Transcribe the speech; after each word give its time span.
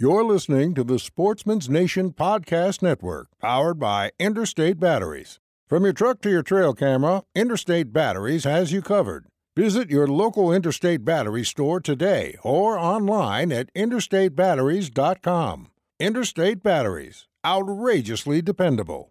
You're 0.00 0.22
listening 0.22 0.74
to 0.74 0.84
the 0.84 1.00
Sportsman's 1.00 1.68
Nation 1.68 2.12
Podcast 2.12 2.82
Network, 2.82 3.26
powered 3.40 3.80
by 3.80 4.12
Interstate 4.20 4.78
Batteries. 4.78 5.40
From 5.66 5.82
your 5.82 5.92
truck 5.92 6.20
to 6.20 6.30
your 6.30 6.44
trail 6.44 6.72
camera, 6.72 7.24
Interstate 7.34 7.92
Batteries 7.92 8.44
has 8.44 8.70
you 8.70 8.80
covered. 8.80 9.26
Visit 9.56 9.90
your 9.90 10.06
local 10.06 10.52
Interstate 10.52 11.04
Battery 11.04 11.44
store 11.44 11.80
today 11.80 12.36
or 12.44 12.78
online 12.78 13.50
at 13.50 13.74
interstatebatteries.com. 13.74 15.70
Interstate 15.98 16.62
Batteries, 16.62 17.26
outrageously 17.44 18.40
dependable. 18.40 19.10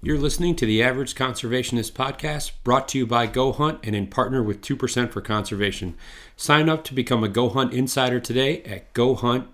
You're 0.00 0.16
listening 0.16 0.56
to 0.56 0.64
the 0.64 0.82
Average 0.82 1.14
Conservationist 1.14 1.92
podcast 1.92 2.52
brought 2.62 2.88
to 2.88 2.98
you 2.98 3.06
by 3.06 3.26
Go 3.26 3.52
Hunt 3.52 3.80
and 3.82 3.94
in 3.94 4.06
partner 4.06 4.42
with 4.42 4.62
2% 4.62 5.12
for 5.12 5.20
Conservation. 5.20 5.96
Sign 6.34 6.70
up 6.70 6.82
to 6.84 6.94
become 6.94 7.22
a 7.22 7.28
Go 7.28 7.50
Hunt 7.50 7.74
insider 7.74 8.20
today 8.20 8.62
at 8.62 8.94
gohunt.com. 8.94 9.53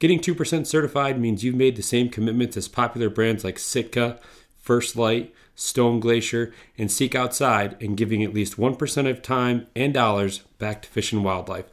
Getting 0.00 0.18
2% 0.18 0.66
certified 0.66 1.20
means 1.20 1.44
you've 1.44 1.54
made 1.54 1.76
the 1.76 1.82
same 1.82 2.08
commitments 2.08 2.56
as 2.56 2.68
popular 2.68 3.10
brands 3.10 3.44
like 3.44 3.58
Sitka, 3.58 4.18
First 4.58 4.96
Lite, 4.96 5.32
Stone 5.54 6.00
Glacier, 6.00 6.54
and 6.78 6.90
Seek 6.90 7.14
Outside, 7.14 7.76
and 7.82 7.98
giving 7.98 8.24
at 8.24 8.32
least 8.32 8.56
1% 8.56 9.10
of 9.10 9.20
time 9.20 9.66
and 9.76 9.92
dollars 9.92 10.38
back 10.58 10.80
to 10.82 10.88
fish 10.88 11.12
and 11.12 11.22
wildlife. 11.22 11.66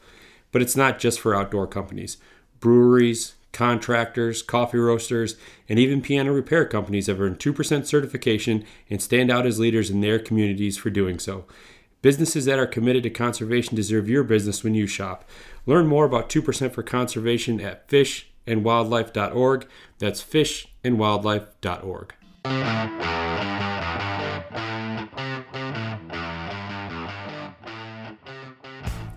But 0.52 0.62
it's 0.62 0.76
not 0.76 1.00
just 1.00 1.22
for 1.22 1.34
outdoor 1.34 1.68
companies. 1.68 2.18
Breweries, 2.60 3.36
contractors, 3.54 4.42
coffee 4.42 4.78
roasters, 4.78 5.38
and 5.70 5.80
even 5.80 6.02
piano 6.02 6.34
repair 6.34 6.66
companies 6.66 7.08
have 7.08 7.22
earned 7.22 7.40
2% 7.40 7.86
certification 7.86 8.66
and 8.90 9.02
stand 9.02 9.32
out 9.32 9.46
as 9.46 9.58
leaders 9.58 9.90
in 9.90 10.02
their 10.02 10.20
communities 10.20 10.78
for 10.78 10.90
doing 10.90 11.18
so. 11.18 11.46
Businesses 12.02 12.46
that 12.46 12.60
are 12.60 12.68
committed 12.68 13.04
to 13.04 13.10
conservation 13.10 13.76
deserve 13.76 14.10
your 14.10 14.24
business 14.24 14.64
when 14.64 14.76
you 14.76 14.86
shop. 14.86 15.28
Learn 15.68 15.86
more 15.86 16.06
about 16.06 16.30
2% 16.30 16.72
for 16.72 16.82
conservation 16.82 17.60
at 17.60 17.90
fishandwildlife.org. 17.90 19.68
That's 20.00 20.24
fishandwildlife.org. 20.24 22.14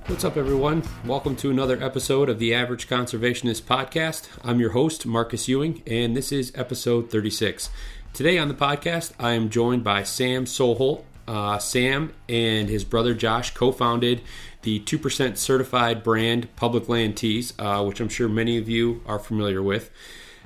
What's 0.07 0.25
up, 0.25 0.37
everyone? 0.37 0.83
Welcome 1.07 1.37
to 1.37 1.53
another 1.53 1.81
episode 1.81 2.29
of 2.29 2.41
the 2.41 2.53
Average 2.53 2.89
Conservationist 2.89 3.63
Podcast. 3.63 4.29
I'm 4.43 4.59
your 4.59 4.71
host, 4.71 5.07
Marcus 5.07 5.47
Ewing, 5.47 5.85
and 5.87 6.17
this 6.17 6.33
is 6.33 6.51
episode 6.57 7.13
36. 7.13 7.71
Today 8.13 8.39
on 8.39 8.49
the 8.49 8.55
podcast, 8.55 9.13
I 9.21 9.35
am 9.35 9.51
joined 9.51 9.85
by 9.85 10.03
Sam 10.03 10.47
Soholt. 10.47 11.05
Uh, 11.29 11.59
Sam 11.59 12.13
and 12.29 12.69
his 12.69 12.83
brother 12.83 13.15
Josh 13.15 13.55
co 13.55 13.71
founded 13.71 14.21
the 14.63 14.81
2% 14.81 15.37
certified 15.37 16.03
brand 16.03 16.55
Public 16.57 16.89
Land 16.89 17.17
Tees, 17.17 17.55
uh, 17.59 17.83
which 17.85 18.01
I'm 18.01 18.09
sure 18.09 18.29
many 18.29 18.59
of 18.59 18.69
you 18.69 19.03
are 19.07 19.19
familiar 19.19 19.63
with. 19.63 19.91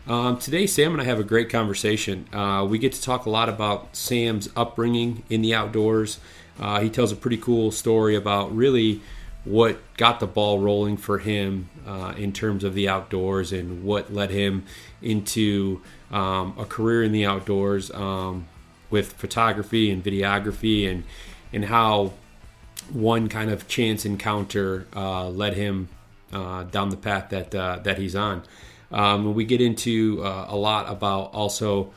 Um, 0.07 0.39
today, 0.39 0.67
Sam 0.67 0.93
and 0.93 1.01
I 1.01 1.05
have 1.05 1.19
a 1.19 1.25
great 1.25 1.48
conversation. 1.48 2.27
Uh, 2.33 2.67
we 2.69 2.79
get 2.79 2.92
to 2.92 3.03
talk 3.03 3.25
a 3.25 3.31
lot 3.31 3.48
about 3.48 3.97
Sam's 3.97 4.51
upbringing 4.55 5.23
in 5.31 5.41
the 5.41 5.55
outdoors. 5.55 6.20
Uh, 6.61 6.80
he 6.80 6.91
tells 6.91 7.11
a 7.11 7.17
pretty 7.17 7.39
cool 7.39 7.70
story 7.70 8.14
about 8.14 8.55
really 8.55 9.01
what 9.45 9.79
got 9.97 10.20
the 10.20 10.27
ball 10.27 10.58
rolling 10.58 10.97
for 10.97 11.19
him 11.19 11.69
uh, 11.86 12.14
in 12.17 12.33
terms 12.33 12.64
of 12.64 12.74
the 12.74 12.89
outdoors 12.89 13.53
and 13.53 13.83
what 13.85 14.13
led 14.13 14.30
him 14.30 14.64
into 15.03 15.80
um, 16.11 16.55
a 16.58 16.64
career 16.64 17.03
in 17.03 17.13
the 17.13 17.24
outdoors 17.24 17.91
um, 17.92 18.47
with 18.91 19.13
photography 19.14 19.91
and 19.91 20.03
videography 20.03 20.91
and 20.91 21.05
and 21.53 21.67
how 21.67 22.13
one 22.92 23.28
kind 23.28 23.50
of 23.50 23.68
chance 23.68 24.05
encounter 24.05 24.86
uh, 24.95 25.28
led 25.28 25.55
him 25.55 25.89
uh, 26.33 26.64
down 26.64 26.89
the 26.90 26.96
path 26.96 27.30
that 27.30 27.55
uh, 27.55 27.78
that 27.84 27.98
he's 27.98 28.17
on. 28.17 28.42
Um, 28.90 29.34
we 29.34 29.45
get 29.45 29.61
into 29.61 30.20
uh, 30.22 30.46
a 30.48 30.56
lot 30.56 30.90
about 30.90 31.33
also 31.33 31.92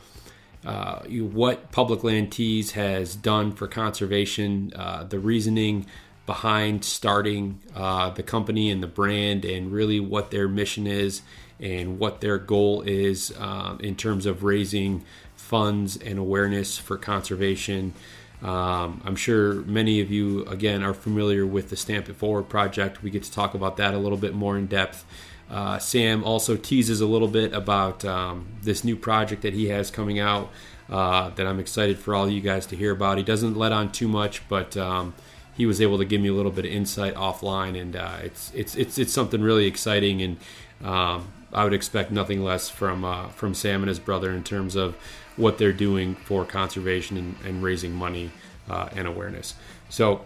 uh, 0.64 1.00
what 1.00 1.70
Public 1.70 2.02
Land 2.04 2.32
Tees 2.32 2.72
has 2.72 3.14
done 3.14 3.52
for 3.52 3.68
conservation, 3.68 4.72
the 5.08 5.18
reasoning 5.18 5.86
behind 6.26 6.84
starting 6.84 7.60
the 7.74 8.22
company 8.24 8.70
and 8.70 8.82
the 8.82 8.88
brand, 8.88 9.44
and 9.44 9.72
really 9.72 10.00
what 10.00 10.30
their 10.30 10.48
mission 10.48 10.86
is 10.86 11.22
and 11.60 11.98
what 11.98 12.20
their 12.20 12.38
goal 12.38 12.82
is 12.82 13.32
in 13.80 13.96
terms 13.96 14.26
of 14.26 14.42
raising 14.44 15.04
funds 15.36 15.96
and 15.96 16.18
awareness 16.18 16.76
for 16.78 16.96
conservation. 16.96 17.94
Um, 18.42 19.02
I'm 19.04 19.16
sure 19.16 19.54
many 19.62 20.00
of 20.00 20.10
you, 20.10 20.44
again, 20.44 20.82
are 20.82 20.94
familiar 20.94 21.44
with 21.46 21.70
the 21.70 21.76
Stamp 21.76 22.08
It 22.08 22.16
Forward 22.16 22.44
project. 22.44 23.02
We 23.02 23.10
get 23.10 23.24
to 23.24 23.32
talk 23.32 23.54
about 23.54 23.76
that 23.78 23.94
a 23.94 23.98
little 23.98 24.18
bit 24.18 24.34
more 24.34 24.56
in 24.56 24.66
depth. 24.66 25.04
Uh, 25.50 25.78
Sam 25.78 26.22
also 26.24 26.56
teases 26.56 27.00
a 27.00 27.06
little 27.06 27.28
bit 27.28 27.52
about 27.52 28.04
um, 28.04 28.46
this 28.62 28.84
new 28.84 28.96
project 28.96 29.42
that 29.42 29.54
he 29.54 29.68
has 29.68 29.90
coming 29.90 30.18
out 30.18 30.50
uh, 30.90 31.30
that 31.30 31.46
I'm 31.46 31.58
excited 31.58 31.98
for 31.98 32.14
all 32.14 32.28
you 32.28 32.40
guys 32.40 32.66
to 32.66 32.76
hear 32.76 32.92
about. 32.92 33.18
He 33.18 33.24
doesn't 33.24 33.56
let 33.56 33.72
on 33.72 33.90
too 33.90 34.08
much, 34.08 34.46
but 34.48 34.76
um, 34.76 35.14
he 35.56 35.66
was 35.66 35.80
able 35.80 35.98
to 35.98 36.04
give 36.04 36.20
me 36.20 36.28
a 36.28 36.34
little 36.34 36.52
bit 36.52 36.64
of 36.64 36.70
insight 36.70 37.14
offline, 37.14 37.80
and 37.80 37.96
uh, 37.96 38.18
it's 38.22 38.52
it's 38.54 38.76
it's 38.76 38.98
it's 38.98 39.12
something 39.12 39.42
really 39.42 39.66
exciting, 39.66 40.22
and 40.22 40.36
um, 40.84 41.32
I 41.52 41.64
would 41.64 41.72
expect 41.72 42.10
nothing 42.10 42.44
less 42.44 42.68
from 42.68 43.04
uh, 43.04 43.28
from 43.28 43.54
Sam 43.54 43.82
and 43.82 43.88
his 43.88 43.98
brother 43.98 44.32
in 44.32 44.44
terms 44.44 44.76
of 44.76 44.96
what 45.38 45.58
they're 45.58 45.72
doing 45.72 46.14
for 46.14 46.44
conservation 46.44 47.16
and, 47.16 47.36
and 47.44 47.62
raising 47.62 47.94
money 47.94 48.30
uh, 48.68 48.88
and 48.92 49.06
awareness. 49.06 49.54
So, 49.88 50.24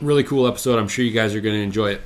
really 0.00 0.24
cool 0.24 0.46
episode. 0.46 0.78
I'm 0.78 0.88
sure 0.88 1.04
you 1.04 1.12
guys 1.12 1.34
are 1.34 1.40
going 1.40 1.56
to 1.56 1.62
enjoy 1.62 1.92
it. 1.92 2.02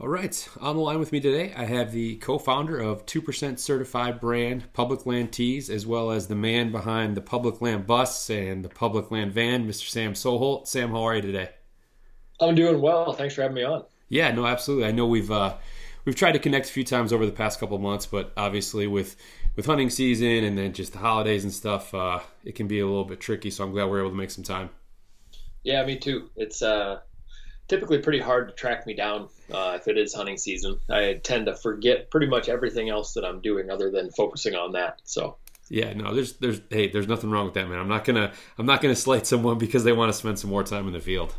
All 0.00 0.08
right, 0.08 0.48
on 0.60 0.74
the 0.74 0.82
line 0.82 0.98
with 0.98 1.12
me 1.12 1.20
today, 1.20 1.52
I 1.56 1.64
have 1.64 1.92
the 1.92 2.16
co 2.16 2.36
founder 2.36 2.80
of 2.80 3.06
2% 3.06 3.58
certified 3.58 4.20
brand 4.20 4.72
Public 4.72 5.06
Land 5.06 5.32
Tees, 5.32 5.70
as 5.70 5.86
well 5.86 6.10
as 6.10 6.26
the 6.26 6.34
man 6.34 6.72
behind 6.72 7.16
the 7.16 7.20
Public 7.20 7.60
Land 7.60 7.86
Bus 7.86 8.28
and 8.28 8.64
the 8.64 8.68
Public 8.68 9.12
Land 9.12 9.32
Van, 9.32 9.68
Mr. 9.68 9.88
Sam 9.88 10.14
Soholt. 10.14 10.66
Sam, 10.66 10.90
how 10.90 11.02
are 11.02 11.14
you 11.14 11.22
today? 11.22 11.50
I'm 12.40 12.56
doing 12.56 12.80
well. 12.80 13.12
Thanks 13.12 13.34
for 13.34 13.42
having 13.42 13.54
me 13.54 13.62
on. 13.62 13.84
Yeah, 14.08 14.32
no, 14.32 14.44
absolutely. 14.44 14.86
I 14.86 14.90
know 14.92 15.06
we've 15.06 15.30
uh, 15.30 15.56
we've 16.04 16.16
tried 16.16 16.32
to 16.32 16.40
connect 16.40 16.68
a 16.68 16.72
few 16.72 16.84
times 16.84 17.12
over 17.12 17.24
the 17.24 17.30
past 17.30 17.60
couple 17.60 17.78
months, 17.78 18.06
but 18.06 18.32
obviously 18.36 18.88
with 18.88 19.14
with 19.56 19.66
hunting 19.66 19.90
season 19.90 20.44
and 20.44 20.56
then 20.56 20.72
just 20.72 20.92
the 20.92 20.98
holidays 20.98 21.44
and 21.44 21.52
stuff, 21.52 21.94
uh, 21.94 22.20
it 22.44 22.54
can 22.54 22.66
be 22.66 22.80
a 22.80 22.86
little 22.86 23.04
bit 23.04 23.20
tricky. 23.20 23.50
So 23.50 23.64
I'm 23.64 23.72
glad 23.72 23.88
we're 23.88 24.00
able 24.00 24.10
to 24.10 24.16
make 24.16 24.30
some 24.30 24.44
time. 24.44 24.70
Yeah, 25.62 25.84
me 25.84 25.98
too. 25.98 26.30
It's 26.36 26.62
uh, 26.62 27.00
typically 27.68 27.98
pretty 27.98 28.20
hard 28.20 28.48
to 28.48 28.54
track 28.54 28.86
me 28.86 28.94
down 28.94 29.28
uh, 29.52 29.78
if 29.80 29.88
it 29.88 29.98
is 29.98 30.14
hunting 30.14 30.36
season. 30.36 30.80
I 30.90 31.20
tend 31.22 31.46
to 31.46 31.54
forget 31.54 32.10
pretty 32.10 32.26
much 32.26 32.48
everything 32.48 32.88
else 32.88 33.14
that 33.14 33.24
I'm 33.24 33.40
doing 33.40 33.70
other 33.70 33.90
than 33.90 34.10
focusing 34.10 34.54
on 34.54 34.72
that. 34.72 35.00
So. 35.04 35.36
Yeah, 35.68 35.94
no, 35.94 36.12
there's 36.12 36.34
there's 36.34 36.60
hey, 36.68 36.90
there's 36.90 37.08
nothing 37.08 37.30
wrong 37.30 37.46
with 37.46 37.54
that, 37.54 37.66
man. 37.66 37.78
I'm 37.78 37.88
not 37.88 38.04
gonna 38.04 38.32
I'm 38.58 38.66
not 38.66 38.82
gonna 38.82 38.96
slight 38.96 39.26
someone 39.26 39.56
because 39.58 39.84
they 39.84 39.92
want 39.92 40.12
to 40.12 40.18
spend 40.18 40.38
some 40.38 40.50
more 40.50 40.64
time 40.64 40.86
in 40.86 40.92
the 40.92 41.00
field. 41.00 41.34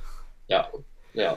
Yeah, 0.48 0.66
yeah. 1.14 1.36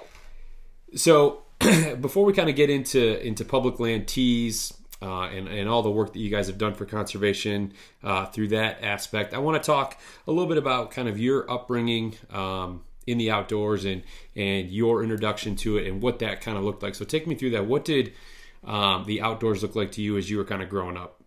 So 0.95 1.43
before 2.01 2.25
we 2.25 2.33
kind 2.33 2.49
of 2.49 2.57
get 2.57 2.71
into 2.71 3.21
into 3.27 3.45
public 3.45 3.81
land 3.81 4.09
tees 4.09 4.73
uh, 5.07 5.29
and, 5.29 5.47
and 5.47 5.69
all 5.69 5.83
the 5.83 5.91
work 5.91 6.13
that 6.13 6.19
you 6.19 6.31
guys 6.31 6.49
have 6.49 6.59
done 6.59 6.75
for 6.75 6.85
conservation 6.85 7.73
uh, 8.03 8.27
through 8.27 8.49
that 8.49 8.83
aspect. 8.83 9.33
I 9.35 9.39
want 9.39 9.63
to 9.63 9.65
talk 9.65 9.99
a 10.27 10.33
little 10.33 10.49
bit 10.49 10.59
about 10.59 10.91
kind 10.91 11.09
of 11.09 11.19
your 11.19 11.49
upbringing 11.49 12.17
um, 12.31 12.83
in 13.07 13.19
the 13.19 13.31
outdoors 13.31 13.85
and 13.85 14.03
and 14.35 14.69
your 14.69 15.05
introduction 15.05 15.55
to 15.55 15.79
it 15.79 15.87
and 15.87 16.03
what 16.03 16.19
that 16.19 16.41
kind 16.41 16.59
of 16.59 16.65
looked 16.65 16.83
like. 16.83 16.97
So 16.97 17.05
take 17.05 17.27
me 17.27 17.37
through 17.37 17.51
that. 17.51 17.67
What 17.67 17.85
did 17.85 18.15
um, 18.65 19.05
the 19.05 19.23
outdoors 19.23 19.63
look 19.63 19.77
like 19.77 19.93
to 19.93 20.03
you 20.03 20.17
as 20.17 20.29
you 20.29 20.39
were 20.39 20.45
kind 20.45 20.63
of 20.63 20.69
growing 20.69 20.97
up? 20.97 21.23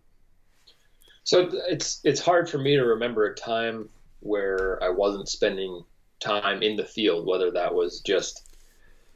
So 1.24 1.50
it's 1.70 2.02
it's 2.04 2.20
hard 2.20 2.50
for 2.50 2.58
me 2.58 2.76
to 2.76 2.84
remember 2.84 3.28
a 3.28 3.36
time 3.36 3.88
where 4.20 4.84
I 4.84 4.90
wasn't 4.90 5.30
spending 5.30 5.86
time 6.20 6.62
in 6.62 6.76
the 6.76 6.84
field, 6.84 7.26
whether 7.26 7.50
that 7.52 7.74
was 7.74 8.02
just 8.02 8.49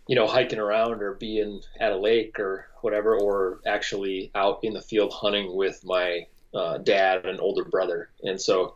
you 0.07 0.15
know, 0.15 0.27
hiking 0.27 0.59
around 0.59 1.01
or 1.01 1.13
being 1.13 1.61
at 1.79 1.91
a 1.91 1.97
lake 1.97 2.39
or 2.39 2.67
whatever, 2.81 3.17
or 3.17 3.59
actually 3.65 4.31
out 4.35 4.59
in 4.63 4.73
the 4.73 4.81
field 4.81 5.13
hunting 5.13 5.55
with 5.55 5.81
my 5.83 6.27
uh, 6.53 6.77
dad 6.77 7.25
and 7.25 7.39
older 7.39 7.63
brother. 7.63 8.09
And 8.21 8.39
so, 8.39 8.75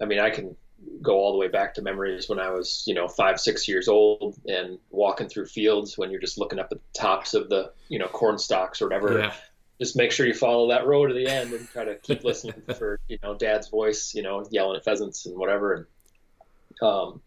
I 0.00 0.04
mean, 0.04 0.18
I 0.20 0.30
can 0.30 0.56
go 1.00 1.14
all 1.14 1.32
the 1.32 1.38
way 1.38 1.48
back 1.48 1.74
to 1.74 1.82
memories 1.82 2.28
when 2.28 2.38
I 2.38 2.50
was, 2.50 2.84
you 2.86 2.94
know, 2.94 3.08
five, 3.08 3.40
six 3.40 3.66
years 3.66 3.88
old 3.88 4.38
and 4.46 4.78
walking 4.90 5.28
through 5.28 5.46
fields 5.46 5.96
when 5.96 6.10
you're 6.10 6.20
just 6.20 6.38
looking 6.38 6.58
up 6.58 6.68
at 6.70 6.78
the 6.78 7.00
tops 7.00 7.32
of 7.34 7.48
the, 7.48 7.72
you 7.88 7.98
know, 7.98 8.08
corn 8.08 8.38
stalks 8.38 8.82
or 8.82 8.86
whatever. 8.86 9.18
Yeah. 9.18 9.32
just 9.78 9.96
make 9.96 10.12
sure 10.12 10.26
you 10.26 10.34
follow 10.34 10.68
that 10.68 10.86
road 10.86 11.08
to 11.08 11.14
the 11.14 11.26
end 11.26 11.52
and 11.52 11.68
try 11.68 11.84
to 11.84 11.96
keep 11.96 12.24
listening 12.24 12.62
for 12.78 13.00
you 13.08 13.18
know 13.22 13.34
dad's 13.34 13.68
voice 13.68 14.14
you 14.14 14.22
know 14.22 14.46
yelling 14.50 14.76
at 14.76 14.84
pheasants 14.84 15.26
and 15.26 15.36
whatever 15.36 15.74
and 15.74 15.86
um 16.88 17.20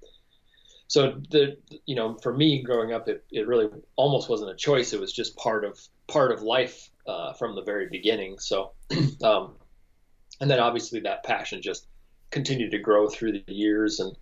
so 0.90 1.22
the 1.30 1.56
you 1.86 1.96
know 1.96 2.16
for 2.16 2.36
me 2.36 2.62
growing 2.62 2.92
up 2.92 3.08
it, 3.08 3.24
it 3.32 3.48
really 3.48 3.70
almost 3.96 4.28
wasn't 4.28 4.50
a 4.50 4.56
choice 4.56 4.92
it 4.92 5.00
was 5.00 5.14
just 5.14 5.38
part 5.38 5.64
of 5.64 5.80
part 6.08 6.32
of 6.34 6.42
life 6.42 6.90
uh, 7.08 7.32
from 7.34 7.56
the 7.56 7.62
very 7.62 7.88
beginning 7.90 8.38
so 8.38 8.74
um 9.24 9.54
and 10.42 10.52
then 10.52 10.60
obviously 10.60 11.00
that 11.00 11.24
passion 11.24 11.62
just 11.62 11.88
continued 12.32 12.72
to 12.72 12.80
grow 12.80 13.08
through 13.08 13.32
the 13.32 13.44
years 13.48 14.02
and 14.02 14.18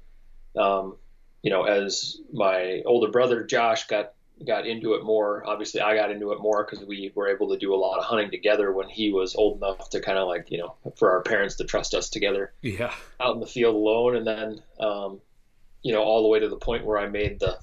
um 0.62 0.96
you 1.42 1.50
know 1.50 1.64
as 1.64 2.20
my 2.32 2.82
older 2.86 3.10
brother 3.10 3.44
Josh 3.44 3.88
got 3.88 4.14
got 4.46 4.68
into 4.68 4.94
it 4.94 5.04
more. 5.04 5.44
Obviously, 5.48 5.82
I 5.82 5.96
got 5.96 6.12
into 6.12 6.32
it 6.32 6.40
more 6.40 6.64
because 6.64 6.86
we 6.86 7.12
were 7.16 7.28
able 7.28 7.50
to 7.50 7.58
do 7.58 7.74
a 7.74 7.78
lot 7.78 7.98
of 7.98 8.06
hunting 8.06 8.30
together 8.30 8.72
when 8.72 8.90
he 8.90 9.12
was 9.12 9.36
old 9.36 9.58
enough 9.58 9.90
to 9.92 10.00
kind 10.00 10.18
of 10.18 10.28
like 10.28 10.52
you 10.52 10.60
know 10.60 10.76
for 10.96 11.12
our 11.12 11.22
parents 11.22 11.56
to 11.56 11.64
trust 11.64 11.94
us 11.94 12.10
together. 12.10 12.54
Yeah. 12.62 12.94
Out 13.20 13.36
in 13.36 13.40
the 13.40 13.48
field 13.48 13.76
alone, 13.76 14.16
and 14.16 14.28
then 14.28 14.62
um, 14.80 15.22
you 15.82 15.94
know 15.94 16.04
all 16.04 16.24
the 16.24 16.30
way 16.30 16.40
to 16.40 16.50
the 16.50 16.58
point 16.58 16.86
where 16.86 16.98
I 16.98 17.08
made 17.08 17.40
the 17.40 17.60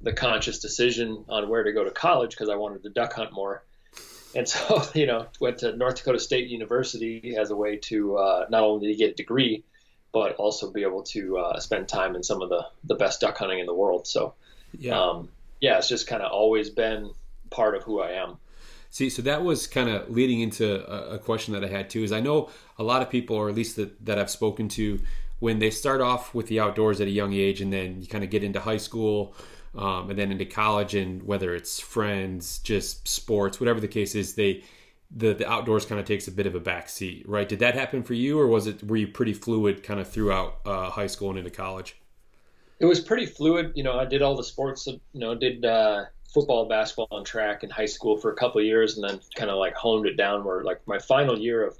the 0.00 0.12
conscious 0.12 0.60
decision 0.60 1.24
on 1.28 1.48
where 1.48 1.64
to 1.64 1.72
go 1.72 1.84
to 1.84 1.90
college 1.90 2.30
because 2.30 2.48
I 2.48 2.54
wanted 2.54 2.82
to 2.84 2.90
duck 2.90 3.14
hunt 3.14 3.32
more. 3.32 3.64
And 4.34 4.48
so, 4.48 4.82
you 4.94 5.06
know, 5.06 5.26
went 5.40 5.58
to 5.58 5.76
North 5.76 5.96
Dakota 5.96 6.20
State 6.20 6.48
University 6.48 7.36
as 7.36 7.50
a 7.50 7.56
way 7.56 7.76
to 7.76 8.16
uh, 8.16 8.46
not 8.48 8.62
only 8.62 8.94
get 8.94 9.10
a 9.10 9.14
degree, 9.14 9.64
but 10.12 10.36
also 10.36 10.70
be 10.70 10.82
able 10.82 11.02
to 11.02 11.38
uh, 11.38 11.60
spend 11.60 11.88
time 11.88 12.14
in 12.14 12.22
some 12.22 12.42
of 12.42 12.48
the, 12.48 12.66
the 12.84 12.94
best 12.94 13.20
duck 13.20 13.36
hunting 13.38 13.58
in 13.58 13.66
the 13.66 13.74
world. 13.74 14.06
So, 14.06 14.34
yeah. 14.78 14.98
Um, 14.98 15.30
yeah, 15.60 15.78
it's 15.78 15.88
just 15.88 16.06
kind 16.06 16.22
of 16.22 16.30
always 16.30 16.70
been 16.70 17.10
part 17.50 17.74
of 17.74 17.82
who 17.82 18.00
I 18.00 18.12
am. 18.12 18.36
See, 18.90 19.10
so 19.10 19.22
that 19.22 19.42
was 19.42 19.66
kind 19.66 19.90
of 19.90 20.08
leading 20.08 20.40
into 20.40 20.88
a, 20.90 21.16
a, 21.16 21.18
question 21.18 21.52
that 21.52 21.62
I 21.62 21.68
had 21.68 21.90
too. 21.90 22.04
Is 22.04 22.12
I 22.12 22.20
know 22.20 22.48
a 22.78 22.82
lot 22.82 23.02
of 23.02 23.10
people, 23.10 23.36
or 23.36 23.48
at 23.48 23.54
least 23.54 23.76
that, 23.76 24.06
that 24.06 24.18
I've 24.18 24.30
spoken 24.30 24.68
to, 24.70 25.00
when 25.38 25.58
they 25.58 25.70
start 25.70 26.00
off 26.00 26.34
with 26.34 26.46
the 26.48 26.60
outdoors 26.60 27.00
at 27.00 27.06
a 27.06 27.10
young 27.10 27.32
age, 27.32 27.60
and 27.60 27.72
then 27.72 28.00
you 28.00 28.08
kind 28.08 28.24
of 28.24 28.30
get 28.30 28.44
into 28.44 28.60
high 28.60 28.76
school, 28.76 29.34
um, 29.74 30.10
and 30.10 30.18
then 30.18 30.32
into 30.32 30.44
college, 30.44 30.94
and 30.94 31.22
whether 31.22 31.54
it's 31.54 31.78
friends, 31.80 32.58
just 32.60 33.06
sports, 33.06 33.60
whatever 33.60 33.80
the 33.80 33.88
case 33.88 34.14
is, 34.14 34.34
they 34.34 34.64
the 35.10 35.32
the 35.32 35.50
outdoors 35.50 35.86
kind 35.86 36.00
of 36.00 36.06
takes 36.06 36.28
a 36.28 36.32
bit 36.32 36.46
of 36.46 36.54
a 36.54 36.60
back 36.60 36.88
seat, 36.88 37.26
right? 37.28 37.48
Did 37.48 37.60
that 37.60 37.74
happen 37.74 38.02
for 38.02 38.14
you, 38.14 38.38
or 38.38 38.46
was 38.46 38.66
it 38.66 38.82
were 38.84 38.96
you 38.96 39.08
pretty 39.08 39.32
fluid 39.32 39.82
kind 39.82 40.00
of 40.00 40.08
throughout 40.08 40.58
uh, 40.66 40.90
high 40.90 41.06
school 41.06 41.30
and 41.30 41.38
into 41.38 41.50
college? 41.50 41.96
it 42.80 42.86
was 42.86 43.00
pretty 43.00 43.26
fluid. 43.26 43.72
You 43.74 43.82
know, 43.82 43.98
I 43.98 44.04
did 44.04 44.22
all 44.22 44.36
the 44.36 44.44
sports. 44.44 44.86
You 44.86 45.00
know, 45.14 45.34
did 45.34 45.64
uh, 45.64 46.04
football, 46.32 46.66
basketball, 46.66 47.18
and 47.18 47.26
track 47.26 47.64
in 47.64 47.70
high 47.70 47.86
school 47.86 48.16
for 48.16 48.32
a 48.32 48.36
couple 48.36 48.60
of 48.60 48.66
years, 48.66 48.96
and 48.96 49.08
then 49.08 49.20
kind 49.34 49.50
of 49.50 49.58
like 49.58 49.74
honed 49.74 50.06
it 50.06 50.16
down. 50.16 50.44
Where 50.44 50.62
like 50.62 50.86
my 50.86 50.98
final 50.98 51.38
year 51.38 51.66
of 51.66 51.76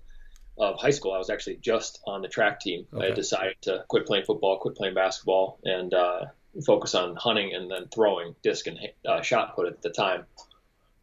of 0.59 0.81
high 0.81 0.91
school, 0.91 1.13
I 1.13 1.19
was 1.19 1.31
actually 1.31 1.57
just 1.57 2.01
on 2.07 2.23
the 2.23 2.29
track 2.29 2.61
team. 2.61 2.87
Okay. 2.93 3.09
I 3.09 3.11
decided 3.15 3.57
to 3.63 3.85
quit 3.89 4.07
playing 4.07 4.25
football, 4.25 4.59
quit 4.59 4.77
playing 4.77 4.95
basketball, 4.95 5.59
and 5.65 5.95
uh, 5.95 6.27
focus 6.67 6.95
on 6.95 7.17
hunting 7.17 7.55
and 7.55 7.71
then 7.71 7.89
throwing 7.89 8.35
disc 8.43 8.67
and 8.67 8.79
uh, 9.07 9.23
shot 9.23 9.55
put 9.55 9.67
at 9.67 9.83
the 9.83 9.91
time. 9.91 10.25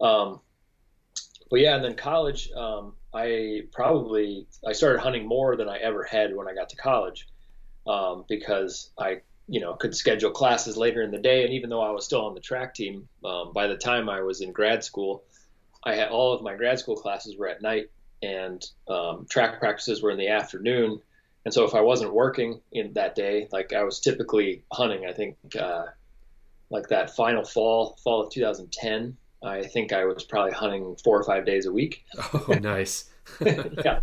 Um, 0.01 0.41
but 1.49 1.59
yeah, 1.59 1.75
and 1.75 1.83
then 1.83 1.95
college, 1.95 2.49
um, 2.51 2.93
I 3.13 3.61
probably 3.71 4.47
I 4.67 4.73
started 4.73 4.99
hunting 4.99 5.27
more 5.27 5.55
than 5.55 5.69
I 5.69 5.77
ever 5.77 6.03
had 6.03 6.35
when 6.35 6.47
I 6.47 6.53
got 6.53 6.69
to 6.69 6.75
college 6.75 7.27
um, 7.87 8.25
because 8.27 8.91
I 8.97 9.21
you 9.47 9.59
know 9.59 9.73
could 9.73 9.95
schedule 9.95 10.31
classes 10.31 10.75
later 10.75 11.01
in 11.01 11.11
the 11.11 11.19
day 11.19 11.43
and 11.43 11.53
even 11.53 11.69
though 11.69 11.81
i 11.81 11.91
was 11.91 12.03
still 12.05 12.25
on 12.25 12.33
the 12.33 12.41
track 12.41 12.73
team 12.73 13.07
um, 13.23 13.53
by 13.53 13.67
the 13.67 13.77
time 13.77 14.09
i 14.09 14.21
was 14.21 14.41
in 14.41 14.51
grad 14.51 14.83
school 14.83 15.23
i 15.83 15.93
had 15.93 16.09
all 16.09 16.33
of 16.33 16.41
my 16.41 16.55
grad 16.55 16.79
school 16.79 16.95
classes 16.95 17.37
were 17.37 17.47
at 17.47 17.61
night 17.61 17.89
and 18.25 18.65
um, 18.87 19.25
track 19.29 19.59
practices 19.59 20.01
were 20.01 20.11
in 20.11 20.17
the 20.17 20.29
afternoon. 20.29 21.01
And 21.45 21.53
so 21.53 21.63
if 21.63 21.75
i 21.75 21.81
wasn't 21.81 22.11
working 22.11 22.59
in 22.71 22.93
that 22.93 23.13
day 23.13 23.47
like 23.51 23.71
i 23.71 23.83
was 23.83 23.99
typically 23.99 24.63
hunting 24.71 25.05
i 25.05 25.13
think 25.13 25.37
uh, 25.59 25.85
like 26.71 26.87
that 26.89 27.15
final 27.15 27.43
fall 27.43 27.99
fall 28.03 28.21
of 28.23 28.31
2010 28.31 29.15
i 29.43 29.61
think 29.61 29.93
i 29.93 30.05
was 30.05 30.23
probably 30.23 30.53
hunting 30.53 30.95
four 31.03 31.19
or 31.19 31.23
five 31.23 31.45
days 31.45 31.67
a 31.67 31.71
week. 31.71 32.03
Oh 32.33 32.57
nice. 32.61 33.05
Yeah. 33.85 33.99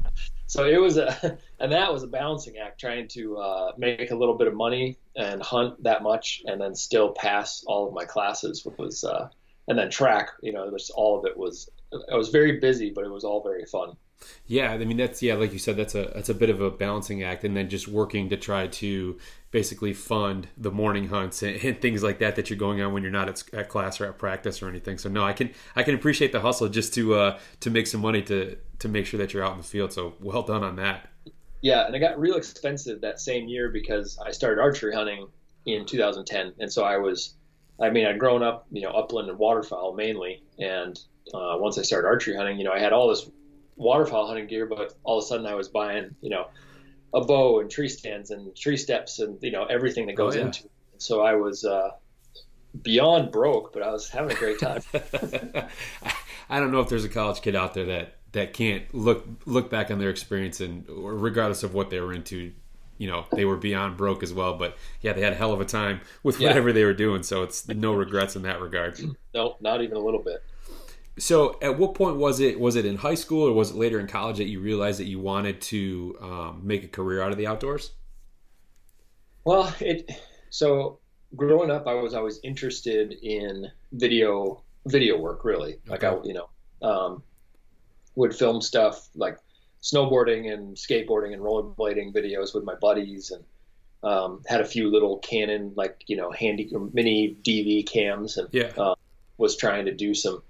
So 0.46 0.66
it 0.66 0.80
was 0.80 0.98
a 0.98 1.38
and 1.58 1.72
that 1.72 1.92
was 1.92 2.02
a 2.02 2.06
balancing 2.06 2.58
act 2.58 2.78
trying 2.78 3.08
to 3.08 3.38
uh, 3.38 3.72
make 3.78 4.10
a 4.10 4.14
little 4.14 4.36
bit 4.36 4.48
of 4.48 4.54
money 4.54 4.98
and 5.16 5.42
hunt 5.42 5.82
that 5.82 6.02
much 6.02 6.42
and 6.46 6.60
then 6.60 6.74
still 6.74 7.10
pass 7.12 7.64
all 7.66 7.88
of 7.88 7.94
my 7.94 8.04
classes 8.04 8.64
which 8.64 8.76
was 8.78 9.02
uh, 9.04 9.28
and 9.68 9.78
then 9.78 9.90
track 9.90 10.30
you 10.42 10.52
know 10.52 10.76
all 10.94 11.18
of 11.18 11.24
it 11.24 11.36
was 11.36 11.70
i 12.12 12.16
was 12.16 12.28
very 12.28 12.60
busy 12.60 12.90
but 12.90 13.04
it 13.04 13.10
was 13.10 13.24
all 13.24 13.42
very 13.42 13.64
fun 13.64 13.96
yeah 14.46 14.72
i 14.72 14.78
mean 14.78 14.96
that's 14.96 15.22
yeah 15.22 15.34
like 15.34 15.52
you 15.52 15.58
said 15.58 15.76
that's 15.76 15.94
a 15.94 16.10
that's 16.14 16.28
a 16.28 16.34
bit 16.34 16.50
of 16.50 16.60
a 16.60 16.70
balancing 16.70 17.22
act 17.22 17.44
and 17.44 17.56
then 17.56 17.68
just 17.68 17.88
working 17.88 18.28
to 18.28 18.36
try 18.36 18.66
to 18.66 19.18
basically 19.50 19.92
fund 19.92 20.48
the 20.56 20.70
morning 20.70 21.08
hunts 21.08 21.42
and, 21.42 21.56
and 21.62 21.80
things 21.80 22.02
like 22.02 22.18
that 22.18 22.36
that 22.36 22.48
you're 22.48 22.58
going 22.58 22.80
on 22.80 22.92
when 22.92 23.02
you're 23.02 23.12
not 23.12 23.28
at, 23.28 23.42
at, 23.52 23.68
class 23.68 24.00
or 24.00 24.06
at 24.06 24.18
practice 24.18 24.62
or 24.62 24.68
anything. 24.68 24.98
So 24.98 25.08
no 25.08 25.24
i 25.24 25.32
can 25.32 25.50
i 25.76 25.82
can 25.82 25.94
appreciate 25.94 26.32
the 26.32 26.40
hustle 26.40 26.68
just 26.68 26.94
to 26.94 27.14
uh 27.14 27.38
to 27.60 27.70
make 27.70 27.86
some 27.86 28.00
money 28.00 28.22
to 28.22 28.56
to 28.80 28.88
make 28.88 29.06
sure 29.06 29.18
that 29.18 29.32
you're 29.32 29.44
out 29.44 29.52
in 29.52 29.58
the 29.58 29.64
field. 29.64 29.92
So 29.92 30.14
well 30.20 30.42
done 30.42 30.64
on 30.64 30.76
that. 30.76 31.08
Yeah, 31.60 31.86
and 31.86 31.94
it 31.94 32.00
got 32.00 32.18
real 32.18 32.34
expensive 32.34 33.00
that 33.02 33.20
same 33.20 33.46
year 33.48 33.70
because 33.70 34.18
I 34.18 34.32
started 34.32 34.60
archery 34.60 34.92
hunting 34.92 35.28
in 35.64 35.86
2010, 35.86 36.54
and 36.58 36.72
so 36.72 36.82
I 36.82 36.96
was, 36.96 37.36
I 37.80 37.88
mean, 37.90 38.04
I'd 38.04 38.18
grown 38.18 38.42
up, 38.42 38.66
you 38.72 38.82
know, 38.82 38.90
upland 38.90 39.28
and 39.28 39.38
waterfowl 39.38 39.94
mainly, 39.94 40.42
and 40.58 40.98
uh, 41.32 41.54
once 41.58 41.78
I 41.78 41.82
started 41.82 42.08
archery 42.08 42.34
hunting, 42.34 42.58
you 42.58 42.64
know, 42.64 42.72
I 42.72 42.80
had 42.80 42.92
all 42.92 43.08
this 43.08 43.30
waterfowl 43.76 44.26
hunting 44.26 44.46
gear, 44.46 44.66
but 44.66 44.94
all 45.04 45.18
of 45.18 45.24
a 45.24 45.26
sudden 45.26 45.46
I 45.46 45.54
was 45.54 45.68
buying, 45.68 46.14
you 46.20 46.30
know, 46.30 46.46
a 47.14 47.20
bow 47.20 47.60
and 47.60 47.70
tree 47.70 47.88
stands 47.88 48.30
and 48.30 48.54
tree 48.56 48.76
steps 48.76 49.18
and 49.18 49.38
you 49.42 49.50
know 49.50 49.64
everything 49.64 50.06
that 50.06 50.16
goes 50.16 50.34
oh, 50.34 50.38
yeah. 50.38 50.46
into 50.46 50.64
it. 50.64 50.70
So 50.98 51.20
I 51.20 51.34
was 51.34 51.64
uh, 51.64 51.90
beyond 52.80 53.32
broke, 53.32 53.72
but 53.72 53.82
I 53.82 53.90
was 53.90 54.08
having 54.08 54.30
a 54.30 54.38
great 54.38 54.58
time. 54.58 54.82
I 56.48 56.60
don't 56.60 56.72
know 56.72 56.80
if 56.80 56.88
there's 56.88 57.04
a 57.04 57.08
college 57.08 57.40
kid 57.42 57.54
out 57.54 57.74
there 57.74 57.86
that 57.86 58.16
that 58.32 58.54
can't 58.54 58.92
look 58.94 59.26
look 59.46 59.70
back 59.70 59.90
on 59.90 59.98
their 59.98 60.10
experience 60.10 60.60
and 60.60 60.84
regardless 60.88 61.62
of 61.62 61.74
what 61.74 61.90
they 61.90 62.00
were 62.00 62.12
into 62.12 62.52
you 62.98 63.06
know 63.06 63.26
they 63.32 63.44
were 63.44 63.56
beyond 63.56 63.96
broke 63.96 64.22
as 64.22 64.32
well 64.32 64.56
but 64.56 64.76
yeah 65.00 65.12
they 65.12 65.20
had 65.20 65.32
a 65.32 65.36
hell 65.36 65.52
of 65.52 65.60
a 65.60 65.64
time 65.64 66.00
with 66.22 66.40
whatever 66.40 66.68
yeah. 66.68 66.74
they 66.74 66.84
were 66.84 66.94
doing 66.94 67.22
so 67.22 67.42
it's 67.42 67.68
no 67.68 67.92
regrets 67.92 68.36
in 68.36 68.42
that 68.42 68.60
regard 68.60 68.98
no 69.34 69.56
not 69.60 69.82
even 69.82 69.96
a 69.96 70.00
little 70.00 70.22
bit 70.22 70.42
so 71.18 71.58
at 71.60 71.78
what 71.78 71.94
point 71.94 72.16
was 72.16 72.40
it 72.40 72.58
was 72.58 72.76
it 72.76 72.86
in 72.86 72.96
high 72.96 73.14
school 73.14 73.48
or 73.48 73.52
was 73.52 73.70
it 73.70 73.76
later 73.76 74.00
in 74.00 74.06
college 74.06 74.38
that 74.38 74.48
you 74.48 74.60
realized 74.60 74.98
that 74.98 75.06
you 75.06 75.20
wanted 75.20 75.60
to 75.60 76.16
um, 76.20 76.60
make 76.62 76.84
a 76.84 76.88
career 76.88 77.22
out 77.22 77.32
of 77.32 77.38
the 77.38 77.46
outdoors? 77.46 77.92
Well 79.44 79.74
it 79.80 80.10
so 80.50 80.98
growing 81.34 81.70
up 81.70 81.86
i 81.86 81.94
was 81.94 82.12
always 82.12 82.38
interested 82.44 83.12
in 83.22 83.70
video 83.92 84.62
video 84.86 85.18
work 85.18 85.44
really. 85.44 85.76
Like 85.86 86.04
i 86.04 86.16
you 86.24 86.34
know 86.34 86.48
um, 86.86 87.22
would 88.14 88.34
film 88.34 88.60
stuff 88.60 89.08
like 89.14 89.38
snowboarding 89.82 90.52
and 90.52 90.76
skateboarding 90.76 91.32
and 91.32 91.42
rollerblading 91.42 92.14
videos 92.14 92.54
with 92.54 92.64
my 92.64 92.74
buddies 92.76 93.30
and 93.30 93.44
um, 94.04 94.42
had 94.46 94.60
a 94.60 94.64
few 94.64 94.90
little 94.90 95.18
Canon 95.18 95.72
like 95.76 96.04
you 96.06 96.16
know 96.16 96.30
handy 96.30 96.70
mini 96.92 97.36
DV 97.42 97.86
cams 97.86 98.36
and 98.36 98.48
yeah. 98.52 98.72
uh, 98.76 98.94
was 99.38 99.56
trying 99.56 99.84
to 99.84 99.94
do 99.94 100.14
some 100.14 100.42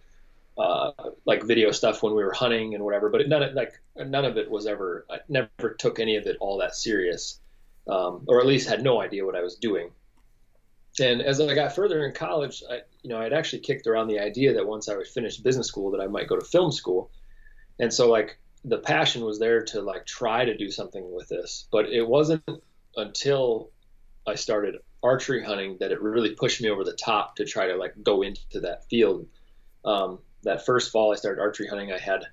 uh, 0.58 0.92
like 1.24 1.44
video 1.44 1.70
stuff 1.70 2.02
when 2.02 2.14
we 2.14 2.24
were 2.24 2.32
hunting 2.32 2.74
and 2.74 2.84
whatever. 2.84 3.08
But 3.08 3.28
none 3.28 3.42
of 3.42 3.54
like 3.54 3.80
none 3.96 4.24
of 4.24 4.36
it 4.36 4.50
was 4.50 4.66
ever. 4.66 5.06
I 5.10 5.18
never 5.28 5.74
took 5.78 5.98
any 5.98 6.16
of 6.16 6.26
it 6.26 6.36
all 6.40 6.58
that 6.58 6.74
serious, 6.74 7.40
um, 7.88 8.24
or 8.28 8.40
at 8.40 8.46
least 8.46 8.68
had 8.68 8.82
no 8.82 9.00
idea 9.00 9.24
what 9.24 9.36
I 9.36 9.42
was 9.42 9.56
doing. 9.56 9.90
And 11.00 11.22
as 11.22 11.40
I 11.40 11.54
got 11.54 11.74
further 11.74 12.04
in 12.04 12.12
college, 12.12 12.62
I, 12.70 12.80
you 13.02 13.08
know, 13.08 13.18
I'd 13.18 13.32
actually 13.32 13.60
kicked 13.60 13.86
around 13.86 14.08
the 14.08 14.20
idea 14.20 14.52
that 14.54 14.66
once 14.66 14.90
I 14.90 14.94
was 14.94 15.08
finished 15.08 15.42
business 15.42 15.66
school, 15.66 15.90
that 15.92 16.02
I 16.02 16.06
might 16.06 16.28
go 16.28 16.38
to 16.38 16.44
film 16.44 16.70
school 16.70 17.10
and 17.78 17.92
so 17.92 18.08
like 18.08 18.38
the 18.64 18.78
passion 18.78 19.24
was 19.24 19.38
there 19.38 19.64
to 19.64 19.82
like 19.82 20.06
try 20.06 20.44
to 20.44 20.56
do 20.56 20.70
something 20.70 21.12
with 21.12 21.28
this 21.28 21.66
but 21.70 21.86
it 21.86 22.06
wasn't 22.06 22.42
until 22.96 23.70
i 24.26 24.34
started 24.34 24.76
archery 25.02 25.44
hunting 25.44 25.76
that 25.80 25.90
it 25.90 26.00
really 26.00 26.34
pushed 26.34 26.62
me 26.62 26.70
over 26.70 26.84
the 26.84 26.92
top 26.92 27.36
to 27.36 27.44
try 27.44 27.66
to 27.66 27.76
like 27.76 27.94
go 28.02 28.22
into 28.22 28.60
that 28.60 28.88
field 28.88 29.26
um, 29.84 30.20
that 30.42 30.64
first 30.64 30.90
fall 30.90 31.12
i 31.12 31.16
started 31.16 31.40
archery 31.40 31.66
hunting 31.68 31.92
i 31.92 31.98
had 31.98 32.24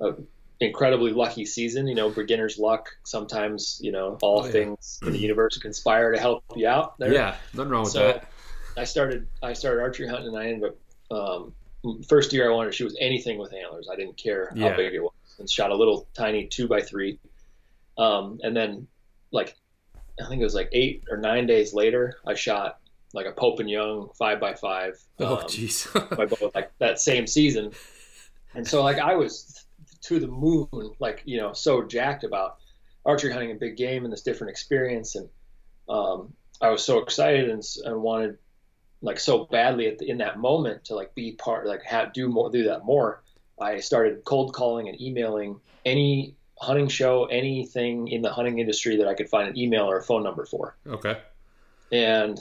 a 0.00 0.14
incredibly 0.60 1.12
lucky 1.12 1.44
season 1.44 1.88
you 1.88 1.94
know 1.94 2.08
beginner's 2.08 2.58
luck 2.58 2.88
sometimes 3.02 3.80
you 3.82 3.90
know 3.90 4.16
all 4.22 4.40
oh, 4.40 4.46
yeah. 4.46 4.52
things 4.52 5.00
in 5.02 5.12
the 5.12 5.18
universe 5.18 5.58
conspire 5.58 6.12
to 6.12 6.20
help 6.20 6.44
you 6.54 6.68
out 6.68 6.96
there 6.98 7.12
yeah 7.12 7.34
nothing 7.52 7.70
wrong 7.70 7.82
with 7.82 7.92
so 7.92 8.06
that 8.06 8.28
i 8.76 8.84
started 8.84 9.26
i 9.42 9.52
started 9.52 9.80
archery 9.80 10.06
hunting 10.06 10.28
and 10.28 10.38
i 10.38 10.46
ended 10.46 10.70
up 10.70 10.76
um, 11.12 11.52
first 12.08 12.32
year 12.32 12.50
I 12.50 12.54
wanted 12.54 12.70
to 12.70 12.76
shoot 12.76 12.84
was 12.84 12.96
anything 13.00 13.38
with 13.38 13.52
antlers. 13.52 13.88
I 13.92 13.96
didn't 13.96 14.16
care 14.16 14.52
yeah. 14.54 14.70
how 14.70 14.76
big 14.76 14.94
it 14.94 15.02
was, 15.02 15.12
and 15.38 15.50
shot 15.50 15.70
a 15.70 15.74
little 15.74 16.08
tiny 16.14 16.46
two 16.46 16.68
by 16.68 16.80
three. 16.80 17.18
Um, 17.98 18.38
and 18.42 18.56
then, 18.56 18.86
like, 19.30 19.56
I 20.22 20.28
think 20.28 20.40
it 20.40 20.44
was 20.44 20.54
like 20.54 20.70
eight 20.72 21.04
or 21.10 21.16
nine 21.16 21.46
days 21.46 21.74
later, 21.74 22.16
I 22.26 22.34
shot 22.34 22.78
like 23.14 23.26
a 23.26 23.32
Pope 23.32 23.60
and 23.60 23.70
Young 23.70 24.10
five 24.18 24.40
by 24.40 24.54
five. 24.54 24.98
Oh, 25.18 25.36
um, 25.36 25.42
jeez. 25.44 25.92
by 26.16 26.26
both 26.26 26.54
like 26.54 26.72
that 26.78 27.00
same 27.00 27.26
season. 27.26 27.72
And 28.54 28.66
so, 28.66 28.82
like, 28.82 28.98
I 28.98 29.14
was 29.14 29.64
to 30.02 30.18
the 30.18 30.26
moon, 30.26 30.68
like 30.98 31.22
you 31.24 31.38
know, 31.38 31.52
so 31.52 31.82
jacked 31.82 32.24
about 32.24 32.58
archery 33.04 33.32
hunting 33.32 33.50
and 33.50 33.60
big 33.60 33.76
game 33.76 34.04
and 34.04 34.12
this 34.12 34.22
different 34.22 34.50
experience, 34.50 35.14
and 35.14 35.28
um, 35.88 36.32
I 36.60 36.70
was 36.70 36.84
so 36.84 36.98
excited 36.98 37.48
and, 37.50 37.62
and 37.84 38.02
wanted 38.02 38.38
like 39.02 39.18
so 39.18 39.44
badly 39.44 39.94
the, 39.98 40.08
in 40.08 40.18
that 40.18 40.38
moment 40.38 40.84
to 40.86 40.94
like 40.94 41.14
be 41.14 41.32
part, 41.32 41.66
like 41.66 41.82
have 41.84 42.12
do 42.12 42.28
more, 42.28 42.50
do 42.50 42.64
that 42.64 42.84
more. 42.84 43.22
I 43.60 43.80
started 43.80 44.24
cold 44.24 44.54
calling 44.54 44.88
and 44.88 45.00
emailing 45.00 45.60
any 45.84 46.36
hunting 46.58 46.88
show, 46.88 47.24
anything 47.26 48.08
in 48.08 48.22
the 48.22 48.32
hunting 48.32 48.60
industry 48.60 48.96
that 48.96 49.08
I 49.08 49.14
could 49.14 49.28
find 49.28 49.48
an 49.48 49.58
email 49.58 49.84
or 49.84 49.98
a 49.98 50.02
phone 50.02 50.22
number 50.22 50.44
for. 50.44 50.76
Okay. 50.86 51.18
And 51.90 52.38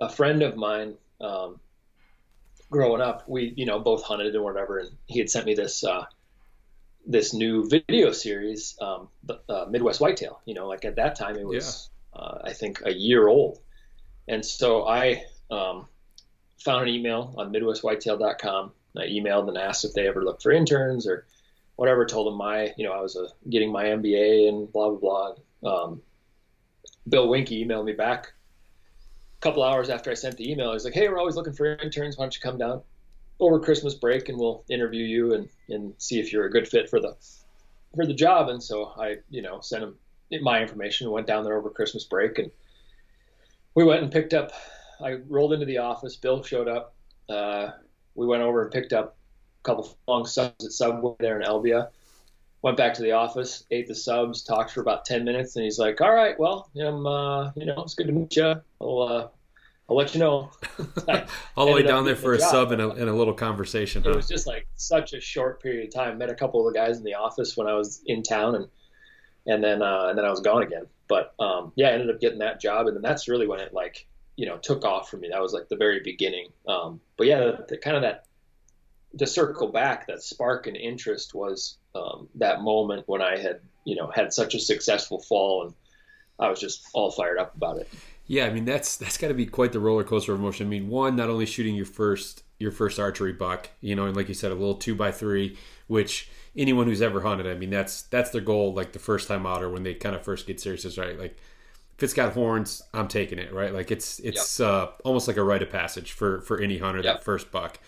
a 0.00 0.08
friend 0.08 0.42
of 0.42 0.56
mine, 0.56 0.94
um, 1.20 1.60
growing 2.70 3.00
up, 3.00 3.28
we 3.28 3.52
you 3.56 3.66
know 3.66 3.78
both 3.78 4.02
hunted 4.02 4.34
and 4.34 4.44
whatever, 4.44 4.78
and 4.78 4.90
he 5.06 5.18
had 5.18 5.30
sent 5.30 5.46
me 5.46 5.54
this 5.54 5.84
uh, 5.84 6.04
this 7.06 7.32
new 7.32 7.68
video 7.68 8.12
series, 8.12 8.76
um, 8.80 9.08
uh, 9.48 9.66
Midwest 9.68 10.00
Whitetail. 10.00 10.40
You 10.44 10.54
know, 10.54 10.66
like 10.66 10.84
at 10.84 10.96
that 10.96 11.16
time 11.16 11.36
it 11.36 11.46
was 11.46 11.90
yeah. 12.14 12.20
uh, 12.20 12.38
I 12.44 12.52
think 12.52 12.82
a 12.84 12.92
year 12.92 13.26
old, 13.28 13.60
and 14.28 14.44
so 14.44 14.86
I 14.86 15.24
um, 15.50 15.86
found 16.58 16.88
an 16.88 16.94
email 16.94 17.34
on 17.38 17.52
MidwestWhitetail.com. 17.52 18.72
I 18.96 19.00
emailed 19.00 19.48
and 19.48 19.58
asked 19.58 19.84
if 19.84 19.92
they 19.92 20.08
ever 20.08 20.24
looked 20.24 20.42
for 20.42 20.52
interns 20.52 21.06
or 21.06 21.26
whatever. 21.76 22.06
Told 22.06 22.26
them 22.26 22.38
my 22.38 22.72
you 22.76 22.84
know 22.84 22.92
I 22.92 23.00
was 23.00 23.16
uh, 23.16 23.28
getting 23.48 23.72
my 23.72 23.84
MBA 23.84 24.48
and 24.48 24.72
blah 24.72 24.90
blah 24.90 25.34
blah. 25.62 25.82
Um, 25.84 26.02
Bill 27.08 27.28
Winke 27.28 27.64
emailed 27.64 27.84
me 27.84 27.92
back 27.92 28.32
couple 29.40 29.62
hours 29.62 29.90
after 29.90 30.10
I 30.10 30.14
sent 30.14 30.36
the 30.36 30.50
email, 30.50 30.72
he's 30.72 30.84
like, 30.84 30.94
"Hey, 30.94 31.08
we're 31.08 31.18
always 31.18 31.36
looking 31.36 31.52
for 31.52 31.76
interns. 31.76 32.16
Why 32.16 32.24
don't 32.24 32.34
you 32.34 32.40
come 32.40 32.58
down 32.58 32.82
over 33.38 33.60
Christmas 33.60 33.94
break 33.94 34.28
and 34.28 34.38
we'll 34.38 34.64
interview 34.68 35.04
you 35.04 35.34
and 35.34 35.48
and 35.68 35.94
see 35.98 36.18
if 36.18 36.32
you're 36.32 36.46
a 36.46 36.50
good 36.50 36.68
fit 36.68 36.88
for 36.88 37.00
the 37.00 37.16
for 37.94 38.06
the 38.06 38.14
job." 38.14 38.48
And 38.48 38.62
so 38.62 38.92
I, 38.98 39.18
you 39.30 39.42
know, 39.42 39.60
sent 39.60 39.84
him 39.84 39.96
my 40.42 40.60
information. 40.62 41.10
Went 41.10 41.26
down 41.26 41.44
there 41.44 41.56
over 41.56 41.70
Christmas 41.70 42.04
break 42.04 42.38
and 42.38 42.50
we 43.74 43.84
went 43.84 44.02
and 44.02 44.10
picked 44.10 44.34
up. 44.34 44.52
I 45.00 45.14
rolled 45.28 45.52
into 45.52 45.66
the 45.66 45.78
office. 45.78 46.16
Bill 46.16 46.42
showed 46.42 46.68
up. 46.68 46.94
Uh, 47.28 47.70
we 48.14 48.26
went 48.26 48.42
over 48.42 48.62
and 48.62 48.70
picked 48.72 48.92
up 48.92 49.16
a 49.60 49.64
couple 49.64 49.84
of 49.84 49.94
long 50.08 50.26
subs 50.26 50.64
at 50.64 50.72
Subway 50.72 51.14
there 51.20 51.38
in 51.40 51.46
Albia 51.46 51.90
went 52.62 52.76
back 52.76 52.94
to 52.94 53.02
the 53.02 53.12
office, 53.12 53.64
ate 53.70 53.86
the 53.86 53.94
subs, 53.94 54.42
talked 54.42 54.72
for 54.72 54.80
about 54.80 55.04
10 55.04 55.24
minutes, 55.24 55.56
and 55.56 55.64
he's 55.64 55.78
like, 55.78 56.00
all 56.00 56.12
right, 56.12 56.38
well, 56.38 56.70
I'm, 56.80 57.06
uh, 57.06 57.52
you 57.54 57.66
know, 57.66 57.82
it's 57.82 57.94
good 57.94 58.06
to 58.06 58.12
meet 58.12 58.34
you. 58.36 58.54
I'll, 58.80 59.02
uh, 59.02 59.28
I'll 59.88 59.96
let 59.96 60.14
you 60.14 60.20
know. 60.20 60.50
All 61.56 61.66
the 61.66 61.72
way 61.72 61.82
down 61.82 62.04
there 62.04 62.16
for 62.16 62.34
a 62.34 62.38
job. 62.38 62.50
sub 62.50 62.72
and 62.72 62.82
a, 62.82 62.90
and 62.90 63.08
a, 63.08 63.14
little 63.14 63.34
conversation. 63.34 64.02
It 64.02 64.08
huh? 64.08 64.16
was 64.16 64.26
just 64.26 64.46
like 64.46 64.66
such 64.74 65.12
a 65.12 65.20
short 65.20 65.62
period 65.62 65.86
of 65.86 65.94
time. 65.94 66.18
Met 66.18 66.28
a 66.28 66.34
couple 66.34 66.66
of 66.66 66.72
the 66.72 66.78
guys 66.78 66.98
in 66.98 67.04
the 67.04 67.14
office 67.14 67.56
when 67.56 67.68
I 67.68 67.74
was 67.74 68.02
in 68.06 68.24
town, 68.24 68.56
and 68.56 68.68
and 69.46 69.62
then 69.62 69.82
uh, 69.82 70.06
and 70.08 70.18
then 70.18 70.24
I 70.24 70.30
was 70.30 70.40
gone 70.40 70.62
again. 70.62 70.86
But 71.06 71.34
um, 71.38 71.72
yeah, 71.76 71.88
I 71.88 71.92
ended 71.92 72.10
up 72.10 72.20
getting 72.20 72.40
that 72.40 72.60
job, 72.60 72.88
and 72.88 72.96
then 72.96 73.02
that's 73.02 73.28
really 73.28 73.46
when 73.46 73.60
it 73.60 73.72
like 73.72 74.06
you 74.34 74.46
know 74.46 74.56
took 74.58 74.84
off 74.84 75.08
for 75.08 75.18
me. 75.18 75.28
That 75.28 75.40
was 75.40 75.52
like 75.52 75.68
the 75.68 75.76
very 75.76 76.00
beginning. 76.00 76.48
Um, 76.66 77.00
but 77.16 77.28
yeah, 77.28 77.38
the, 77.38 77.66
the, 77.68 77.78
kind 77.78 77.96
of 77.96 78.02
that 78.02 78.25
to 79.18 79.26
circle 79.26 79.68
back, 79.68 80.06
that 80.06 80.22
spark 80.22 80.66
and 80.66 80.76
interest 80.76 81.34
was 81.34 81.78
um, 81.94 82.28
that 82.34 82.62
moment 82.62 83.04
when 83.06 83.22
I 83.22 83.38
had, 83.38 83.60
you 83.84 83.96
know, 83.96 84.10
had 84.14 84.32
such 84.32 84.54
a 84.54 84.60
successful 84.60 85.20
fall, 85.20 85.64
and 85.64 85.74
I 86.38 86.48
was 86.48 86.60
just 86.60 86.86
all 86.92 87.10
fired 87.10 87.38
up 87.38 87.54
about 87.54 87.78
it. 87.78 87.88
Yeah, 88.26 88.46
I 88.46 88.50
mean 88.50 88.64
that's 88.64 88.96
that's 88.96 89.18
got 89.18 89.28
to 89.28 89.34
be 89.34 89.46
quite 89.46 89.72
the 89.72 89.80
roller 89.80 90.04
coaster 90.04 90.32
of 90.32 90.40
emotion. 90.40 90.66
I 90.66 90.70
mean, 90.70 90.88
one, 90.88 91.16
not 91.16 91.30
only 91.30 91.46
shooting 91.46 91.76
your 91.76 91.86
first 91.86 92.42
your 92.58 92.72
first 92.72 92.98
archery 92.98 93.32
buck, 93.32 93.70
you 93.80 93.94
know, 93.94 94.06
and 94.06 94.16
like 94.16 94.28
you 94.28 94.34
said, 94.34 94.50
a 94.50 94.54
little 94.54 94.74
two 94.74 94.94
by 94.94 95.12
three, 95.12 95.56
which 95.86 96.28
anyone 96.56 96.86
who's 96.86 97.02
ever 97.02 97.20
hunted, 97.20 97.46
I 97.46 97.54
mean, 97.54 97.70
that's 97.70 98.02
that's 98.02 98.30
their 98.30 98.40
goal, 98.40 98.74
like 98.74 98.92
the 98.92 98.98
first 98.98 99.28
time 99.28 99.46
out 99.46 99.62
or 99.62 99.70
when 99.70 99.84
they 99.84 99.94
kind 99.94 100.16
of 100.16 100.22
first 100.22 100.46
get 100.46 100.60
serious, 100.60 100.84
is 100.84 100.98
right. 100.98 101.18
Like 101.18 101.36
if 101.96 102.02
it's 102.02 102.14
got 102.14 102.32
horns, 102.32 102.82
I'm 102.92 103.08
taking 103.08 103.38
it, 103.38 103.52
right? 103.52 103.72
Like 103.72 103.90
it's 103.90 104.18
it's 104.18 104.58
yep. 104.58 104.68
uh, 104.68 104.88
almost 105.04 105.28
like 105.28 105.36
a 105.36 105.44
rite 105.44 105.62
of 105.62 105.70
passage 105.70 106.12
for 106.12 106.40
for 106.40 106.60
any 106.60 106.78
hunter 106.78 107.00
yep. 107.02 107.16
that 107.16 107.24
first 107.24 107.50
buck. 107.50 107.78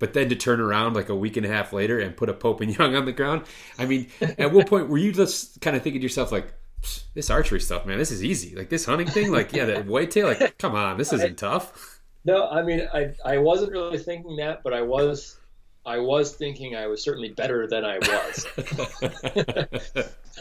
But 0.00 0.14
then 0.14 0.28
to 0.30 0.34
turn 0.34 0.60
around 0.60 0.94
like 0.94 1.08
a 1.08 1.14
week 1.14 1.36
and 1.36 1.46
a 1.46 1.48
half 1.48 1.72
later 1.72 2.00
and 2.00 2.16
put 2.16 2.28
a 2.28 2.34
Pope 2.34 2.60
and 2.60 2.76
Young 2.78 2.96
on 2.96 3.04
the 3.04 3.12
ground, 3.12 3.44
I 3.78 3.86
mean, 3.86 4.08
at 4.20 4.52
what 4.52 4.66
point 4.66 4.88
were 4.88 4.98
you 4.98 5.12
just 5.12 5.60
kind 5.60 5.76
of 5.76 5.82
thinking 5.82 6.00
to 6.00 6.02
yourself 6.02 6.32
like, 6.32 6.52
this 7.14 7.30
archery 7.30 7.60
stuff, 7.60 7.86
man, 7.86 7.98
this 7.98 8.10
is 8.10 8.24
easy. 8.24 8.56
Like 8.56 8.70
this 8.70 8.86
hunting 8.86 9.06
thing, 9.06 9.30
like 9.30 9.52
yeah, 9.52 9.66
that 9.66 9.86
whitetail, 9.86 10.28
like 10.28 10.58
come 10.58 10.74
on, 10.74 10.96
this 10.96 11.12
isn't 11.12 11.38
tough. 11.38 12.00
No, 12.24 12.48
I 12.48 12.62
mean, 12.62 12.88
I 12.92 13.12
I 13.24 13.38
wasn't 13.38 13.72
really 13.72 13.98
thinking 13.98 14.36
that, 14.36 14.62
but 14.62 14.72
I 14.72 14.82
was 14.82 15.38
I 15.84 15.98
was 15.98 16.34
thinking 16.34 16.76
I 16.76 16.86
was 16.86 17.02
certainly 17.02 17.30
better 17.30 17.66
than 17.66 17.84
I 17.84 17.98
was. 17.98 18.46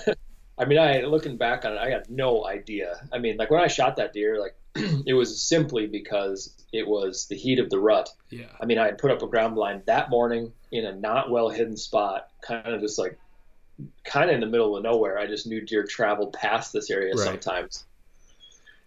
I 0.59 0.65
mean, 0.65 0.77
I 0.77 1.01
looking 1.01 1.37
back 1.37 1.63
on 1.63 1.73
it, 1.73 1.77
I 1.77 1.89
had 1.89 2.09
no 2.09 2.45
idea. 2.45 3.07
I 3.13 3.17
mean, 3.17 3.37
like 3.37 3.49
when 3.49 3.61
I 3.61 3.67
shot 3.67 3.95
that 3.95 4.11
deer, 4.11 4.39
like 4.39 4.55
it 5.05 5.13
was 5.13 5.41
simply 5.41 5.87
because 5.87 6.53
it 6.73 6.85
was 6.85 7.27
the 7.27 7.35
heat 7.35 7.59
of 7.59 7.69
the 7.69 7.79
rut. 7.79 8.09
Yeah. 8.29 8.47
I 8.61 8.65
mean, 8.65 8.77
I 8.77 8.85
had 8.85 8.97
put 8.97 9.09
up 9.09 9.21
a 9.21 9.27
ground 9.27 9.55
blind 9.55 9.83
that 9.85 10.09
morning 10.09 10.51
in 10.71 10.85
a 10.85 10.93
not 10.93 11.31
well 11.31 11.49
hidden 11.49 11.77
spot, 11.77 12.27
kind 12.41 12.67
of 12.67 12.81
just 12.81 12.99
like, 12.99 13.17
kind 14.03 14.29
of 14.29 14.35
in 14.35 14.41
the 14.41 14.47
middle 14.47 14.75
of 14.75 14.83
nowhere. 14.83 15.17
I 15.17 15.27
just 15.27 15.47
knew 15.47 15.61
deer 15.61 15.83
traveled 15.83 16.33
past 16.33 16.73
this 16.73 16.89
area 16.89 17.13
right. 17.15 17.23
sometimes. 17.23 17.85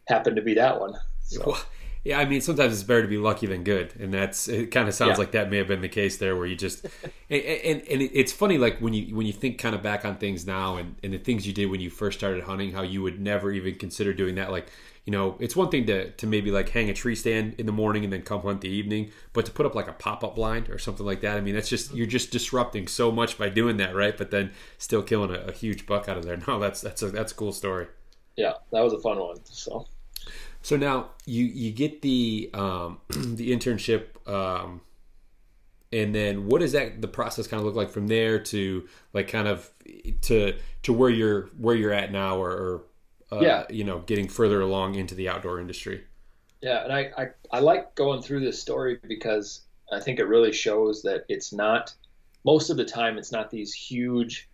Happened 0.07 0.37
to 0.37 0.43
be 0.43 0.55
that 0.55 0.79
one. 0.79 0.95
So. 1.23 1.43
Well, 1.47 1.63
yeah, 2.05 2.19
I 2.19 2.25
mean, 2.25 2.41
sometimes 2.41 2.73
it's 2.73 2.83
better 2.83 3.03
to 3.03 3.09
be 3.09 3.19
lucky 3.19 3.47
than 3.47 3.65
good, 3.65 3.95
and 3.99 4.13
that's 4.13 4.49
it. 4.49 4.71
Kind 4.71 4.89
of 4.89 4.95
sounds 4.95 5.13
yeah. 5.13 5.17
like 5.19 5.33
that 5.33 5.51
may 5.51 5.59
have 5.59 5.69
been 5.69 5.81
the 5.81 5.89
case 5.89 6.17
there, 6.17 6.37
where 6.37 6.47
you 6.47 6.57
just 6.57 6.85
and, 7.31 7.43
and, 7.43 7.83
and 7.89 8.03
it's 8.03 8.33
funny, 8.33 8.59
like 8.59 8.79
when 8.81 8.93
you 8.93 9.15
when 9.15 9.27
you 9.27 9.33
think 9.33 9.59
kind 9.59 9.75
of 9.75 9.83
back 9.83 10.05
on 10.05 10.17
things 10.17 10.47
now, 10.47 10.77
and 10.77 10.97
and 11.03 11.13
the 11.13 11.19
things 11.19 11.47
you 11.47 11.53
did 11.53 11.67
when 11.67 11.81
you 11.81 11.91
first 11.91 12.19
started 12.19 12.45
hunting, 12.45 12.73
how 12.73 12.83
you 12.83 13.03
would 13.03 13.21
never 13.21 13.53
even 13.53 13.77
consider 13.77 14.13
doing 14.13 14.35
that, 14.35 14.51
like 14.51 14.69
you 15.05 15.11
know, 15.11 15.37
it's 15.41 15.57
one 15.57 15.69
thing 15.69 15.87
to, 15.87 16.11
to 16.13 16.27
maybe 16.27 16.53
like 16.53 16.69
hang 16.69 16.89
a 16.89 16.95
tree 16.95 17.17
stand 17.17 17.55
in 17.59 17.67
the 17.67 17.73
morning 17.73 18.05
and 18.05 18.13
then 18.13 18.23
come 18.23 18.41
hunt 18.43 18.61
the 18.61 18.69
evening, 18.69 19.11
but 19.33 19.45
to 19.47 19.51
put 19.51 19.67
up 19.67 19.75
like 19.75 19.89
a 19.89 19.93
pop 19.93 20.23
up 20.23 20.37
blind 20.37 20.71
or 20.71 20.79
something 20.79 21.05
like 21.05 21.23
that, 21.23 21.37
I 21.37 21.41
mean, 21.41 21.55
that's 21.55 21.69
just 21.69 21.93
you're 21.93 22.07
just 22.07 22.31
disrupting 22.31 22.87
so 22.87 23.11
much 23.11 23.37
by 23.37 23.49
doing 23.49 23.79
that, 23.79 23.97
right? 23.97 24.17
But 24.17 24.31
then 24.31 24.53
still 24.79 25.03
killing 25.03 25.35
a, 25.35 25.41
a 25.41 25.53
huge 25.53 25.87
buck 25.87 26.09
out 26.09 26.17
of 26.17 26.25
there. 26.25 26.33
No, 26.47 26.59
that's 26.59 26.81
that's 26.81 27.03
a 27.03 27.11
that's 27.11 27.33
a 27.33 27.35
cool 27.35 27.53
story. 27.53 27.87
Yeah, 28.37 28.55
that 28.73 28.81
was 28.81 28.93
a 28.93 28.99
fun 28.99 29.19
one. 29.19 29.37
So, 29.45 29.87
so 30.63 30.77
now 30.77 31.11
you 31.27 31.45
you 31.45 31.73
get 31.73 32.03
the 32.03 32.51
um, 32.55 32.99
the 33.09 33.53
internship. 33.53 34.07
Um, 34.27 34.81
and 35.95 36.15
then 36.15 36.47
what 36.47 36.63
does 36.63 36.73
that 36.73 37.03
the 37.03 37.09
process 37.09 37.47
kind 37.47 37.61
of 37.61 37.67
look 37.67 37.75
like 37.75 37.91
from 37.91 38.07
there 38.07 38.39
to 38.39 38.89
like 39.13 39.29
kind 39.29 39.47
of 39.47 39.71
to 40.23 40.55
to 40.85 40.93
where 40.93 41.11
you're 41.11 41.49
where 41.59 41.77
you're 41.77 41.93
at 41.93 42.11
now 42.11 42.39
or, 42.39 42.51
or 42.51 42.85
uh, 43.33 43.41
yeah. 43.41 43.65
you 43.71 43.83
know, 43.83 44.01
getting 44.01 44.29
further 44.29 44.61
along 44.61 44.95
into 44.95 45.15
the 45.15 45.29
outdoor 45.29 45.59
industry. 45.59 46.05
Yeah, 46.61 46.85
and 46.85 46.93
I, 46.93 47.11
I, 47.17 47.27
I 47.51 47.61
like 47.61 47.95
going 47.95 48.23
through 48.23 48.41
this 48.41 48.61
story 48.61 48.99
because 49.09 49.63
I 49.91 50.01
think 50.01 50.19
it 50.19 50.25
really 50.25 50.53
shows 50.53 51.03
that 51.03 51.25
it's 51.29 51.53
not 51.53 51.95
most 52.45 52.71
of 52.71 52.77
the 52.77 52.85
time 52.85 53.19
it's 53.19 53.33
not 53.33 53.51
these 53.51 53.73
huge 53.73 54.49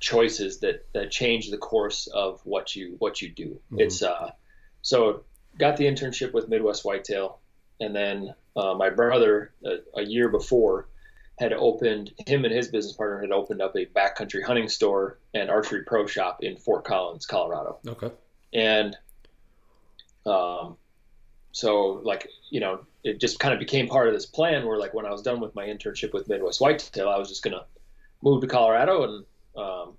choices 0.00 0.60
that 0.60 0.86
that 0.92 1.10
change 1.10 1.50
the 1.50 1.58
course 1.58 2.06
of 2.06 2.40
what 2.44 2.76
you 2.76 2.94
what 2.98 3.20
you 3.20 3.28
do. 3.28 3.60
Mm-hmm. 3.72 3.80
It's 3.80 4.02
uh 4.02 4.30
so 4.82 5.24
got 5.58 5.76
the 5.76 5.84
internship 5.84 6.32
with 6.32 6.48
Midwest 6.48 6.84
Whitetail, 6.84 7.38
and 7.80 7.94
then 7.94 8.34
uh, 8.56 8.74
my 8.74 8.90
brother 8.90 9.52
a, 9.64 10.00
a 10.00 10.02
year 10.02 10.28
before 10.28 10.88
had 11.38 11.52
opened 11.52 12.12
him 12.26 12.44
and 12.44 12.52
his 12.52 12.68
business 12.68 12.96
partner 12.96 13.20
had 13.20 13.30
opened 13.30 13.62
up 13.62 13.76
a 13.76 13.86
backcountry 13.86 14.42
hunting 14.42 14.68
store 14.68 15.18
and 15.34 15.50
archery 15.50 15.84
pro 15.84 16.06
shop 16.06 16.42
in 16.42 16.56
Fort 16.56 16.84
Collins, 16.84 17.26
Colorado. 17.26 17.78
Okay. 17.86 18.10
And 18.52 18.96
um, 20.26 20.76
so 21.52 22.00
like 22.04 22.28
you 22.50 22.60
know, 22.60 22.80
it 23.04 23.20
just 23.20 23.38
kind 23.38 23.54
of 23.54 23.60
became 23.60 23.88
part 23.88 24.08
of 24.08 24.14
this 24.14 24.26
plan 24.26 24.66
where 24.66 24.78
like 24.78 24.94
when 24.94 25.06
I 25.06 25.10
was 25.10 25.22
done 25.22 25.40
with 25.40 25.54
my 25.54 25.66
internship 25.66 26.12
with 26.12 26.28
Midwest 26.28 26.60
Whitetail, 26.60 27.08
I 27.08 27.18
was 27.18 27.28
just 27.28 27.42
gonna 27.42 27.64
move 28.22 28.40
to 28.40 28.48
Colorado 28.48 29.04
and 29.04 29.24
um, 29.56 29.96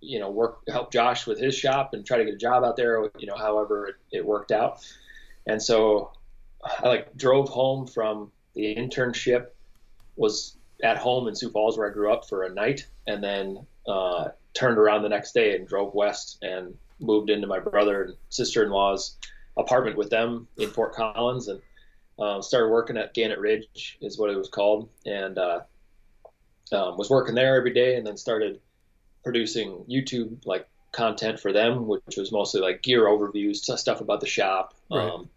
you 0.00 0.18
know 0.18 0.30
work 0.30 0.60
help 0.68 0.92
Josh 0.92 1.26
with 1.26 1.38
his 1.38 1.54
shop 1.54 1.94
and 1.94 2.06
try 2.06 2.18
to 2.18 2.24
get 2.24 2.34
a 2.34 2.38
job 2.38 2.64
out 2.64 2.76
there. 2.76 3.10
You 3.18 3.26
know, 3.26 3.36
however 3.36 3.88
it, 3.88 3.96
it 4.12 4.26
worked 4.26 4.52
out. 4.52 4.86
And 5.46 5.62
so 5.62 6.12
I 6.62 6.88
like 6.88 7.16
drove 7.16 7.48
home 7.48 7.86
from 7.86 8.32
the 8.54 8.74
internship 8.74 9.48
was 10.16 10.56
at 10.82 10.98
home 10.98 11.28
in 11.28 11.34
Sioux 11.34 11.50
Falls 11.50 11.78
where 11.78 11.88
I 11.88 11.92
grew 11.92 12.12
up 12.12 12.28
for 12.28 12.44
a 12.44 12.52
night, 12.52 12.86
and 13.06 13.22
then 13.22 13.66
uh, 13.86 14.28
turned 14.54 14.78
around 14.78 15.02
the 15.02 15.08
next 15.08 15.32
day 15.32 15.56
and 15.56 15.66
drove 15.66 15.94
west 15.94 16.38
and 16.42 16.76
moved 17.00 17.30
into 17.30 17.46
my 17.46 17.60
brother 17.60 18.02
and 18.02 18.14
sister-in-law's 18.28 19.16
apartment 19.56 19.96
with 19.96 20.10
them 20.10 20.48
in 20.56 20.70
Fort 20.70 20.94
Collins, 20.94 21.48
and 21.48 21.60
uh, 22.18 22.40
started 22.42 22.68
working 22.68 22.96
at 22.96 23.14
Gannett 23.14 23.38
Ridge 23.38 23.98
is 24.00 24.18
what 24.18 24.30
it 24.30 24.36
was 24.36 24.48
called, 24.48 24.88
and 25.06 25.38
uh, 25.38 25.60
um, 26.72 26.96
was 26.96 27.10
working 27.10 27.34
there 27.34 27.56
every 27.56 27.72
day, 27.72 27.96
and 27.96 28.06
then 28.06 28.16
started 28.16 28.60
producing 29.28 29.84
YouTube 29.90 30.46
like 30.46 30.66
content 30.90 31.38
for 31.38 31.52
them, 31.52 31.86
which 31.86 32.16
was 32.16 32.32
mostly 32.32 32.62
like 32.62 32.82
gear 32.82 33.04
overviews, 33.04 33.56
stuff 33.56 34.00
about 34.00 34.20
the 34.20 34.26
shop. 34.26 34.72
Right. 34.90 35.04
Um, 35.06 35.28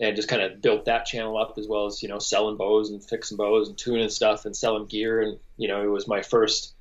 and 0.00 0.16
just 0.16 0.28
kind 0.28 0.40
of 0.40 0.62
built 0.62 0.84
that 0.84 1.04
channel 1.04 1.36
up 1.36 1.58
as 1.58 1.66
well 1.66 1.86
as 1.86 2.02
you 2.02 2.08
know 2.08 2.18
selling 2.18 2.56
bows 2.56 2.90
and 2.90 3.04
fixing 3.04 3.36
bows 3.36 3.68
and 3.68 3.76
tuning 3.76 4.08
stuff 4.08 4.44
and 4.46 4.56
selling 4.56 4.86
gear 4.86 5.20
and 5.20 5.38
you 5.56 5.68
know 5.68 5.82
it 5.82 5.88
was 5.88 6.06
my 6.06 6.22
first 6.22 6.72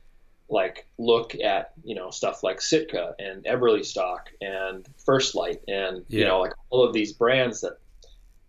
like 0.50 0.88
look 0.98 1.36
at 1.36 1.74
you 1.84 1.96
know 1.96 2.12
stuff 2.12 2.44
like 2.44 2.62
Sitka 2.62 3.16
and 3.20 3.44
Eberlestock 3.44 4.28
and 4.40 4.88
First 5.04 5.36
Lite 5.36 5.64
and 5.68 6.06
yeah. 6.08 6.20
you 6.20 6.26
know 6.26 6.40
like 6.40 6.54
all 6.70 6.86
of 6.86 6.94
these 6.94 7.12
brands 7.12 7.62
that 7.62 7.80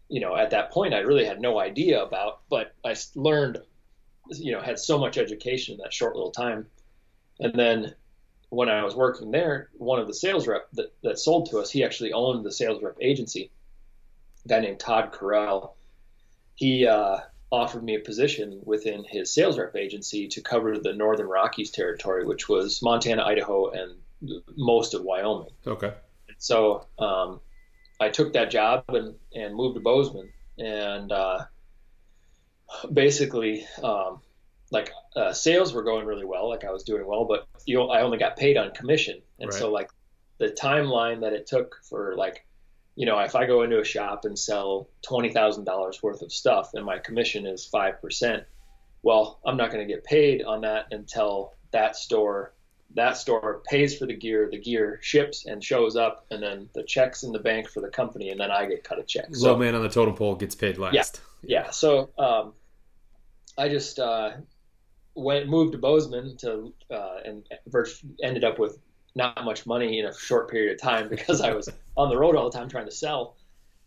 you 0.08 0.20
know 0.20 0.36
at 0.36 0.50
that 0.50 0.70
point 0.70 0.94
I 0.94 0.98
really 0.98 1.24
had 1.24 1.40
no 1.40 1.58
idea 1.58 2.02
about, 2.02 2.40
but 2.48 2.74
I 2.84 2.94
learned 3.14 3.58
you 4.30 4.52
know 4.52 4.60
had 4.60 4.78
so 4.78 4.98
much 4.98 5.18
education 5.18 5.74
in 5.74 5.80
that 5.80 5.92
short 5.92 6.14
little 6.14 6.30
time, 6.30 6.66
and 7.40 7.54
then 7.54 7.94
when 8.50 8.68
I 8.68 8.84
was 8.84 8.94
working 8.94 9.30
there, 9.30 9.68
one 9.76 9.98
of 9.98 10.06
the 10.06 10.14
sales 10.14 10.46
rep 10.46 10.68
that, 10.72 10.92
that 11.02 11.18
sold 11.18 11.50
to 11.50 11.58
us, 11.58 11.70
he 11.70 11.84
actually 11.84 12.12
owned 12.12 12.44
the 12.44 12.52
sales 12.52 12.82
rep 12.82 12.96
agency. 13.00 13.50
A 14.44 14.48
guy 14.48 14.60
named 14.60 14.80
Todd 14.80 15.12
Carell. 15.12 15.72
He 16.54 16.86
uh, 16.86 17.18
offered 17.52 17.84
me 17.84 17.94
a 17.94 18.00
position 18.00 18.60
within 18.64 19.04
his 19.04 19.32
sales 19.32 19.58
rep 19.58 19.76
agency 19.76 20.28
to 20.28 20.40
cover 20.40 20.78
the 20.78 20.94
Northern 20.94 21.26
Rockies 21.28 21.70
territory, 21.70 22.24
which 22.24 22.48
was 22.48 22.82
Montana, 22.82 23.22
Idaho, 23.22 23.70
and 23.70 23.96
most 24.56 24.94
of 24.94 25.02
Wyoming. 25.02 25.50
Okay. 25.66 25.92
So 26.38 26.86
um, 26.98 27.40
I 28.00 28.08
took 28.08 28.32
that 28.32 28.50
job 28.50 28.84
and, 28.88 29.14
and 29.34 29.54
moved 29.54 29.74
to 29.74 29.80
Bozeman, 29.80 30.30
and 30.58 31.12
uh, 31.12 31.44
basically, 32.92 33.66
um, 33.82 34.20
like 34.70 34.90
uh, 35.16 35.32
sales 35.32 35.72
were 35.72 35.82
going 35.82 36.06
really 36.06 36.24
well, 36.24 36.48
like 36.48 36.64
I 36.64 36.70
was 36.70 36.82
doing 36.82 37.06
well, 37.06 37.24
but 37.24 37.46
you 37.66 37.76
know, 37.76 37.88
I 37.90 38.02
only 38.02 38.18
got 38.18 38.36
paid 38.36 38.56
on 38.56 38.72
commission, 38.72 39.20
and 39.38 39.50
right. 39.50 39.58
so 39.58 39.70
like 39.70 39.90
the 40.38 40.48
timeline 40.48 41.20
that 41.22 41.32
it 41.32 41.46
took 41.46 41.80
for 41.88 42.14
like 42.16 42.44
you 42.94 43.06
know, 43.06 43.16
if 43.20 43.36
I 43.36 43.46
go 43.46 43.62
into 43.62 43.80
a 43.80 43.84
shop 43.84 44.24
and 44.24 44.36
sell 44.36 44.88
twenty 45.02 45.30
thousand 45.30 45.64
dollars 45.64 46.02
worth 46.02 46.20
of 46.22 46.32
stuff 46.32 46.74
and 46.74 46.84
my 46.84 46.98
commission 46.98 47.46
is 47.46 47.64
five 47.64 48.02
percent, 48.02 48.44
well, 49.02 49.38
I'm 49.46 49.56
not 49.56 49.70
going 49.70 49.86
to 49.86 49.92
get 49.92 50.04
paid 50.04 50.42
on 50.42 50.62
that 50.62 50.86
until 50.90 51.54
that 51.70 51.96
store 51.96 52.54
that 52.94 53.16
store 53.16 53.62
pays 53.68 53.96
for 53.96 54.06
the 54.06 54.16
gear, 54.16 54.48
the 54.50 54.58
gear 54.58 54.98
ships 55.02 55.46
and 55.46 55.62
shows 55.62 55.94
up, 55.94 56.26
and 56.30 56.42
then 56.42 56.68
the 56.74 56.82
checks 56.82 57.22
in 57.22 57.32
the 57.32 57.38
bank 57.38 57.68
for 57.68 57.80
the 57.80 57.88
company, 57.88 58.30
and 58.30 58.40
then 58.40 58.50
I 58.50 58.66
get 58.66 58.82
cut 58.82 58.98
a 58.98 59.02
check. 59.02 59.26
Low 59.30 59.52
so, 59.52 59.56
man 59.56 59.74
on 59.74 59.82
the 59.82 59.88
totem 59.88 60.14
pole 60.14 60.34
gets 60.34 60.54
paid 60.54 60.78
last. 60.78 60.94
Yeah, 60.94 61.02
yeah. 61.64 61.70
So 61.70 62.10
um, 62.18 62.54
I 63.56 63.68
just 63.68 63.98
uh, 63.98 64.32
went 65.18 65.48
moved 65.48 65.72
to 65.72 65.78
Bozeman 65.78 66.36
to 66.38 66.72
uh, 66.90 67.18
and 67.24 67.46
ended 68.22 68.44
up 68.44 68.58
with 68.58 68.78
not 69.14 69.44
much 69.44 69.66
money 69.66 69.98
in 69.98 70.06
a 70.06 70.14
short 70.14 70.50
period 70.50 70.72
of 70.72 70.80
time 70.80 71.08
because 71.10 71.40
I 71.40 71.52
was 71.52 71.68
on 71.96 72.08
the 72.08 72.16
road 72.16 72.36
all 72.36 72.50
the 72.50 72.56
time 72.56 72.68
trying 72.68 72.86
to 72.86 72.92
sell. 72.92 73.36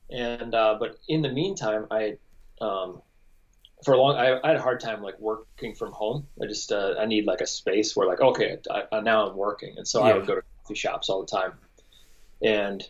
And 0.10 0.54
uh, 0.54 0.76
but 0.80 0.98
in 1.08 1.22
the 1.22 1.30
meantime, 1.30 1.88
I 1.90 2.18
um, 2.60 3.02
for 3.84 3.94
a 3.94 3.98
long 3.98 4.18
I, 4.18 4.40
I, 4.44 4.48
had 4.50 4.58
a 4.58 4.62
hard 4.62 4.82
time 4.82 5.02
like 5.02 5.20
working 5.20 5.74
from 5.74 5.94
home. 5.94 6.28
I 6.42 6.48
just 6.48 6.72
uh, 6.72 6.96
I 7.00 7.06
need 7.06 7.26
like 7.26 7.42
a 7.42 7.48
space 7.48 7.96
where 7.96 8.08
like 8.08 8.20
okay 8.20 8.58
I, 8.70 8.84
I, 8.92 9.00
now 9.00 9.28
I'm 9.28 9.38
working, 9.38 9.76
and 9.78 9.88
so 9.88 10.06
yeah. 10.06 10.14
I 10.14 10.18
would 10.18 10.28
go 10.28 10.36
to 10.36 10.42
coffee 10.62 10.76
shops 10.76 11.10
all 11.10 11.22
the 11.22 11.32
time. 11.32 11.54
And 12.44 12.84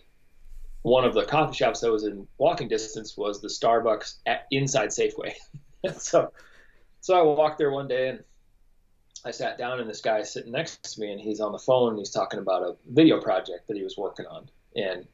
one 0.81 1.05
of 1.05 1.13
the 1.13 1.25
coffee 1.25 1.55
shops 1.55 1.81
that 1.81 1.91
was 1.91 2.05
in 2.05 2.27
walking 2.39 2.67
distance 2.67 3.15
was 3.15 3.39
the 3.39 3.49
Starbucks 3.49 4.15
at, 4.25 4.47
inside 4.49 4.89
Safeway. 4.89 5.33
so 5.97 6.31
so 7.01 7.19
I 7.19 7.21
walked 7.21 7.59
there 7.59 7.71
one 7.71 7.87
day 7.87 8.09
and 8.09 8.23
I 9.23 9.31
sat 9.31 9.57
down 9.57 9.79
and 9.79 9.89
this 9.89 10.01
guy 10.01 10.23
sitting 10.23 10.51
next 10.51 10.93
to 10.93 11.01
me 11.01 11.11
and 11.11 11.21
he's 11.21 11.39
on 11.39 11.51
the 11.51 11.59
phone 11.59 11.89
and 11.89 11.99
he's 11.99 12.09
talking 12.09 12.39
about 12.39 12.63
a 12.63 12.75
video 12.89 13.21
project 13.21 13.67
that 13.67 13.77
he 13.77 13.83
was 13.83 13.97
working 13.97 14.25
on. 14.25 14.49
And 14.75 15.07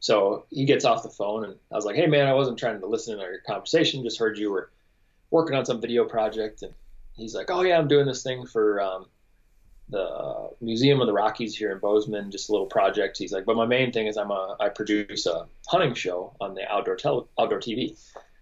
so 0.00 0.46
he 0.50 0.64
gets 0.64 0.84
off 0.84 1.02
the 1.02 1.08
phone 1.08 1.44
and 1.44 1.54
I 1.72 1.74
was 1.74 1.84
like, 1.84 1.96
Hey 1.96 2.06
man, 2.06 2.28
I 2.28 2.34
wasn't 2.34 2.58
trying 2.58 2.80
to 2.80 2.86
listen 2.86 3.16
to 3.16 3.22
your 3.22 3.40
conversation. 3.46 4.04
Just 4.04 4.18
heard 4.18 4.38
you 4.38 4.50
were 4.50 4.70
working 5.30 5.56
on 5.56 5.64
some 5.64 5.80
video 5.80 6.04
project. 6.04 6.62
And 6.62 6.72
he's 7.16 7.34
like, 7.34 7.50
Oh 7.50 7.62
yeah, 7.62 7.78
I'm 7.78 7.88
doing 7.88 8.06
this 8.06 8.22
thing 8.22 8.46
for, 8.46 8.80
um, 8.80 9.06
the 9.90 10.50
Museum 10.62 11.00
of 11.00 11.06
the 11.06 11.12
Rockies 11.12 11.54
here 11.54 11.70
in 11.70 11.78
Bozeman, 11.78 12.30
just 12.30 12.48
a 12.48 12.52
little 12.52 12.66
project. 12.66 13.18
He's 13.18 13.32
like, 13.32 13.44
but 13.44 13.54
my 13.54 13.66
main 13.66 13.92
thing 13.92 14.06
is 14.06 14.16
I'm 14.16 14.30
a, 14.30 14.56
I 14.58 14.70
produce 14.70 15.26
a 15.26 15.46
hunting 15.68 15.92
show 15.92 16.34
on 16.40 16.54
the 16.54 16.66
outdoor 16.72 16.96
tele, 16.96 17.26
outdoor 17.38 17.60
TV 17.60 17.94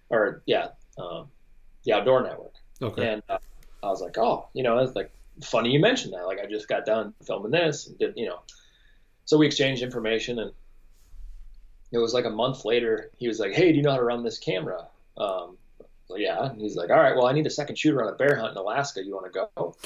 or 0.08 0.42
yeah, 0.46 0.68
um, 0.98 1.28
the 1.84 1.94
outdoor 1.94 2.22
network. 2.22 2.52
Okay. 2.80 3.14
And, 3.14 3.22
uh, 3.28 3.38
I 3.82 3.88
was 3.88 4.00
like, 4.00 4.18
oh, 4.18 4.48
you 4.54 4.62
know, 4.62 4.78
it's 4.78 4.94
like 4.94 5.12
funny 5.42 5.70
you 5.70 5.80
mentioned 5.80 6.14
that. 6.14 6.26
Like 6.26 6.38
I 6.38 6.46
just 6.46 6.68
got 6.68 6.86
done 6.86 7.14
filming 7.26 7.50
this 7.50 7.86
and 7.86 7.98
did, 7.98 8.14
you 8.16 8.26
know, 8.26 8.40
so 9.24 9.38
we 9.38 9.46
exchanged 9.46 9.82
information 9.82 10.38
and 10.38 10.52
it 11.90 11.98
was 11.98 12.14
like 12.14 12.24
a 12.24 12.30
month 12.30 12.64
later. 12.64 13.10
He 13.16 13.28
was 13.28 13.38
like, 13.38 13.52
hey, 13.52 13.70
do 13.70 13.76
you 13.76 13.82
know 13.82 13.90
how 13.90 13.98
to 13.98 14.04
run 14.04 14.24
this 14.24 14.38
camera? 14.38 14.86
Um, 15.16 15.56
so 16.08 16.16
yeah. 16.16 16.50
And 16.50 16.60
he's 16.60 16.76
like, 16.76 16.90
all 16.90 16.96
right, 16.96 17.14
well, 17.14 17.26
I 17.26 17.32
need 17.32 17.46
a 17.46 17.50
second 17.50 17.76
shooter 17.76 18.02
on 18.02 18.12
a 18.12 18.16
bear 18.16 18.36
hunt 18.36 18.52
in 18.52 18.56
Alaska. 18.56 19.04
You 19.04 19.14
want 19.14 19.32
to 19.32 19.48
go? 19.56 19.76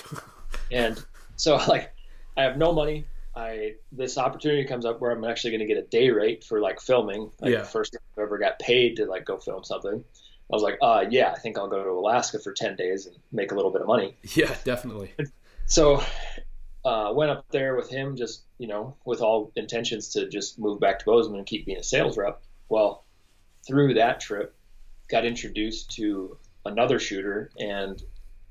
and 0.73 1.03
so 1.37 1.57
like, 1.69 1.95
I 2.37 2.43
have 2.43 2.57
no 2.57 2.73
money. 2.73 3.07
I 3.35 3.75
this 3.93 4.17
opportunity 4.17 4.65
comes 4.65 4.87
up 4.87 5.01
where 5.01 5.11
I'm 5.11 5.23
actually 5.25 5.51
going 5.51 5.61
to 5.61 5.67
get 5.67 5.77
a 5.77 5.87
day 5.87 6.09
rate 6.11 6.43
for 6.43 6.61
like 6.61 6.81
filming. 6.81 7.31
Like 7.41 7.53
yeah. 7.53 7.59
the 7.59 7.65
first 7.65 7.93
time 7.93 8.01
I've 8.17 8.23
ever 8.23 8.39
got 8.39 8.59
paid 8.59 8.97
to 8.97 9.05
like 9.05 9.27
go 9.27 9.37
film 9.37 9.63
something. 9.63 10.03
I 10.51 10.55
was 10.55 10.63
like, 10.63 10.79
uh, 10.81 11.05
yeah, 11.11 11.33
I 11.33 11.39
think 11.39 11.59
I'll 11.59 11.69
go 11.69 11.83
to 11.83 11.91
Alaska 11.91 12.39
for 12.39 12.53
10 12.53 12.77
days 12.77 13.07
and 13.07 13.17
make 13.33 13.51
a 13.51 13.55
little 13.55 13.73
bit 13.73 13.81
of 13.81 13.89
money. 13.89 14.17
Yeah, 14.35 14.55
definitely. 14.65 15.13
So, 15.67 16.01
uh, 16.85 17.13
went 17.13 17.33
up 17.33 17.45
there 17.51 17.75
with 17.75 17.91
him, 17.91 18.17
just, 18.17 18.45
you 18.59 18.69
know, 18.69 18.97
with 19.05 19.21
all 19.21 19.51
intentions 19.57 20.11
to 20.11 20.29
just 20.29 20.61
move 20.61 20.79
back 20.79 21.01
to 21.01 21.05
Bozeman 21.05 21.39
and 21.39 21.47
keep 21.47 21.67
being 21.67 21.79
a 21.79 21.83
sales 21.83 22.17
rep. 22.17 22.41
Well, 22.69 23.05
through 23.67 23.95
that 23.95 24.21
trip, 24.21 24.55
got 25.09 25.25
introduced 25.25 25.91
to 25.97 26.39
another 26.65 27.01
shooter 27.01 27.51
and 27.59 28.01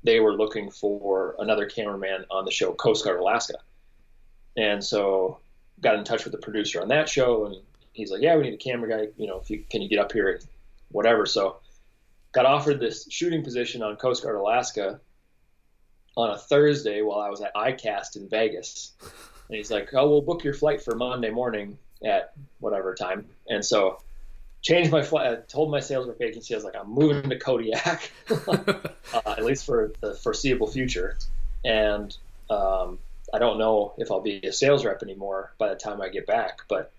they 0.02 0.20
were 0.20 0.34
looking 0.34 0.70
for 0.70 1.34
another 1.38 1.66
cameraman 1.66 2.24
on 2.30 2.44
the 2.44 2.50
show 2.50 2.72
Coast 2.72 3.04
Guard 3.04 3.18
Alaska. 3.18 3.58
And 4.56 4.82
so 4.82 5.40
got 5.80 5.96
in 5.96 6.04
touch 6.04 6.24
with 6.24 6.32
the 6.32 6.38
producer 6.38 6.80
on 6.80 6.88
that 6.88 7.08
show 7.08 7.46
and 7.46 7.56
he's 7.92 8.10
like, 8.10 8.22
yeah, 8.22 8.36
we 8.36 8.42
need 8.42 8.54
a 8.54 8.58
camera 8.58 8.88
guy. 8.88 9.12
You 9.16 9.26
know, 9.26 9.40
if 9.40 9.50
you, 9.50 9.64
can 9.68 9.82
you 9.82 9.88
get 9.88 9.98
up 9.98 10.12
here 10.12 10.28
and 10.28 10.44
whatever. 10.90 11.26
So 11.26 11.56
got 12.36 12.44
offered 12.44 12.78
this 12.78 13.06
shooting 13.10 13.42
position 13.42 13.82
on 13.82 13.96
Coast 13.96 14.22
Guard 14.22 14.36
Alaska 14.36 15.00
on 16.18 16.32
a 16.32 16.36
Thursday 16.36 17.00
while 17.00 17.20
I 17.20 17.30
was 17.30 17.40
at 17.40 17.54
ICAST 17.54 18.16
in 18.16 18.28
Vegas. 18.28 18.92
And 19.48 19.56
he's 19.56 19.70
like, 19.70 19.94
"Oh, 19.94 20.10
we'll 20.10 20.20
book 20.20 20.44
your 20.44 20.52
flight 20.52 20.82
for 20.82 20.94
Monday 20.94 21.30
morning 21.30 21.78
at 22.04 22.34
whatever 22.60 22.94
time." 22.94 23.26
And 23.48 23.64
so, 23.64 24.02
changed 24.60 24.92
my 24.92 25.00
flight. 25.00 25.32
I 25.32 25.36
told 25.36 25.70
my 25.70 25.80
sales 25.80 26.08
rep 26.08 26.20
agency, 26.20 26.52
I 26.52 26.58
was 26.58 26.64
like, 26.64 26.76
"I'm 26.76 26.90
moving 26.90 27.30
to 27.30 27.38
Kodiak, 27.38 28.12
uh, 28.30 28.68
at 29.24 29.42
least 29.42 29.64
for 29.64 29.94
the 30.02 30.12
foreseeable 30.14 30.66
future." 30.66 31.16
And 31.64 32.14
um, 32.50 32.98
I 33.32 33.38
don't 33.38 33.56
know 33.58 33.94
if 33.96 34.10
I'll 34.10 34.20
be 34.20 34.46
a 34.46 34.52
sales 34.52 34.84
rep 34.84 35.02
anymore 35.02 35.54
by 35.56 35.70
the 35.70 35.76
time 35.76 36.02
I 36.02 36.10
get 36.10 36.26
back. 36.26 36.60
But 36.68 36.92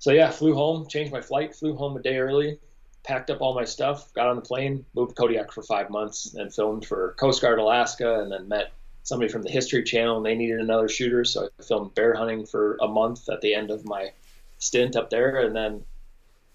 so 0.00 0.12
yeah, 0.12 0.30
flew 0.30 0.52
home, 0.52 0.86
changed 0.86 1.12
my 1.12 1.22
flight, 1.22 1.54
flew 1.54 1.76
home 1.76 1.96
a 1.96 2.02
day 2.02 2.18
early, 2.18 2.58
packed 3.02 3.30
up 3.30 3.40
all 3.40 3.54
my 3.54 3.64
stuff, 3.64 4.12
got 4.14 4.28
on 4.28 4.36
the 4.36 4.42
plane, 4.42 4.84
moved 4.94 5.10
to 5.10 5.14
Kodiak 5.14 5.52
for 5.52 5.62
five 5.62 5.90
months, 5.90 6.34
and 6.34 6.52
filmed 6.54 6.84
for 6.84 7.14
Coast 7.18 7.42
Guard 7.42 7.58
Alaska, 7.58 8.20
and 8.20 8.30
then 8.30 8.48
met 8.48 8.72
somebody 9.02 9.30
from 9.30 9.42
the 9.42 9.50
History 9.50 9.82
Channel, 9.82 10.18
and 10.18 10.26
they 10.26 10.34
needed 10.34 10.60
another 10.60 10.88
shooter, 10.88 11.24
so 11.24 11.48
I 11.58 11.62
filmed 11.62 11.94
bear 11.94 12.14
hunting 12.14 12.46
for 12.46 12.76
a 12.80 12.88
month 12.88 13.28
at 13.28 13.40
the 13.40 13.54
end 13.54 13.70
of 13.70 13.84
my 13.84 14.12
stint 14.58 14.96
up 14.96 15.10
there, 15.10 15.38
and 15.44 15.56
then 15.56 15.84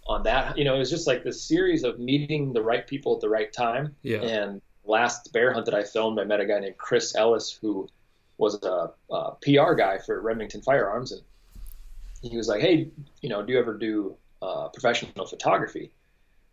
on 0.08 0.24
that, 0.24 0.58
you 0.58 0.64
know, 0.64 0.76
it 0.76 0.80
was 0.80 0.90
just 0.90 1.08
like 1.08 1.24
this 1.24 1.42
series 1.42 1.84
of 1.84 2.00
meeting 2.00 2.54
the 2.54 2.62
right 2.62 2.86
people 2.86 3.16
at 3.16 3.22
the 3.22 3.30
right 3.30 3.52
time. 3.52 3.96
Yeah. 4.04 4.22
And 4.22 4.62
last 4.86 5.34
bear 5.34 5.52
hunt 5.52 5.66
that 5.66 5.74
I 5.74 5.84
filmed, 5.84 6.20
I 6.20 6.26
met 6.26 6.40
a 6.40 6.46
guy 6.46 6.60
named 6.60 6.78
Chris 6.78 7.16
Ellis 7.16 7.58
who 7.60 7.90
was 8.38 8.62
a, 8.64 8.92
a 9.12 9.32
PR 9.42 9.74
guy 9.74 9.98
for 9.98 10.20
Remington 10.22 10.62
Firearms, 10.62 11.12
and 11.12 11.22
he 12.22 12.38
was 12.38 12.48
like, 12.48 12.62
"Hey, 12.62 12.90
you 13.22 13.30
know, 13.30 13.42
do 13.42 13.54
you 13.54 13.60
ever 13.60 13.74
do 13.74 14.16
uh, 14.42 14.68
professional 14.70 15.26
photography?" 15.26 15.92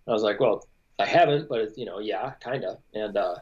I 0.06 0.12
was 0.12 0.22
like, 0.22 0.40
well, 0.40 0.66
I 0.98 1.06
haven't, 1.06 1.48
but 1.48 1.76
you 1.76 1.84
know, 1.84 1.98
yeah, 1.98 2.32
kind 2.40 2.64
of. 2.64 2.78
And 2.94 3.16
uh, 3.16 3.36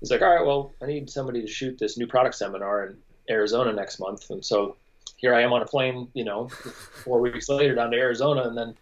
he's 0.00 0.10
like, 0.10 0.22
all 0.22 0.34
right, 0.34 0.44
well, 0.44 0.74
I 0.82 0.86
need 0.86 1.10
somebody 1.10 1.40
to 1.40 1.46
shoot 1.46 1.78
this 1.78 1.96
new 1.96 2.06
product 2.06 2.34
seminar 2.34 2.86
in 2.86 2.96
Arizona 3.30 3.72
next 3.72 3.98
month. 3.98 4.30
And 4.30 4.44
so 4.44 4.76
here 5.16 5.34
I 5.34 5.42
am 5.42 5.52
on 5.52 5.62
a 5.62 5.66
plane, 5.66 6.08
you 6.14 6.24
know, 6.24 6.48
four 6.48 7.20
weeks 7.20 7.48
later 7.48 7.74
down 7.74 7.90
to 7.90 7.96
Arizona, 7.96 8.42
and 8.42 8.56
then 8.56 8.74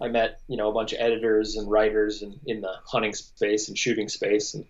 I 0.00 0.08
met, 0.08 0.40
you 0.48 0.56
know, 0.56 0.68
a 0.68 0.72
bunch 0.72 0.92
of 0.92 1.00
editors 1.00 1.56
and 1.56 1.70
writers 1.70 2.22
and 2.22 2.38
in 2.46 2.60
the 2.60 2.74
hunting 2.86 3.12
space 3.12 3.68
and 3.68 3.76
shooting 3.76 4.08
space, 4.08 4.54
and 4.54 4.64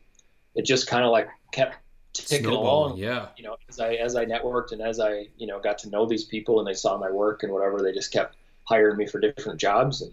it 0.55 0.65
just 0.65 0.89
kind 0.89 1.05
of 1.05 1.13
like 1.13 1.29
kept 1.53 1.77
ticking 2.13 2.47
along. 2.47 2.99
Yeah. 2.99 3.29
You 3.37 3.45
know, 3.45 3.57
as 3.69 3.79
I 3.81 3.95
as 3.95 4.17
I 4.17 4.27
networked 4.27 4.73
and 4.73 4.83
as 4.83 5.01
I 5.01 5.29
you 5.39 5.47
know 5.47 5.61
got 5.61 5.79
to 5.79 5.91
know 5.91 6.07
these 6.07 6.25
people 6.25 6.59
and 6.59 6.67
they 6.67 6.75
saw 6.75 6.99
my 6.99 7.11
work 7.11 7.43
and 7.43 7.53
whatever, 7.53 7.81
they 7.81 7.93
just 7.93 8.13
kept 8.13 8.37
hiring 8.65 8.97
me 8.97 9.07
for 9.07 9.21
different 9.21 9.61
jobs 9.61 10.03
and 10.03 10.13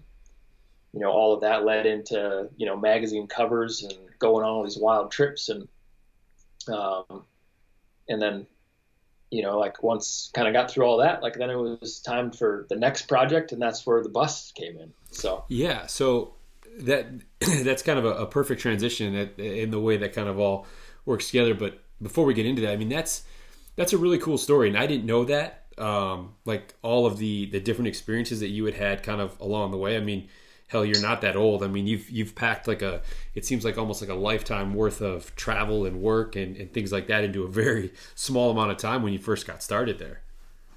you 0.98 1.04
know, 1.04 1.12
all 1.12 1.32
of 1.32 1.42
that 1.42 1.64
led 1.64 1.86
into, 1.86 2.50
you 2.58 2.66
know, 2.66 2.76
magazine 2.76 3.28
covers 3.28 3.84
and 3.84 3.94
going 4.18 4.44
on 4.44 4.50
all 4.50 4.64
these 4.64 4.80
wild 4.80 5.12
trips. 5.12 5.48
And, 5.48 5.68
um, 6.68 7.24
and 8.10 8.20
then, 8.20 8.48
you 9.30 9.44
know, 9.44 9.60
like 9.60 9.84
once 9.84 10.32
kind 10.34 10.48
of 10.48 10.56
got 10.56 10.72
through 10.72 10.86
all 10.86 10.98
that, 10.98 11.22
like 11.22 11.36
then 11.36 11.52
it 11.52 11.56
was 11.56 12.00
time 12.00 12.32
for 12.32 12.66
the 12.70 12.76
next 12.76 13.04
project. 13.04 13.52
And 13.52 13.62
that's 13.62 13.86
where 13.86 14.02
the 14.02 14.10
bus 14.10 14.52
came 14.54 14.76
in. 14.80 14.92
So, 15.12 15.46
yeah. 15.50 15.86
So 15.86 16.34
that, 16.80 17.06
that's 17.64 17.84
kind 17.84 18.00
of 18.00 18.06
a, 18.06 18.14
a 18.14 18.26
perfect 18.26 18.60
transition 18.60 19.14
in 19.38 19.70
the 19.70 19.80
way 19.80 19.98
that 19.98 20.14
kind 20.14 20.28
of 20.28 20.40
all 20.40 20.66
works 21.06 21.28
together. 21.28 21.54
But 21.54 21.80
before 22.02 22.26
we 22.26 22.34
get 22.34 22.48
into 22.48 22.64
that, 22.64 22.72
I 22.72 22.76
mean 22.76 22.90
that's 22.90 23.22
that's 23.76 23.94
a 23.94 24.00
really 24.00 24.18
cool 24.18 24.40
story, 24.40 24.68
and 24.68 24.78
I 24.78 24.88
didn't 24.88 25.06
know 25.06 25.26
that. 25.26 25.66
Um, 25.78 26.34
like 26.44 26.74
all 26.82 27.06
of 27.06 27.20
the 27.20 27.46
the 27.46 27.60
different 27.60 27.88
experiences 27.88 28.40
that 28.40 28.48
you 28.48 28.66
had 28.66 28.74
had 28.74 29.04
kind 29.04 29.22
of 29.22 29.40
along 29.40 29.70
the 29.70 29.78
way. 29.78 29.96
I 29.96 30.00
mean, 30.00 30.28
hell, 30.68 30.86
you're 30.86 31.02
not 31.02 31.22
that 31.22 31.36
old. 31.36 31.64
I 31.64 31.68
mean, 31.68 31.88
you've 31.88 32.10
you've 32.10 32.36
packed 32.36 32.68
like 32.68 32.82
a 32.82 33.02
it 33.36 33.46
seems 33.46 33.66
like 33.66 33.78
almost 33.78 34.02
like 34.02 34.10
a 34.10 34.16
lifetime 34.16 34.74
worth 34.74 35.02
of 35.02 35.36
travel 35.36 35.86
and 35.86 36.02
work 36.02 36.36
and, 36.36 36.56
and 36.58 36.74
things 36.74 36.92
like 36.92 37.08
that 37.08 37.24
into 37.24 37.44
a 37.44 37.48
very 37.48 37.94
small 38.16 38.52
amount 38.52 38.72
of 38.72 38.78
time 38.78 39.04
when 39.04 39.14
you 39.14 39.20
first 39.20 39.48
got 39.48 39.64
started 39.64 40.00
there. 40.00 40.22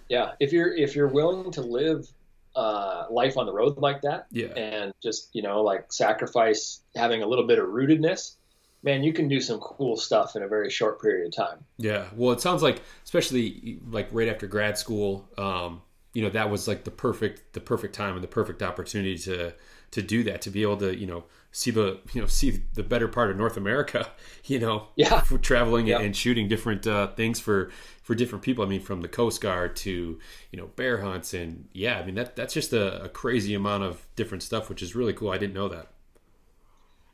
Yeah, 0.08 0.32
if 0.40 0.52
you're 0.52 0.74
if 0.74 0.94
you're 0.96 1.08
willing 1.08 1.52
to 1.52 1.60
live 1.62 2.08
uh, 2.56 3.06
life 3.10 3.36
on 3.36 3.46
the 3.46 3.52
road 3.52 3.78
like 3.78 4.02
that, 4.02 4.26
Yeah. 4.32 4.48
and 4.48 4.92
just 5.02 5.28
you 5.32 5.42
know 5.42 5.62
like 5.62 5.92
sacrifice 5.92 6.82
having 6.96 7.22
a 7.22 7.26
little 7.26 7.46
bit 7.46 7.58
of 7.60 7.66
rootedness, 7.66 8.36
man, 8.82 9.02
you 9.04 9.12
can 9.12 9.28
do 9.28 9.40
some 9.40 9.60
cool 9.60 9.96
stuff 9.96 10.34
in 10.36 10.42
a 10.42 10.48
very 10.48 10.70
short 10.70 11.00
period 11.00 11.28
of 11.28 11.34
time. 11.36 11.64
Yeah. 11.78 12.06
Well, 12.16 12.32
it 12.32 12.40
sounds 12.40 12.62
like, 12.62 12.82
especially 13.04 13.78
like 13.88 14.08
right 14.10 14.28
after 14.28 14.46
grad 14.46 14.78
school, 14.78 15.28
um, 15.38 15.82
you 16.14 16.22
know, 16.22 16.30
that 16.30 16.50
was 16.50 16.66
like 16.66 16.82
the 16.84 16.90
perfect, 16.90 17.52
the 17.52 17.60
perfect 17.60 17.94
time 17.94 18.14
and 18.14 18.24
the 18.24 18.28
perfect 18.28 18.62
opportunity 18.62 19.16
to, 19.18 19.52
to 19.92 20.02
do 20.02 20.22
that, 20.24 20.42
to 20.42 20.50
be 20.50 20.62
able 20.62 20.76
to, 20.78 20.96
you 20.96 21.06
know, 21.06 21.24
see 21.52 21.70
the, 21.70 22.00
you 22.12 22.20
know, 22.20 22.26
see 22.26 22.62
the 22.74 22.82
better 22.82 23.08
part 23.08 23.30
of 23.30 23.36
North 23.36 23.56
America, 23.56 24.10
you 24.44 24.58
know, 24.58 24.88
Yeah. 24.96 25.22
for 25.22 25.38
traveling 25.38 25.86
Yeah. 25.86 25.98
and 25.98 26.16
shooting 26.16 26.48
different 26.48 26.86
uh, 26.86 27.08
things 27.08 27.40
for, 27.40 27.70
for 28.02 28.14
different 28.14 28.44
people. 28.44 28.64
I 28.64 28.68
mean, 28.68 28.80
from 28.80 29.00
the 29.02 29.08
Coast 29.08 29.40
Guard 29.40 29.76
to, 29.76 30.18
you 30.50 30.58
know, 30.58 30.66
bear 30.76 30.98
hunts 31.02 31.34
and 31.34 31.68
yeah, 31.72 31.98
I 31.98 32.04
mean, 32.04 32.14
that, 32.16 32.36
that's 32.36 32.54
just 32.54 32.72
a, 32.72 33.04
a 33.04 33.08
crazy 33.08 33.54
amount 33.54 33.84
of 33.84 34.06
different 34.16 34.42
stuff, 34.42 34.68
which 34.68 34.82
is 34.82 34.94
really 34.94 35.12
cool. 35.12 35.30
I 35.30 35.38
didn't 35.38 35.54
know 35.54 35.68
that. 35.68 35.88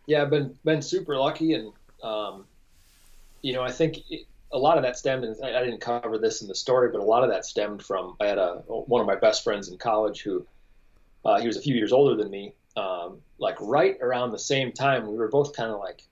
Yeah, 0.07 0.23
I've 0.23 0.31
been 0.31 0.59
been 0.65 0.83
super 0.83 1.17
lucky, 1.17 1.55
and 1.55 1.73
um, 2.03 2.47
you 3.43 3.55
know, 3.55 3.63
I 3.63 3.73
think 3.73 3.99
it, 4.11 4.27
a 4.53 4.59
lot 4.59 4.79
of 4.79 4.85
that 4.85 4.97
stemmed, 4.99 5.25
and 5.25 5.37
I, 5.45 5.61
I 5.61 5.65
didn't 5.65 5.81
cover 5.81 6.19
this 6.19 6.43
in 6.43 6.49
the 6.49 6.55
story, 6.55 6.91
but 6.93 7.01
a 7.01 7.05
lot 7.05 7.25
of 7.25 7.31
that 7.31 7.45
stemmed 7.47 7.85
from 7.85 8.17
I 8.21 8.27
had 8.29 8.39
a 8.39 8.57
one 8.67 9.01
of 9.01 9.07
my 9.07 9.17
best 9.17 9.45
friends 9.45 9.69
in 9.71 9.79
college 9.79 10.23
who 10.23 10.47
uh, 11.25 11.41
he 11.41 11.47
was 11.49 11.57
a 11.59 11.63
few 11.63 11.75
years 11.77 11.93
older 11.93 12.17
than 12.17 12.31
me. 12.31 12.55
Um, 12.77 13.21
like 13.39 13.57
right 13.61 13.97
around 14.01 14.33
the 14.33 14.39
same 14.39 14.73
time, 14.73 15.07
we 15.07 15.17
were 15.17 15.29
both 15.29 15.57
kind 15.57 15.71
of 15.71 15.81
like 15.81 16.03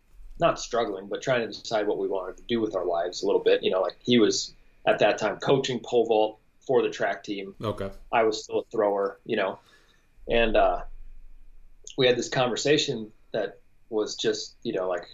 not 0.41 0.59
struggling, 0.59 1.07
but 1.09 1.23
trying 1.23 1.41
to 1.41 1.49
decide 1.49 1.87
what 1.87 1.99
we 1.99 2.09
wanted 2.09 2.37
to 2.39 2.43
do 2.45 2.61
with 2.61 2.75
our 2.75 2.85
lives 2.85 3.23
a 3.23 3.27
little 3.27 3.43
bit. 3.43 3.63
You 3.63 3.71
know, 3.71 3.81
like 3.81 3.97
he 4.03 4.19
was 4.19 4.55
at 4.87 4.99
that 4.99 5.19
time 5.19 5.39
coaching 5.39 5.81
pole 5.81 6.07
vault 6.07 6.39
for 6.67 6.83
the 6.83 6.91
track 6.91 7.25
team. 7.25 7.55
Okay. 7.63 7.91
I 8.13 8.23
was 8.25 8.45
still 8.45 8.61
a 8.61 8.65
thrower, 8.65 9.21
you 9.25 9.37
know, 9.37 9.59
and 10.29 10.57
uh, 10.57 10.83
we 11.97 12.07
had 12.07 12.17
this 12.17 12.29
conversation 12.29 13.11
that 13.33 13.61
was 13.91 14.17
just, 14.17 14.57
you 14.63 14.73
know, 14.73 14.89
like 14.89 15.07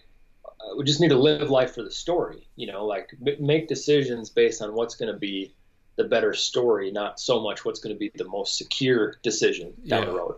uh, 0.44 0.76
we 0.76 0.84
just 0.84 1.00
need 1.00 1.08
to 1.08 1.18
live 1.18 1.50
life 1.50 1.74
for 1.74 1.82
the 1.82 1.90
story, 1.90 2.46
you 2.56 2.66
know, 2.66 2.86
like 2.86 3.10
m- 3.26 3.44
make 3.44 3.68
decisions 3.68 4.30
based 4.30 4.62
on 4.62 4.74
what's 4.74 4.94
going 4.94 5.12
to 5.12 5.18
be 5.18 5.52
the 5.96 6.04
better 6.04 6.32
story, 6.32 6.90
not 6.90 7.20
so 7.20 7.40
much 7.42 7.64
what's 7.64 7.80
going 7.80 7.94
to 7.94 7.98
be 7.98 8.10
the 8.14 8.24
most 8.24 8.56
secure 8.56 9.16
decision 9.22 9.74
down 9.86 10.06
the 10.06 10.12
road. 10.12 10.36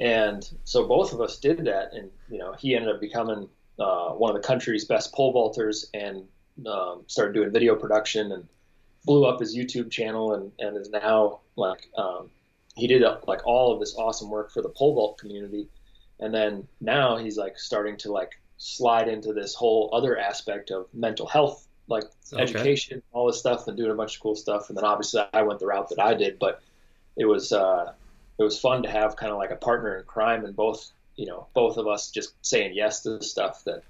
And 0.00 0.48
so 0.64 0.88
both 0.88 1.12
of 1.14 1.22
us 1.22 1.38
did 1.38 1.66
that, 1.66 1.92
and 1.94 2.10
you 2.30 2.38
know, 2.38 2.54
he 2.54 2.74
ended 2.76 2.90
up 2.94 3.00
becoming 3.00 3.48
uh, 3.78 4.10
one 4.10 4.34
of 4.36 4.42
the 4.42 4.48
country's 4.48 4.86
best 4.86 5.12
pole 5.14 5.34
vaulters 5.34 5.86
and 5.94 6.28
um, 6.66 7.04
started 7.08 7.34
doing 7.34 7.52
video 7.52 7.76
production 7.76 8.32
and 8.32 8.48
blew 9.04 9.26
up 9.26 9.40
his 9.40 9.56
YouTube 9.56 9.90
channel 9.90 10.34
and, 10.34 10.52
and 10.60 10.76
is 10.78 10.90
now 10.90 11.40
like 11.56 11.90
um, 11.98 12.30
he 12.76 12.86
did 12.88 13.02
uh, 13.04 13.18
like 13.26 13.46
all 13.46 13.72
of 13.74 13.80
this 13.80 13.94
awesome 13.96 14.30
work 14.30 14.52
for 14.52 14.62
the 14.62 14.70
pole 14.70 14.94
vault 14.94 15.18
community, 15.18 15.68
and 16.20 16.34
then 16.34 16.68
now 16.80 17.18
he's 17.18 17.36
like 17.38 17.58
starting 17.58 17.96
to 17.98 18.12
like 18.12 18.32
slide 18.58 19.08
into 19.08 19.32
this 19.34 19.54
whole 19.54 19.90
other 19.92 20.18
aspect 20.18 20.70
of 20.70 20.86
mental 20.94 21.26
health, 21.26 21.66
like 21.88 22.04
Okay. 22.32 22.42
education, 22.42 23.02
all 23.12 23.26
this 23.26 23.38
stuff, 23.40 23.68
and 23.68 23.76
doing 23.76 23.90
a 23.92 23.94
bunch 23.94 24.16
of 24.16 24.22
cool 24.22 24.36
stuff. 24.36 24.68
And 24.68 24.76
then 24.78 24.84
obviously 24.84 25.22
I 25.32 25.42
went 25.42 25.60
the 25.60 25.66
route 25.66 25.88
that 25.90 26.00
I 26.00 26.14
did, 26.14 26.38
but 26.38 26.62
it 27.16 27.26
was 27.26 27.52
uh, 27.52 27.92
it 28.40 28.42
was 28.42 28.58
fun 28.58 28.82
to 28.82 28.90
have 28.90 29.16
kind 29.16 29.30
of 29.30 29.38
like 29.38 29.50
a 29.50 29.56
partner 29.56 29.98
in 29.98 30.04
crime, 30.04 30.44
and 30.44 30.56
both 30.56 30.90
you 31.16 31.26
know 31.26 31.46
both 31.54 31.76
of 31.76 31.86
us 31.86 32.10
just 32.10 32.34
saying 32.40 32.72
yes 32.74 33.02
to 33.02 33.22
stuff 33.22 33.62
that 33.64 33.82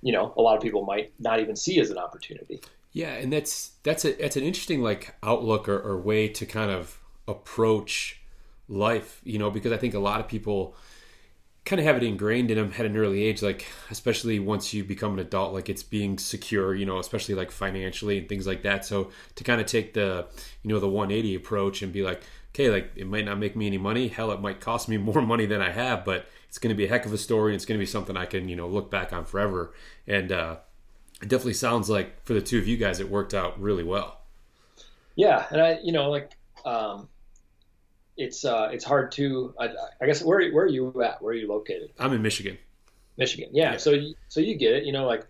you 0.00 0.12
know 0.12 0.32
a 0.36 0.40
lot 0.40 0.56
of 0.56 0.62
people 0.62 0.84
might 0.84 1.12
not 1.18 1.40
even 1.40 1.56
see 1.56 1.80
as 1.80 1.90
an 1.90 1.98
opportunity. 1.98 2.60
Yeah, 2.92 3.14
and 3.14 3.32
that's 3.32 3.72
that's 3.82 4.04
a 4.04 4.12
that's 4.12 4.36
an 4.36 4.44
interesting 4.44 4.82
like 4.82 5.14
outlook 5.22 5.68
or, 5.68 5.78
or 5.78 5.98
way 5.98 6.28
to 6.28 6.46
kind 6.46 6.70
of 6.70 6.98
approach 7.26 8.20
life, 8.68 9.20
you 9.24 9.38
know, 9.38 9.50
because 9.50 9.72
I 9.72 9.76
think 9.76 9.94
a 9.94 9.98
lot 9.98 10.20
of 10.20 10.28
people 10.28 10.76
kind 11.64 11.78
of 11.78 11.86
have 11.86 11.96
it 11.96 12.02
ingrained 12.02 12.50
in 12.50 12.58
them 12.58 12.72
at 12.76 12.86
an 12.86 12.96
early 12.96 13.22
age, 13.22 13.42
like 13.42 13.66
especially 13.90 14.38
once 14.38 14.74
you 14.74 14.84
become 14.84 15.14
an 15.14 15.18
adult, 15.20 15.54
like 15.54 15.68
it's 15.68 15.82
being 15.82 16.18
secure, 16.18 16.74
you 16.74 16.84
know, 16.84 16.98
especially 16.98 17.34
like 17.34 17.50
financially 17.50 18.18
and 18.18 18.28
things 18.28 18.46
like 18.46 18.62
that. 18.62 18.84
So 18.84 19.10
to 19.36 19.44
kind 19.44 19.60
of 19.60 19.66
take 19.66 19.94
the 19.94 20.26
you 20.62 20.70
know 20.70 20.78
the 20.78 20.88
180 20.88 21.34
approach 21.34 21.82
and 21.82 21.92
be 21.92 22.02
like, 22.02 22.22
okay, 22.54 22.70
like 22.70 22.92
it 22.96 23.06
might 23.06 23.24
not 23.24 23.38
make 23.38 23.56
me 23.56 23.66
any 23.66 23.78
money, 23.78 24.08
hell, 24.08 24.30
it 24.32 24.40
might 24.40 24.60
cost 24.60 24.88
me 24.88 24.96
more 24.98 25.22
money 25.22 25.46
than 25.46 25.60
I 25.60 25.70
have, 25.70 26.04
but 26.04 26.26
it's 26.48 26.58
going 26.58 26.74
to 26.74 26.76
be 26.76 26.84
a 26.84 26.88
heck 26.88 27.06
of 27.06 27.12
a 27.12 27.18
story. 27.18 27.52
And 27.52 27.56
it's 27.56 27.64
going 27.64 27.78
to 27.78 27.82
be 27.82 27.86
something 27.86 28.16
I 28.16 28.26
can 28.26 28.48
you 28.48 28.56
know 28.56 28.68
look 28.68 28.90
back 28.90 29.12
on 29.12 29.24
forever. 29.24 29.72
And 30.06 30.32
uh, 30.32 30.56
it 31.20 31.28
definitely 31.28 31.54
sounds 31.54 31.88
like 31.88 32.24
for 32.24 32.34
the 32.34 32.42
two 32.42 32.58
of 32.58 32.66
you 32.66 32.76
guys, 32.76 33.00
it 33.00 33.08
worked 33.08 33.34
out 33.34 33.60
really 33.60 33.84
well. 33.84 34.18
Yeah, 35.14 35.46
and 35.50 35.60
I, 35.60 35.78
you 35.82 35.92
know, 35.92 36.10
like, 36.10 36.32
um, 36.64 37.08
it's 38.16 38.44
uh, 38.44 38.70
it's 38.72 38.84
hard 38.84 39.12
to. 39.12 39.54
I, 39.58 39.68
I 40.00 40.06
guess 40.06 40.22
where 40.22 40.50
where 40.52 40.64
are 40.64 40.68
you 40.68 41.02
at? 41.02 41.22
Where 41.22 41.32
are 41.32 41.36
you 41.36 41.48
located? 41.48 41.90
I'm 41.98 42.12
in 42.12 42.22
Michigan. 42.22 42.58
Michigan. 43.16 43.50
Yeah. 43.52 43.72
Yeah. 43.72 43.76
So 43.78 43.90
you, 43.90 44.14
so 44.28 44.40
you 44.40 44.56
get 44.56 44.74
it. 44.74 44.84
You 44.84 44.92
know, 44.92 45.06
like 45.06 45.26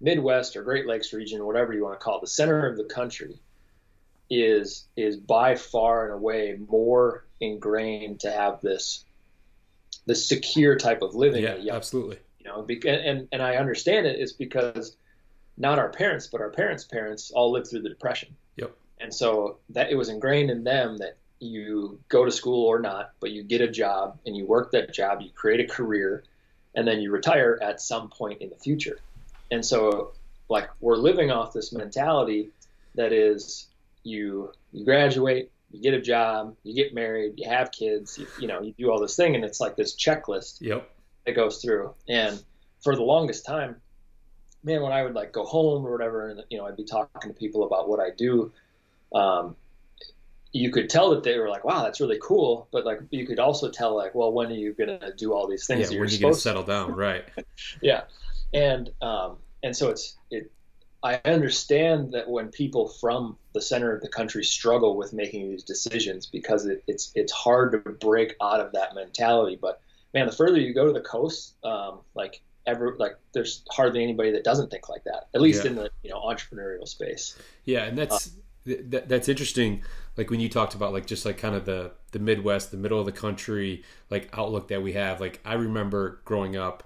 Midwest 0.00 0.56
or 0.56 0.62
Great 0.62 0.86
Lakes 0.86 1.12
region, 1.12 1.44
whatever 1.44 1.72
you 1.72 1.84
want 1.84 1.98
to 1.98 2.04
call 2.04 2.18
it, 2.18 2.20
the 2.22 2.26
center 2.26 2.66
of 2.66 2.76
the 2.76 2.84
country 2.84 3.38
is 4.30 4.86
is 4.96 5.16
by 5.16 5.54
far 5.54 6.04
and 6.06 6.14
away 6.14 6.56
more 6.68 7.24
ingrained 7.40 8.20
to 8.20 8.30
have 8.30 8.60
this 8.60 9.04
this 10.06 10.26
secure 10.28 10.76
type 10.76 11.02
of 11.02 11.14
living. 11.14 11.42
Yeah, 11.42 11.56
young 11.56 11.76
absolutely. 11.76 12.18
you 12.40 12.46
know 12.46 12.66
and 12.86 13.28
and 13.32 13.42
i 13.42 13.56
understand 13.56 14.06
it 14.06 14.18
is 14.20 14.32
because 14.32 14.96
not 15.56 15.78
our 15.78 15.88
parents 15.90 16.26
but 16.26 16.40
our 16.40 16.50
parents 16.50 16.84
parents 16.84 17.30
all 17.30 17.52
lived 17.52 17.68
through 17.68 17.82
the 17.82 17.88
depression 17.88 18.34
Yep. 18.56 18.76
and 19.00 19.12
so 19.14 19.58
that 19.70 19.90
it 19.90 19.94
was 19.96 20.08
ingrained 20.08 20.50
in 20.50 20.64
them 20.64 20.96
that 20.98 21.16
you 21.40 21.98
go 22.08 22.24
to 22.24 22.30
school 22.30 22.66
or 22.66 22.78
not 22.80 23.12
but 23.20 23.30
you 23.30 23.42
get 23.42 23.60
a 23.60 23.68
job 23.68 24.18
and 24.26 24.36
you 24.36 24.46
work 24.46 24.72
that 24.72 24.92
job 24.92 25.20
you 25.20 25.30
create 25.34 25.60
a 25.60 25.66
career 25.66 26.24
and 26.74 26.86
then 26.88 27.00
you 27.00 27.10
retire 27.12 27.58
at 27.62 27.80
some 27.80 28.08
point 28.08 28.40
in 28.40 28.48
the 28.50 28.56
future 28.56 28.98
and 29.50 29.64
so 29.64 30.12
like 30.48 30.68
we're 30.80 30.96
living 30.96 31.30
off 31.30 31.52
this 31.52 31.72
mentality 31.72 32.50
that 32.94 33.12
is 33.12 33.68
you 34.04 34.52
you 34.72 34.84
graduate 34.84 35.50
you 35.72 35.80
get 35.82 35.94
a 35.94 36.00
job 36.00 36.54
you 36.62 36.74
get 36.74 36.94
married 36.94 37.32
you 37.36 37.48
have 37.48 37.72
kids 37.72 38.16
you, 38.18 38.26
you 38.36 38.46
know 38.46 38.62
you 38.62 38.72
do 38.78 38.90
all 38.90 39.00
this 39.00 39.16
thing 39.16 39.34
and 39.34 39.44
it's 39.44 39.60
like 39.60 39.74
this 39.76 39.96
checklist 39.96 40.60
Yep. 40.60 40.88
that 41.26 41.32
goes 41.34 41.60
through. 41.62 41.94
And 42.08 42.40
for 42.82 42.94
the 42.94 43.02
longest 43.02 43.44
time, 43.46 43.76
man, 44.62 44.82
when 44.82 44.92
I 44.92 45.02
would 45.02 45.14
like 45.14 45.32
go 45.32 45.44
home 45.44 45.86
or 45.86 45.90
whatever, 45.90 46.28
and 46.28 46.42
you 46.50 46.58
know, 46.58 46.66
I'd 46.66 46.76
be 46.76 46.84
talking 46.84 47.32
to 47.32 47.36
people 47.38 47.64
about 47.64 47.88
what 47.88 47.98
I 47.98 48.10
do, 48.10 48.52
um, 49.14 49.56
you 50.52 50.70
could 50.70 50.88
tell 50.90 51.10
that 51.10 51.22
they 51.24 51.38
were 51.38 51.48
like, 51.48 51.64
"Wow, 51.64 51.82
that's 51.82 52.00
really 52.00 52.18
cool," 52.22 52.68
but 52.72 52.84
like 52.84 53.00
you 53.10 53.26
could 53.26 53.38
also 53.40 53.70
tell 53.70 53.96
like, 53.96 54.14
"Well, 54.14 54.32
when 54.32 54.48
are 54.48 54.54
you 54.54 54.72
gonna 54.74 55.12
do 55.16 55.32
all 55.32 55.48
these 55.48 55.66
things 55.66 55.80
Yeah, 55.80 55.86
when 55.86 55.92
you're 55.96 56.02
are 56.06 56.10
you 56.10 56.18
going 56.20 56.34
to 56.34 56.40
supposed 56.40 56.42
to?" 56.42 56.48
settle 56.48 56.62
down? 56.62 56.92
Right. 56.94 57.24
Yeah, 57.82 58.02
and 58.52 58.90
um, 59.02 59.38
and 59.62 59.74
so 59.76 59.88
it's 59.90 60.16
it. 60.30 60.52
I 61.04 61.20
understand 61.26 62.12
that 62.14 62.28
when 62.30 62.48
people 62.50 62.88
from 62.88 63.38
the 63.54 63.62
center 63.62 63.94
of 63.94 64.02
the 64.02 64.08
country 64.08 64.44
struggle 64.44 64.96
with 64.96 65.12
making 65.12 65.50
these 65.50 65.64
decisions 65.64 66.26
because 66.26 66.66
it, 66.66 66.82
it's 66.88 67.12
it's 67.14 67.32
hard 67.32 67.72
to 67.72 67.90
break 67.92 68.34
out 68.42 68.60
of 68.60 68.72
that 68.72 68.94
mentality. 68.96 69.58
But 69.60 69.80
man, 70.14 70.26
the 70.26 70.32
further 70.32 70.58
you 70.58 70.74
go 70.74 70.86
to 70.86 70.92
the 70.94 71.02
coast, 71.02 71.56
um, 71.64 72.00
like 72.16 72.42
ever, 72.66 72.96
like 72.98 73.12
there's 73.34 73.64
hardly 73.70 74.02
anybody 74.02 74.32
that 74.32 74.44
doesn't 74.44 74.70
think 74.70 74.88
like 74.88 75.04
that. 75.04 75.28
At 75.34 75.42
least 75.42 75.64
Yeah. 75.64 75.70
in 75.70 75.76
the 75.76 75.90
you 76.02 76.10
know 76.10 76.20
entrepreneurial 76.22 76.88
space. 76.88 77.38
Yeah, 77.64 77.84
and 77.84 77.96
that's 77.98 78.30
th- 78.64 78.80
that, 78.90 79.08
that's 79.08 79.28
interesting. 79.28 79.82
Like 80.16 80.30
when 80.30 80.40
you 80.40 80.48
talked 80.48 80.74
about 80.74 80.92
like 80.92 81.06
just 81.06 81.24
like 81.26 81.38
kind 81.38 81.54
of 81.54 81.64
the 81.66 81.92
the 82.12 82.18
Midwest, 82.18 82.70
the 82.70 82.76
middle 82.76 83.00
of 83.00 83.06
the 83.06 83.12
country, 83.12 83.84
like 84.10 84.28
outlook 84.36 84.68
that 84.68 84.82
we 84.82 84.94
have. 84.94 85.20
Like 85.20 85.40
I 85.44 85.54
remember 85.54 86.20
growing 86.24 86.56
up, 86.56 86.84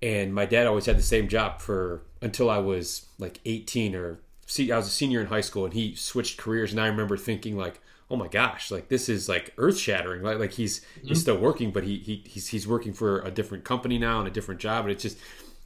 and 0.00 0.34
my 0.34 0.46
dad 0.46 0.66
always 0.66 0.86
had 0.86 0.98
the 0.98 1.02
same 1.02 1.28
job 1.28 1.60
for 1.60 2.02
until 2.22 2.50
I 2.50 2.58
was 2.58 3.06
like 3.18 3.40
18 3.46 3.94
or 3.96 4.20
see 4.46 4.72
I 4.72 4.78
was 4.78 4.88
a 4.88 4.90
senior 4.90 5.20
in 5.20 5.28
high 5.28 5.40
school, 5.42 5.64
and 5.66 5.74
he 5.74 5.94
switched 5.96 6.38
careers, 6.38 6.72
and 6.72 6.80
I 6.80 6.86
remember 6.88 7.16
thinking 7.16 7.56
like. 7.56 7.80
Oh 8.10 8.16
my 8.16 8.28
gosh! 8.28 8.70
Like 8.70 8.88
this 8.88 9.08
is 9.08 9.26
like 9.26 9.54
earth 9.56 9.78
shattering. 9.78 10.22
Like 10.22 10.38
like 10.38 10.52
he's 10.52 10.84
he's 11.06 11.18
still 11.18 11.38
working, 11.38 11.70
but 11.70 11.84
he, 11.84 11.96
he 11.96 12.22
he's 12.26 12.48
he's 12.48 12.68
working 12.68 12.92
for 12.92 13.20
a 13.22 13.30
different 13.30 13.64
company 13.64 13.98
now 13.98 14.18
and 14.18 14.28
a 14.28 14.30
different 14.30 14.60
job. 14.60 14.84
And 14.84 14.92
it's 14.92 15.02
just 15.02 15.16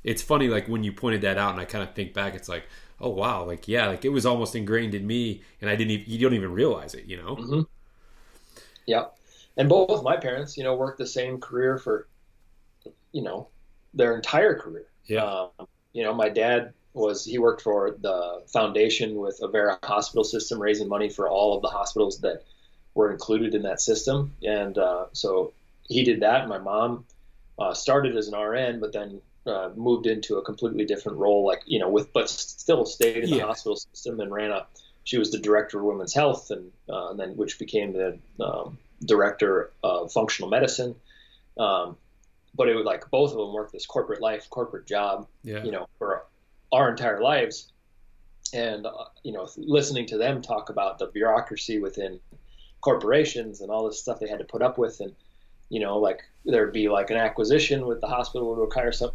it's 0.04 0.22
funny 0.22 0.48
like 0.48 0.68
when 0.68 0.84
you 0.84 0.92
pointed 0.92 1.22
that 1.22 1.38
out, 1.38 1.52
and 1.52 1.60
I 1.60 1.64
kind 1.64 1.82
of 1.82 1.94
think 1.94 2.14
back, 2.14 2.34
it's 2.34 2.48
like 2.48 2.64
oh 3.00 3.10
wow 3.10 3.44
like 3.44 3.68
yeah 3.68 3.88
like 3.88 4.04
it 4.06 4.08
was 4.08 4.24
almost 4.24 4.56
ingrained 4.56 4.94
in 4.94 5.06
me 5.06 5.42
and 5.60 5.68
i 5.68 5.76
didn't 5.76 5.90
even 5.90 6.10
you 6.10 6.18
don't 6.18 6.32
even 6.32 6.50
realize 6.50 6.94
it 6.94 7.04
you 7.04 7.14
know 7.14 7.38
Mm-hmm. 7.38 7.66
Yeah, 8.86 9.06
and 9.56 9.68
both 9.68 10.02
my 10.02 10.16
parents, 10.16 10.56
you 10.56 10.64
know, 10.64 10.74
worked 10.74 10.98
the 10.98 11.06
same 11.06 11.40
career 11.40 11.78
for, 11.78 12.08
you 13.12 13.22
know, 13.22 13.48
their 13.94 14.14
entire 14.14 14.54
career. 14.58 14.86
yeah 15.06 15.26
Um, 15.26 15.50
you 15.96 16.02
know, 16.02 16.12
my 16.12 16.28
dad 16.28 16.74
was 16.92 17.24
he 17.24 17.38
worked 17.38 17.62
for 17.62 17.96
the 17.98 18.42
foundation 18.48 19.16
with 19.16 19.40
Avera 19.40 19.78
Hospital 19.82 20.24
System, 20.24 20.60
raising 20.60 20.88
money 20.88 21.08
for 21.08 21.26
all 21.26 21.56
of 21.56 21.62
the 21.62 21.68
hospitals 21.68 22.20
that 22.20 22.44
were 22.94 23.10
included 23.10 23.54
in 23.54 23.62
that 23.62 23.80
system. 23.80 24.34
And 24.44 24.76
uh, 24.76 25.06
so 25.12 25.54
he 25.88 26.04
did 26.04 26.20
that. 26.20 26.48
My 26.48 26.58
mom 26.58 27.06
uh, 27.58 27.72
started 27.72 28.14
as 28.14 28.28
an 28.28 28.38
RN, 28.38 28.78
but 28.78 28.92
then 28.92 29.22
uh, 29.46 29.70
moved 29.74 30.06
into 30.06 30.36
a 30.36 30.42
completely 30.42 30.84
different 30.84 31.16
role, 31.16 31.46
like 31.46 31.62
you 31.64 31.78
know, 31.78 31.88
with 31.88 32.12
but 32.12 32.28
still 32.28 32.84
stayed 32.84 33.24
in 33.24 33.30
the 33.30 33.36
yeah. 33.36 33.46
hospital 33.46 33.76
system 33.76 34.20
and 34.20 34.30
ran 34.30 34.50
a. 34.50 34.66
She 35.04 35.16
was 35.16 35.30
the 35.30 35.38
director 35.38 35.78
of 35.78 35.84
women's 35.84 36.12
health, 36.12 36.50
and, 36.50 36.72
uh, 36.90 37.10
and 37.10 37.18
then 37.18 37.36
which 37.36 37.58
became 37.58 37.92
the 37.94 38.18
um, 38.44 38.76
director 39.02 39.70
of 39.82 40.12
functional 40.12 40.50
medicine. 40.50 40.94
Um, 41.56 41.96
but 42.56 42.68
it 42.68 42.74
was 42.74 42.84
like 42.84 43.10
both 43.10 43.32
of 43.32 43.38
them 43.38 43.52
worked 43.52 43.72
this 43.72 43.86
corporate 43.86 44.20
life, 44.20 44.48
corporate 44.50 44.86
job, 44.86 45.26
yeah. 45.42 45.62
you 45.62 45.70
know, 45.70 45.88
for 45.98 46.24
our 46.72 46.90
entire 46.90 47.20
lives. 47.20 47.72
And, 48.54 48.86
uh, 48.86 48.92
you 49.22 49.32
know, 49.32 49.48
listening 49.56 50.06
to 50.06 50.18
them 50.18 50.40
talk 50.40 50.70
about 50.70 50.98
the 50.98 51.06
bureaucracy 51.06 51.78
within 51.78 52.20
corporations 52.80 53.60
and 53.60 53.70
all 53.70 53.86
this 53.86 54.00
stuff 54.00 54.20
they 54.20 54.28
had 54.28 54.38
to 54.38 54.44
put 54.44 54.62
up 54.62 54.78
with. 54.78 55.00
And, 55.00 55.14
you 55.68 55.80
know, 55.80 55.98
like 55.98 56.22
there'd 56.44 56.72
be 56.72 56.88
like 56.88 57.10
an 57.10 57.16
acquisition 57.16 57.86
with 57.86 58.00
the 58.00 58.06
hospital 58.06 58.54
would 58.54 58.62
acquire 58.62 58.92
some, 58.92 59.10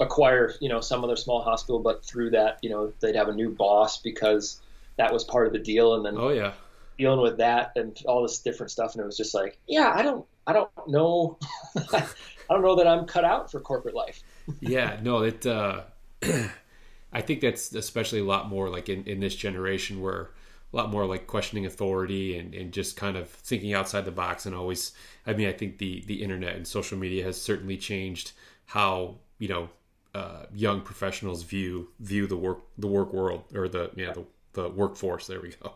acquire, 0.00 0.54
you 0.60 0.68
know, 0.68 0.80
some 0.80 1.04
other 1.04 1.16
small 1.16 1.42
hospital, 1.42 1.78
but 1.78 2.04
through 2.04 2.30
that, 2.30 2.58
you 2.62 2.70
know, 2.70 2.92
they'd 3.00 3.16
have 3.16 3.28
a 3.28 3.34
new 3.34 3.50
boss 3.50 4.02
because 4.02 4.60
that 4.96 5.12
was 5.12 5.24
part 5.24 5.46
of 5.46 5.52
the 5.52 5.60
deal. 5.60 5.94
And 5.94 6.04
then, 6.04 6.16
oh, 6.18 6.30
yeah 6.30 6.52
dealing 6.98 7.20
with 7.20 7.38
that 7.38 7.72
and 7.74 8.00
all 8.06 8.22
this 8.22 8.38
different 8.38 8.70
stuff 8.70 8.92
and 8.94 9.02
it 9.02 9.06
was 9.06 9.16
just 9.16 9.34
like 9.34 9.58
yeah 9.66 9.92
i 9.94 10.02
don't 10.02 10.26
i 10.46 10.52
don't 10.52 10.70
know. 10.88 11.38
I 11.92 12.54
don't 12.54 12.62
know 12.62 12.76
that 12.76 12.86
i'm 12.86 13.06
cut 13.06 13.24
out 13.24 13.50
for 13.50 13.60
corporate 13.60 13.94
life. 13.94 14.22
Yeah 14.60 14.98
no 15.02 15.22
it 15.22 15.46
uh 15.46 15.82
i 17.12 17.20
think 17.20 17.40
that's 17.40 17.72
especially 17.74 18.20
a 18.20 18.24
lot 18.24 18.48
more 18.48 18.68
like 18.68 18.88
in, 18.88 19.04
in 19.04 19.20
this 19.20 19.36
generation 19.36 20.00
where 20.00 20.30
a 20.72 20.76
lot 20.76 20.90
more 20.90 21.04
like 21.04 21.26
questioning 21.26 21.66
authority 21.66 22.38
and, 22.38 22.54
and 22.54 22.72
just 22.72 22.96
kind 22.96 23.16
of 23.16 23.28
thinking 23.28 23.74
outside 23.74 24.04
the 24.04 24.10
box 24.10 24.46
and 24.46 24.54
always 24.54 24.92
i 25.26 25.32
mean 25.32 25.48
i 25.48 25.52
think 25.52 25.78
the 25.78 26.02
the 26.06 26.22
internet 26.22 26.56
and 26.56 26.66
social 26.66 26.98
media 26.98 27.22
has 27.24 27.40
certainly 27.40 27.76
changed 27.76 28.32
how 28.66 29.16
you 29.38 29.48
know 29.48 29.68
uh, 30.14 30.44
young 30.54 30.80
professionals 30.80 31.42
view 31.42 31.88
view 32.00 32.26
the 32.26 32.36
work 32.36 32.60
the 32.76 32.86
work 32.86 33.12
world 33.12 33.44
or 33.54 33.68
the 33.68 33.90
yeah 33.96 34.12
the, 34.12 34.24
the 34.52 34.68
workforce. 34.68 35.26
There 35.26 35.40
we 35.40 35.54
go 35.62 35.72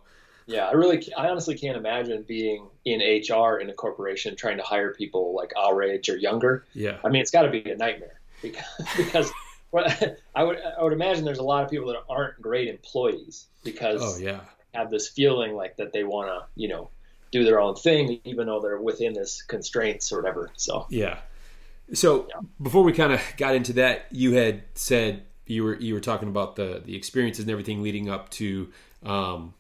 yeah, 0.46 0.66
I 0.66 0.72
really, 0.72 1.12
I 1.16 1.28
honestly 1.28 1.59
can't 1.59 1.76
imagine 1.76 2.22
being 2.22 2.68
in 2.85 3.00
HR 3.00 3.59
in 3.59 3.68
a 3.68 3.74
corporation 3.74 4.37
trying 4.37 4.59
to 4.59 4.62
hire 4.62 4.94
people 4.94 5.35
like 5.35 5.52
our 5.56 5.82
age 5.82 6.09
or 6.09 6.16
younger. 6.16 6.64
Yeah, 6.72 6.98
I 7.04 7.09
mean, 7.09 7.20
it's 7.20 7.32
got 7.32 7.42
to 7.42 7.50
be 7.50 7.68
a 7.70 7.76
nightmare 7.76 8.20
because 8.42 8.64
because 8.96 9.32
I 10.35 10.42
would 10.42 10.59
I 10.59 10.82
would 10.82 10.92
imagine 10.92 11.24
there's 11.24 11.38
a 11.38 11.44
lot 11.44 11.64
of 11.64 11.70
people 11.70 11.88
that 11.88 12.02
aren't 12.09 12.40
great 12.40 12.68
employees 12.68 13.46
because 13.64 14.00
oh 14.02 14.22
yeah 14.22 14.40
have 14.74 14.90
this 14.90 15.09
feeling 15.09 15.54
like 15.54 15.76
that 15.76 15.92
they 15.92 16.04
want 16.04 16.28
to 16.28 16.44
you 16.54 16.68
know 16.68 16.90
do 17.32 17.44
their 17.44 17.61
own 17.61 17.74
thing 17.74 18.20
even 18.24 18.46
though 18.46 18.61
they're 18.61 18.80
within 18.80 19.12
this 19.12 19.42
constraints 19.42 20.12
or 20.12 20.16
whatever. 20.20 20.50
So 20.56 20.87
yeah. 20.90 21.18
So 21.92 22.26
yeah. 22.28 22.40
before 22.61 22.82
we 22.82 22.92
kind 22.92 23.12
of 23.12 23.20
got 23.37 23.54
into 23.54 23.74
that, 23.74 24.06
you 24.11 24.32
had 24.32 24.62
said 24.74 25.24
you 25.46 25.64
were 25.64 25.74
you 25.74 25.94
were 25.94 26.00
talking 26.00 26.28
about 26.28 26.56
the 26.56 26.82
the 26.85 26.96
experiences 26.96 27.42
and 27.44 27.50
everything 27.50 27.82
leading 27.82 28.09
up 28.09 28.30
to 28.30 28.72
um, 29.04 29.54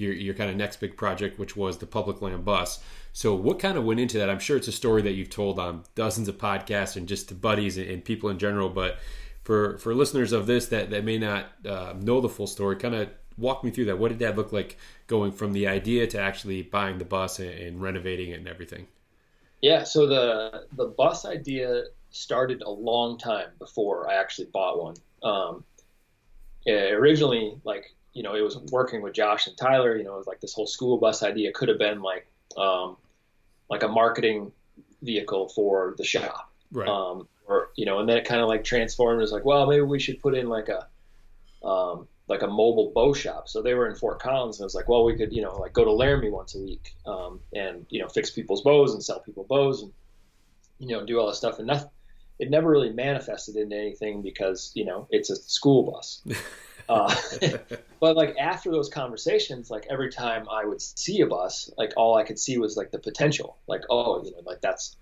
your 0.00 0.12
your 0.12 0.34
kind 0.34 0.50
of 0.50 0.56
next 0.56 0.80
big 0.80 0.96
project, 0.96 1.38
which 1.38 1.56
was 1.56 1.78
the 1.78 1.86
public 1.86 2.20
land 2.22 2.44
bus. 2.44 2.80
So, 3.12 3.34
what 3.34 3.58
kind 3.58 3.76
of 3.76 3.84
went 3.84 4.00
into 4.00 4.18
that? 4.18 4.30
I'm 4.30 4.38
sure 4.38 4.56
it's 4.56 4.68
a 4.68 4.72
story 4.72 5.02
that 5.02 5.12
you've 5.12 5.30
told 5.30 5.58
on 5.58 5.84
dozens 5.94 6.28
of 6.28 6.38
podcasts 6.38 6.96
and 6.96 7.08
just 7.08 7.28
to 7.28 7.34
buddies 7.34 7.76
and, 7.76 8.04
people 8.04 8.30
in 8.30 8.38
general. 8.38 8.70
But 8.70 8.98
for 9.42 9.78
for 9.78 9.94
listeners 9.94 10.32
of 10.32 10.46
this 10.46 10.66
that 10.66 10.90
that 10.90 11.04
may 11.04 11.18
not 11.18 11.46
uh, 11.66 11.94
know 12.00 12.20
the 12.20 12.28
full 12.28 12.46
story, 12.46 12.76
kind 12.76 12.94
of 12.94 13.10
walk 13.36 13.64
me 13.64 13.70
through 13.70 13.86
that. 13.86 13.98
What 13.98 14.08
did 14.08 14.20
that 14.20 14.36
look 14.36 14.52
like 14.52 14.76
going 15.06 15.32
from 15.32 15.52
the 15.52 15.66
idea 15.66 16.06
to 16.08 16.20
actually 16.20 16.62
buying 16.62 16.98
the 16.98 17.04
bus 17.04 17.38
and, 17.38 17.50
and 17.50 17.82
renovating 17.82 18.30
it 18.30 18.38
and 18.38 18.48
everything? 18.48 18.86
Yeah, 19.60 19.84
so 19.84 20.06
the 20.06 20.66
the 20.76 20.86
bus 20.86 21.24
idea 21.24 21.84
started 22.10 22.62
a 22.62 22.70
long 22.70 23.18
time 23.18 23.48
before 23.58 24.10
I 24.10 24.14
actually 24.14 24.48
bought 24.52 24.82
one. 24.82 24.96
Um, 25.22 25.64
originally, 26.66 27.58
like 27.64 27.84
you 28.12 28.22
know, 28.22 28.34
it 28.34 28.40
was 28.40 28.58
working 28.72 29.02
with 29.02 29.14
Josh 29.14 29.46
and 29.46 29.56
Tyler. 29.56 29.96
You 29.96 30.04
know, 30.04 30.14
it 30.14 30.18
was 30.18 30.26
like 30.26 30.40
this 30.40 30.52
whole 30.52 30.66
school 30.66 30.98
bus 30.98 31.22
idea 31.22 31.52
could 31.52 31.68
have 31.68 31.78
been 31.78 32.02
like 32.02 32.26
um, 32.56 32.96
like 33.68 33.82
a 33.82 33.88
marketing 33.88 34.52
vehicle 35.02 35.48
for 35.50 35.94
the 35.96 36.04
shop, 36.04 36.52
right? 36.72 36.88
Um, 36.88 37.28
or 37.46 37.70
you 37.76 37.86
know, 37.86 38.00
and 38.00 38.08
then 38.08 38.16
it 38.16 38.24
kind 38.24 38.40
of 38.40 38.48
like 38.48 38.64
transformed. 38.64 39.18
It 39.18 39.22
was 39.22 39.32
like, 39.32 39.44
well, 39.44 39.66
maybe 39.66 39.82
we 39.82 40.00
should 40.00 40.20
put 40.20 40.34
in 40.34 40.48
like 40.48 40.68
a 40.68 40.86
um, 41.66 42.08
like 42.26 42.42
a 42.42 42.46
mobile 42.46 42.92
bow 42.94 43.12
shop. 43.12 43.48
So 43.48 43.62
they 43.62 43.74
were 43.74 43.88
in 43.88 43.94
Fort 43.94 44.20
Collins, 44.20 44.58
and 44.58 44.64
it 44.64 44.66
was 44.66 44.74
like, 44.74 44.88
well, 44.88 45.04
we 45.04 45.16
could 45.16 45.32
you 45.32 45.42
know 45.42 45.56
like 45.56 45.72
go 45.72 45.84
to 45.84 45.92
Laramie 45.92 46.30
once 46.30 46.54
a 46.54 46.60
week 46.60 46.94
um, 47.06 47.40
and 47.54 47.86
you 47.90 48.00
know 48.00 48.08
fix 48.08 48.30
people's 48.30 48.62
bows 48.62 48.94
and 48.94 49.02
sell 49.02 49.20
people 49.20 49.44
bows 49.44 49.82
and 49.82 49.92
you 50.78 50.88
know 50.96 51.04
do 51.04 51.18
all 51.18 51.28
this 51.28 51.38
stuff 51.38 51.58
and 51.58 51.68
nothing. 51.68 51.90
It 52.38 52.48
never 52.48 52.70
really 52.70 52.90
manifested 52.90 53.56
into 53.56 53.76
anything 53.76 54.22
because 54.22 54.72
you 54.74 54.84
know 54.84 55.06
it's 55.10 55.30
a 55.30 55.36
school 55.36 55.90
bus. 55.90 56.22
Uh, 56.90 57.14
but 58.00 58.16
like 58.16 58.36
after 58.36 58.70
those 58.70 58.88
conversations, 58.88 59.70
like 59.70 59.86
every 59.88 60.10
time 60.10 60.48
I 60.50 60.64
would 60.64 60.82
see 60.82 61.20
a 61.20 61.26
bus, 61.26 61.70
like 61.78 61.92
all 61.96 62.16
I 62.16 62.24
could 62.24 62.38
see 62.38 62.58
was 62.58 62.76
like 62.76 62.90
the 62.90 62.98
potential. 62.98 63.56
Like, 63.68 63.82
oh, 63.88 64.24
you 64.24 64.32
know, 64.32 64.42
like 64.44 64.60
that's 64.60 64.96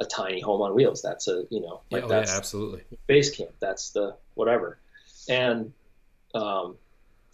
a 0.00 0.06
tiny 0.06 0.40
home 0.40 0.62
on 0.62 0.74
wheels. 0.74 1.02
That's 1.02 1.28
a, 1.28 1.44
you 1.50 1.60
know, 1.60 1.82
like 1.90 2.02
yeah, 2.02 2.06
oh, 2.06 2.08
that's 2.08 2.32
yeah, 2.32 2.38
absolutely 2.38 2.84
base 3.06 3.30
camp. 3.30 3.50
That's 3.60 3.90
the 3.90 4.16
whatever. 4.34 4.78
And 5.28 5.72
um, 6.34 6.76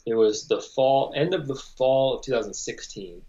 it 0.05 0.15
was 0.15 0.49
the 0.49 0.61
fall, 0.61 1.13
end 1.15 1.33
of 1.33 1.47
the 1.47 1.55
fall 1.55 2.17
of 2.17 2.25
2016, 2.25 3.23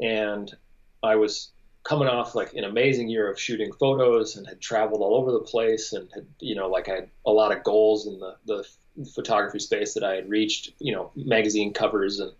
and 0.00 0.54
I 1.02 1.16
was 1.16 1.50
coming 1.84 2.08
off 2.08 2.34
like 2.34 2.52
an 2.54 2.64
amazing 2.64 3.08
year 3.08 3.30
of 3.30 3.40
shooting 3.40 3.72
photos 3.72 4.36
and 4.36 4.46
had 4.46 4.60
traveled 4.60 5.00
all 5.00 5.14
over 5.14 5.30
the 5.30 5.40
place 5.40 5.92
and 5.92 6.08
had, 6.12 6.26
you 6.40 6.54
know, 6.54 6.68
like 6.68 6.88
I 6.88 6.96
had 6.96 7.08
a 7.24 7.30
lot 7.30 7.56
of 7.56 7.62
goals 7.62 8.08
in 8.08 8.18
the, 8.18 8.36
the 8.44 8.66
photography 9.14 9.58
space 9.58 9.94
that 9.94 10.04
I 10.04 10.14
had 10.14 10.28
reached, 10.28 10.72
you 10.78 10.92
know, 10.94 11.10
magazine 11.14 11.72
covers 11.72 12.20
and, 12.20 12.32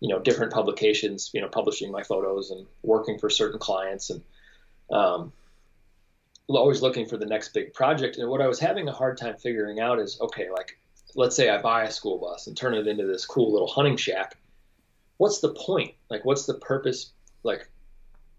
you 0.00 0.08
know, 0.08 0.18
different 0.18 0.52
publications, 0.52 1.30
you 1.32 1.40
know, 1.40 1.48
publishing 1.48 1.90
my 1.90 2.02
photos 2.02 2.50
and 2.50 2.66
working 2.82 3.18
for 3.18 3.30
certain 3.30 3.58
clients 3.58 4.10
and, 4.10 4.22
um, 4.90 5.32
always 6.48 6.82
looking 6.82 7.06
for 7.06 7.16
the 7.16 7.26
next 7.26 7.54
big 7.54 7.72
project. 7.72 8.16
And 8.16 8.28
what 8.28 8.40
I 8.40 8.48
was 8.48 8.58
having 8.58 8.88
a 8.88 8.92
hard 8.92 9.16
time 9.16 9.36
figuring 9.36 9.78
out 9.78 10.00
is, 10.00 10.18
okay, 10.20 10.50
like, 10.50 10.78
let's 11.14 11.36
say 11.36 11.48
I 11.48 11.62
buy 11.62 11.84
a 11.84 11.90
school 11.90 12.18
bus 12.18 12.46
and 12.46 12.56
turn 12.56 12.74
it 12.74 12.88
into 12.88 13.06
this 13.06 13.24
cool 13.24 13.52
little 13.52 13.68
hunting 13.68 13.96
shack. 13.96 14.36
What's 15.16 15.40
the 15.40 15.54
point? 15.54 15.94
Like, 16.08 16.24
what's 16.24 16.46
the 16.46 16.54
purpose? 16.54 17.12
Like, 17.42 17.68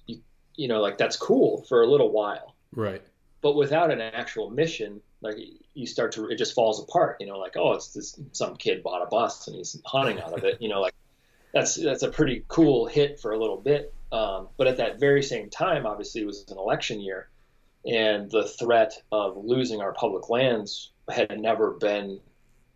you, 0.07 0.21
you 0.55 0.67
know, 0.67 0.81
like 0.81 0.97
that's 0.97 1.15
cool 1.15 1.63
for 1.69 1.83
a 1.83 1.87
little 1.87 2.11
while. 2.11 2.55
Right. 2.73 3.01
But 3.41 3.55
without 3.55 3.91
an 3.91 4.01
actual 4.01 4.49
mission, 4.49 5.01
like 5.21 5.37
you 5.73 5.85
start 5.85 6.13
to 6.13 6.27
it 6.27 6.37
just 6.37 6.53
falls 6.53 6.81
apart 6.81 7.17
you 7.19 7.27
know 7.27 7.37
like 7.37 7.55
oh 7.55 7.73
it's 7.73 7.93
this 7.93 8.19
some 8.31 8.55
kid 8.55 8.83
bought 8.83 9.03
a 9.03 9.05
bus 9.05 9.47
and 9.47 9.55
he's 9.55 9.79
hunting 9.85 10.19
out 10.19 10.33
of 10.37 10.43
it 10.43 10.57
you 10.59 10.69
know 10.69 10.81
like 10.81 10.93
that's 11.53 11.75
that's 11.75 12.03
a 12.03 12.09
pretty 12.09 12.43
cool 12.47 12.85
hit 12.85 13.19
for 13.19 13.33
a 13.33 13.37
little 13.37 13.57
bit. 13.57 13.93
Um, 14.11 14.47
but 14.57 14.67
at 14.67 14.77
that 14.77 14.99
very 14.99 15.23
same 15.23 15.49
time 15.49 15.85
obviously 15.85 16.21
it 16.21 16.25
was 16.25 16.45
an 16.49 16.57
election 16.57 16.99
year 16.99 17.29
and 17.85 18.29
the 18.29 18.47
threat 18.47 18.93
of 19.11 19.37
losing 19.37 19.81
our 19.81 19.93
public 19.93 20.29
lands 20.29 20.91
had 21.09 21.39
never 21.39 21.71
been 21.71 22.19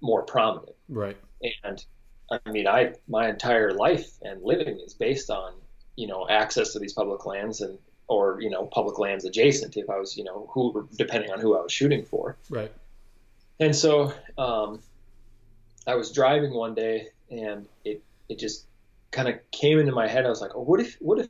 more 0.01 0.23
prominent. 0.23 0.75
Right. 0.87 1.17
And 1.63 1.83
i 2.31 2.49
mean 2.49 2.67
i 2.67 2.91
my 3.07 3.29
entire 3.29 3.71
life 3.71 4.09
and 4.23 4.41
living 4.41 4.79
is 4.83 4.95
based 4.95 5.29
on 5.29 5.53
you 5.95 6.07
know 6.07 6.27
access 6.27 6.73
to 6.73 6.79
these 6.79 6.93
public 6.93 7.23
lands 7.25 7.61
and 7.61 7.77
or 8.07 8.39
you 8.41 8.49
know 8.49 8.65
public 8.65 8.99
lands 8.99 9.25
adjacent 9.25 9.77
if 9.77 9.89
I 9.89 9.97
was 9.97 10.17
you 10.17 10.23
know 10.23 10.49
who 10.51 10.87
depending 10.95 11.31
on 11.31 11.39
who 11.39 11.57
I 11.57 11.61
was 11.61 11.71
shooting 11.71 12.05
for. 12.05 12.37
Right. 12.49 12.71
And 13.59 13.75
so 13.75 14.13
um, 14.37 14.79
I 15.87 15.95
was 15.95 16.11
driving 16.11 16.53
one 16.53 16.75
day 16.75 17.09
and 17.29 17.67
it 17.83 18.03
it 18.29 18.39
just 18.39 18.65
kind 19.11 19.27
of 19.27 19.35
came 19.51 19.79
into 19.79 19.91
my 19.91 20.07
head. 20.07 20.25
I 20.25 20.29
was 20.29 20.41
like, 20.41 20.51
oh, 20.55 20.61
what 20.61 20.79
if 20.79 20.95
what 20.99 21.19
if 21.19 21.29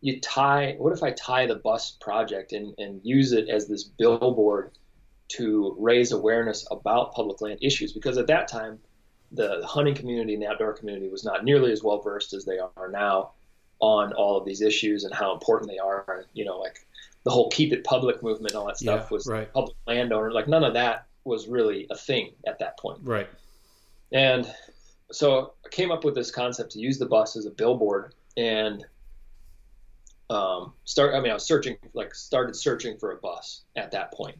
you 0.00 0.20
tie 0.20 0.76
what 0.78 0.92
if 0.92 1.02
I 1.02 1.10
tie 1.12 1.46
the 1.46 1.56
bus 1.56 1.96
project 2.00 2.52
and 2.52 2.74
and 2.78 3.00
use 3.04 3.32
it 3.32 3.48
as 3.48 3.66
this 3.66 3.84
billboard 3.84 4.72
to 5.28 5.76
raise 5.78 6.12
awareness 6.12 6.66
about 6.70 7.12
public 7.12 7.40
land 7.40 7.60
issues 7.62 7.92
because 7.92 8.18
at 8.18 8.26
that 8.26 8.48
time 8.48 8.80
the 9.32 9.64
hunting 9.64 9.94
community 9.94 10.34
and 10.34 10.42
the 10.42 10.48
outdoor 10.48 10.72
community 10.72 11.08
was 11.08 11.24
not 11.24 11.44
nearly 11.44 11.70
as 11.70 11.84
well 11.84 12.00
versed 12.00 12.32
as 12.32 12.44
they 12.44 12.58
are 12.58 12.90
now 12.90 13.30
on 13.80 14.12
all 14.12 14.36
of 14.36 14.44
these 14.44 14.60
issues 14.60 15.04
and 15.04 15.14
how 15.14 15.32
important 15.32 15.70
they 15.70 15.78
are. 15.78 16.04
And, 16.08 16.26
You 16.34 16.44
know, 16.44 16.58
like 16.58 16.86
the 17.24 17.30
whole 17.30 17.50
keep 17.50 17.72
it 17.72 17.84
public 17.84 18.22
movement 18.22 18.52
and 18.52 18.60
all 18.60 18.66
that 18.66 18.78
stuff 18.78 19.08
yeah, 19.10 19.14
was 19.14 19.26
right. 19.26 19.52
public 19.52 19.76
landowner. 19.86 20.32
Like 20.32 20.48
none 20.48 20.64
of 20.64 20.74
that 20.74 21.06
was 21.24 21.48
really 21.48 21.86
a 21.90 21.96
thing 21.96 22.32
at 22.46 22.58
that 22.60 22.78
point. 22.78 23.00
Right. 23.02 23.28
And 24.12 24.50
so 25.12 25.54
I 25.64 25.68
came 25.68 25.90
up 25.90 26.04
with 26.04 26.14
this 26.14 26.30
concept 26.30 26.72
to 26.72 26.80
use 26.80 26.98
the 26.98 27.06
bus 27.06 27.36
as 27.36 27.46
a 27.46 27.50
billboard 27.50 28.14
and 28.36 28.84
um, 30.30 30.72
start. 30.84 31.14
I 31.14 31.20
mean, 31.20 31.30
I 31.30 31.34
was 31.34 31.44
searching, 31.44 31.76
like 31.92 32.14
started 32.14 32.54
searching 32.54 32.96
for 32.98 33.12
a 33.12 33.16
bus 33.16 33.62
at 33.76 33.90
that 33.92 34.12
point. 34.12 34.38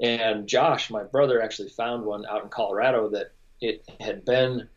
And 0.00 0.46
Josh, 0.46 0.90
my 0.90 1.02
brother, 1.02 1.42
actually 1.42 1.70
found 1.70 2.04
one 2.04 2.26
out 2.26 2.42
in 2.42 2.48
Colorado 2.48 3.08
that 3.10 3.32
it 3.60 3.88
had 3.98 4.24
been 4.24 4.68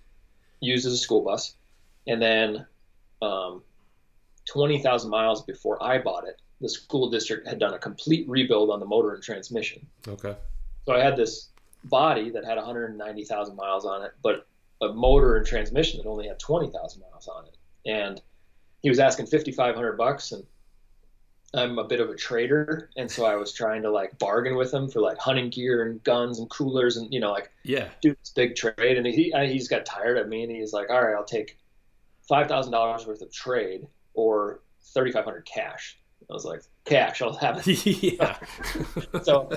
used 0.62 0.86
as 0.86 0.94
a 0.94 0.98
school 0.98 1.22
bus, 1.22 1.56
and 2.08 2.22
then 2.22 2.66
um, 3.22 3.62
20,000 4.52 5.10
miles 5.10 5.44
before 5.44 5.82
I 5.82 6.00
bought 6.00 6.28
it, 6.28 6.42
the 6.60 6.70
school 6.70 7.10
district 7.10 7.48
had 7.48 7.60
done 7.60 7.74
a 7.74 7.80
complete 7.80 8.28
rebuild 8.28 8.70
on 8.70 8.80
the 8.80 8.86
motor 8.86 9.14
and 9.14 9.24
transmission. 9.24 9.86
Okay. 10.08 10.36
So 10.86 10.94
I 10.94 11.04
had 11.04 11.16
this 11.16 11.50
body 11.84 12.30
that 12.32 12.44
had 12.44 12.58
190,000 12.58 13.56
miles 13.56 13.86
on 13.86 14.04
it, 14.04 14.12
but 14.22 14.48
a 14.82 14.90
motor 14.90 15.36
and 15.36 15.46
transmission 15.46 16.02
that 16.02 16.08
only 16.08 16.28
had 16.28 16.40
20,000 16.40 17.02
miles 17.02 17.28
on 17.28 17.46
it. 17.46 17.58
And 17.86 18.22
he 18.82 18.90
was 18.90 19.00
asking 19.00 19.28
5,500 19.28 19.98
bucks, 19.98 20.32
and 20.32 20.44
I'm 21.54 21.78
a 21.80 21.84
bit 21.84 22.00
of 22.00 22.10
a 22.10 22.16
trader, 22.16 22.90
and 22.98 23.10
so 23.10 23.26
I 23.26 23.36
was 23.36 23.54
trying 23.54 23.82
to 23.84 23.92
like 23.92 24.18
bargain 24.20 24.56
with 24.56 24.74
him 24.74 24.90
for 24.90 25.00
like 25.00 25.18
hunting 25.18 25.50
gear 25.50 25.86
and 25.86 26.04
guns 26.04 26.40
and 26.40 26.50
coolers 26.50 26.98
and 26.98 27.12
you 27.12 27.20
know 27.20 27.32
like 27.32 27.52
yeah, 27.64 27.90
do 28.02 28.16
this 28.20 28.30
big 28.30 28.56
trade. 28.56 28.98
And 28.98 29.06
he 29.06 29.34
he 29.36 29.58
just 29.58 29.70
got 29.70 29.86
tired 29.86 30.18
of 30.18 30.28
me, 30.28 30.44
and 30.44 30.52
he's 30.52 30.74
like, 30.74 30.90
all 30.90 31.02
right, 31.02 31.16
I'll 31.16 31.26
take 31.26 31.58
five 32.28 32.48
thousand 32.48 32.72
dollars 32.72 33.08
worth 33.08 33.22
of 33.22 33.32
trade 33.32 33.88
or 34.20 34.62
3,500 34.94 35.46
cash. 35.46 35.98
I 36.30 36.34
was 36.34 36.46
like, 36.46 36.62
cash, 36.86 37.22
I'll 37.22 37.34
have 37.34 37.62
it. 37.66 37.86
yeah. 38.04 38.38
so 39.24 39.50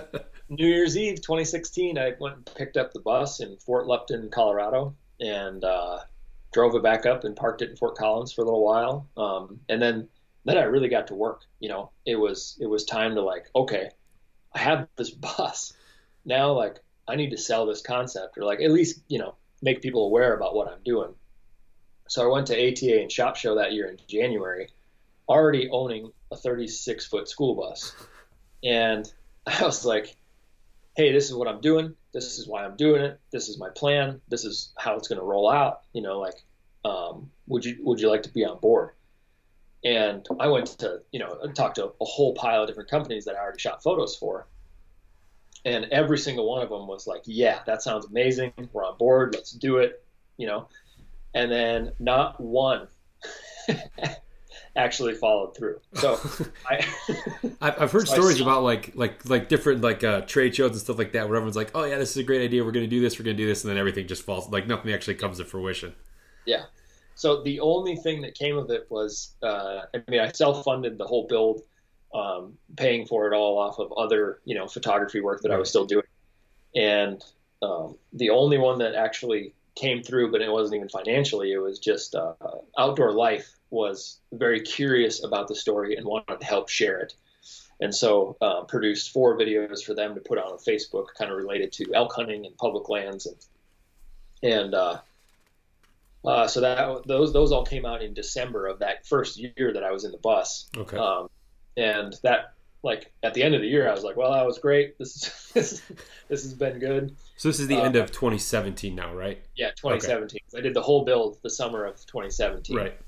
New 0.49 0.67
Year's 0.67 0.97
Eve 0.97 1.17
2016, 1.17 1.99
I 1.99 2.13
went 2.19 2.37
and 2.37 2.51
picked 2.57 2.77
up 2.77 2.93
the 2.93 3.01
bus 3.01 3.41
in 3.41 3.57
Fort 3.59 3.87
Lupton, 3.87 4.31
Colorado, 4.31 4.95
and 5.21 5.65
uh, 5.65 5.99
drove 6.53 6.75
it 6.75 6.83
back 6.83 7.05
up 7.05 7.25
and 7.25 7.37
parked 7.37 7.63
it 7.63 7.71
in 7.71 7.77
Fort 7.77 7.97
Collins 7.97 8.33
for 8.33 8.43
a 8.43 8.45
little 8.45 8.65
while. 8.65 9.09
Um, 9.17 9.61
and 9.69 9.83
then 9.83 10.09
then 10.45 10.59
I 10.59 10.63
really 10.63 10.89
got 10.89 11.07
to 11.09 11.15
work. 11.15 11.43
You 11.61 11.69
know, 11.69 11.91
it 12.07 12.17
was 12.17 12.57
it 12.61 12.67
was 12.67 12.85
time 12.85 13.15
to 13.17 13.23
like, 13.23 13.47
okay, 13.55 13.91
I 14.55 14.59
have 14.59 14.89
this 14.97 15.11
bus 15.37 15.73
now. 16.25 16.53
Like, 16.53 16.79
I 17.09 17.17
need 17.17 17.31
to 17.31 17.39
sell 17.39 17.67
this 17.67 17.83
concept, 17.83 18.39
or 18.39 18.45
like 18.45 18.61
at 18.61 18.71
least 18.71 19.03
you 19.09 19.19
know 19.19 19.35
make 19.61 19.83
people 19.83 20.07
aware 20.07 20.35
about 20.35 20.55
what 20.55 20.69
I'm 20.69 20.83
doing. 20.85 21.15
So 22.09 22.23
I 22.23 22.33
went 22.33 22.47
to 22.49 22.55
ATA 22.55 23.01
and 23.01 23.11
SHOT 23.11 23.37
Show 23.37 23.55
that 23.57 23.73
year 23.73 23.87
in 23.87 23.99
January, 24.07 24.69
already 25.29 25.69
owning 25.71 26.13
a 26.31 26.37
36 26.37 27.07
foot 27.07 27.29
school 27.29 27.55
bus, 27.55 27.95
and 28.63 29.11
I 29.47 29.65
was 29.65 29.85
like, 29.85 30.17
hey, 30.97 31.13
this 31.13 31.29
is 31.29 31.35
what 31.35 31.49
I'm 31.49 31.61
doing. 31.61 31.95
This 32.13 32.39
is 32.39 32.47
why 32.47 32.65
I'm 32.65 32.77
doing 32.77 33.03
it. 33.03 33.19
This 33.31 33.49
is 33.49 33.59
my 33.59 33.71
plan. 33.71 34.21
This 34.29 34.45
is 34.45 34.73
how 34.77 34.97
it's 34.97 35.09
going 35.09 35.19
to 35.19 35.25
roll 35.25 35.51
out. 35.51 35.83
You 35.93 36.03
know, 36.03 36.19
like, 36.19 36.45
um, 36.85 37.31
would 37.47 37.65
you 37.65 37.79
would 37.81 38.01
you 38.01 38.11
like 38.11 38.25
to 38.25 38.33
be 38.33 38.45
on 38.45 38.59
board? 38.59 38.91
And 39.85 40.27
I 40.39 40.49
went 40.49 40.67
to, 40.79 41.01
you 41.11 41.19
know, 41.19 41.39
talked 41.55 41.77
to 41.77 41.87
a 41.87 42.05
whole 42.05 42.35
pile 42.35 42.63
of 42.63 42.69
different 42.69 42.89
companies 42.91 43.25
that 43.25 43.35
I 43.35 43.39
already 43.41 43.59
shot 43.59 43.83
photos 43.83 44.17
for. 44.17 44.47
And 45.65 45.87
every 45.87 46.19
single 46.19 46.49
one 46.49 46.63
of 46.63 46.69
them 46.69 46.87
was 46.87 47.07
like, 47.07 47.23
yeah, 47.25 47.61
that 47.67 47.83
sounds 47.83 48.07
amazing. 48.07 48.53
We're 48.73 48.85
on 48.85 48.97
board. 48.97 49.35
Let's 49.35 49.53
do 49.53 49.79
it. 49.79 50.05
You 50.37 50.47
know, 50.47 50.69
and 51.35 51.51
then 51.51 51.93
not 51.99 52.41
one 52.41 52.89
actually 54.77 55.15
followed 55.15 55.57
through. 55.57 55.81
So 55.95 56.19
I, 56.71 56.87
I've 57.61 57.93
heard 57.93 58.09
so 58.09 58.15
stories 58.15 58.41
about 58.41 58.63
like 58.63 58.93
like 58.95 59.29
like 59.29 59.49
different 59.49 59.83
like 59.83 60.05
uh, 60.05 60.23
trade 60.23 60.55
shows 60.55 60.73
and 60.73 60.81
stuff 60.81 60.99
like 60.99 61.13
that 61.13 61.29
where 61.29 61.37
everyone's 61.37 61.57
like, 61.57 61.71
oh 61.75 61.85
yeah, 61.85 61.99
this 61.99 62.11
is 62.11 62.17
a 62.19 62.23
great 62.23 62.43
idea. 62.43 62.65
We're 62.65 62.73
going 62.73 62.87
to 62.87 62.91
do 62.91 63.01
this. 63.01 63.19
We're 63.19 63.25
going 63.25 63.37
to 63.37 63.43
do 63.43 63.49
this, 63.49 63.65
and 63.65 63.71
then 63.71 63.79
everything 63.79 64.07
just 64.07 64.23
falls. 64.23 64.49
Like 64.51 64.67
nothing 64.67 64.93
actually 64.93 65.15
comes 65.15 65.39
to 65.39 65.45
fruition. 65.45 65.95
Yeah. 66.47 66.65
So 67.15 67.43
the 67.43 67.61
only 67.61 67.97
thing 67.97 68.23
that 68.23 68.35
came 68.35 68.57
of 68.57 68.71
it 68.71 68.87
was, 68.91 69.35
uh, 69.43 69.83
I 69.95 70.03
mean, 70.09 70.21
I 70.21 70.33
self-funded 70.33 70.97
the 70.97 71.05
whole 71.05 71.27
build, 71.29 71.61
um, 72.15 72.55
paying 72.77 73.07
for 73.07 73.31
it 73.31 73.37
all 73.37 73.59
off 73.59 73.79
of 73.79 73.93
other, 73.93 74.41
you 74.45 74.55
know, 74.55 74.67
photography 74.67 75.21
work 75.21 75.43
that 75.43 75.51
right. 75.51 75.57
I 75.57 75.59
was 75.59 75.69
still 75.69 75.85
doing, 75.85 76.07
and 76.75 77.23
um, 77.63 77.97
the 78.15 78.31
only 78.31 78.59
one 78.59 78.79
that 78.79 78.95
actually 78.95 79.55
came 79.75 80.03
through, 80.03 80.31
but 80.31 80.41
it 80.41 80.51
wasn't 80.51 80.77
even 80.77 80.89
financially. 80.89 81.53
It 81.53 81.59
was 81.59 81.79
just 81.79 82.15
uh, 82.15 82.35
Outdoor 82.79 83.13
Life 83.13 83.51
was 83.71 84.21
very 84.33 84.61
curious 84.61 85.25
about 85.25 85.49
the 85.49 85.55
story 85.55 85.97
and 85.97 86.07
wanted 86.07 86.41
to 86.41 86.47
help 86.47 86.69
share 86.69 87.01
it. 87.01 87.15
And 87.81 87.95
so 87.95 88.37
uh, 88.41 88.63
produced 88.63 89.13
four 89.13 89.37
videos 89.37 89.83
for 89.83 89.95
them 89.95 90.15
to 90.15 90.21
put 90.21 90.39
on 90.39 90.59
Facebook, 90.59 91.07
kind 91.19 91.31
of 91.31 91.37
related 91.37 91.73
to 91.73 91.95
elk 91.95 92.13
hunting 92.15 92.47
and 92.47 92.57
public 92.57 92.89
lands, 92.89 93.27
and 93.27 93.37
and 94.43 94.75
uh, 94.75 94.99
uh, 96.25 96.47
so 96.47 96.61
that 96.61 97.07
those 97.07 97.33
those 97.33 97.51
all 97.51 97.65
came 97.65 97.85
out 97.85 98.03
in 98.03 98.15
December 98.15 98.69
of 98.69 98.79
that 98.81 99.07
first 99.07 99.37
year 99.37 99.73
that 99.73 99.83
I 99.83 99.91
was 99.91 100.05
in 100.05 100.13
the 100.13 100.19
bus. 100.19 100.69
Okay. 100.77 100.97
Um, 100.97 101.29
and 101.77 102.15
that 102.23 102.55
like 102.83 103.13
at 103.23 103.35
the 103.35 103.43
end 103.43 103.55
of 103.55 103.61
the 103.61 103.69
year, 103.69 103.89
I 103.89 103.93
was 103.93 104.03
like, 104.03 104.17
well, 104.17 104.33
that 104.33 104.45
was 104.45 104.59
great. 104.59 104.99
This 104.99 105.17
is 105.17 105.51
this, 105.55 105.83
this 106.29 106.43
has 106.43 106.55
been 106.55 106.79
good. 106.79 107.15
So 107.37 107.49
this 107.49 107.61
is 107.61 107.69
the 107.69 107.77
uh, 107.77 107.85
end 107.85 107.97
of 107.97 108.11
2017 108.11 108.95
now, 108.95 109.15
right? 109.15 109.43
Yeah, 109.57 109.71
2017. 109.71 110.41
Okay. 110.49 110.59
I 110.59 110.61
did 110.61 110.75
the 110.75 110.83
whole 110.83 111.05
build 111.05 111.39
the 111.43 111.51
summer 111.51 111.85
of 111.85 111.97
2017. 112.07 112.77
Right. 112.77 112.99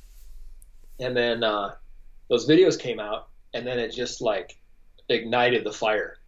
And 1.01 1.17
then 1.17 1.43
uh, 1.43 1.75
those 2.29 2.49
videos 2.49 2.79
came 2.79 3.01
out, 3.01 3.29
and 3.53 3.67
then 3.67 3.79
it 3.79 3.91
just 3.91 4.21
like 4.21 4.57
ignited 5.09 5.65
the 5.65 5.73
fire, 5.73 6.19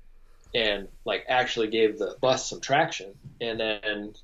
and 0.54 0.88
like 1.04 1.24
actually 1.28 1.68
gave 1.68 1.98
the 1.98 2.16
bus 2.20 2.50
some 2.50 2.61
traction. 2.61 3.14
And 3.40 3.61
then 3.61 4.14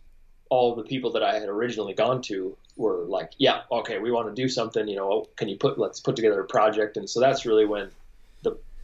all 0.49 0.75
the 0.75 0.83
people 0.83 1.13
that 1.13 1.23
I 1.23 1.39
had 1.39 1.49
originally 1.49 1.95
gone 1.95 2.23
to 2.23 2.57
were 2.77 3.05
like, 3.05 3.31
"Yeah, 3.39 3.63
okay, 3.71 4.01
we 4.01 4.11
want 4.11 4.35
to 4.35 4.43
do 4.43 4.49
something. 4.49 4.89
You 4.89 4.97
know, 4.97 5.29
can 5.37 5.49
you 5.49 5.57
put 5.57 5.79
let's 5.79 6.01
put 6.01 6.17
together 6.17 6.41
a 6.41 6.47
project?" 6.47 6.97
And 6.97 7.09
so 7.09 7.21
that's 7.21 7.47
really 7.47 7.67
when 7.67 7.91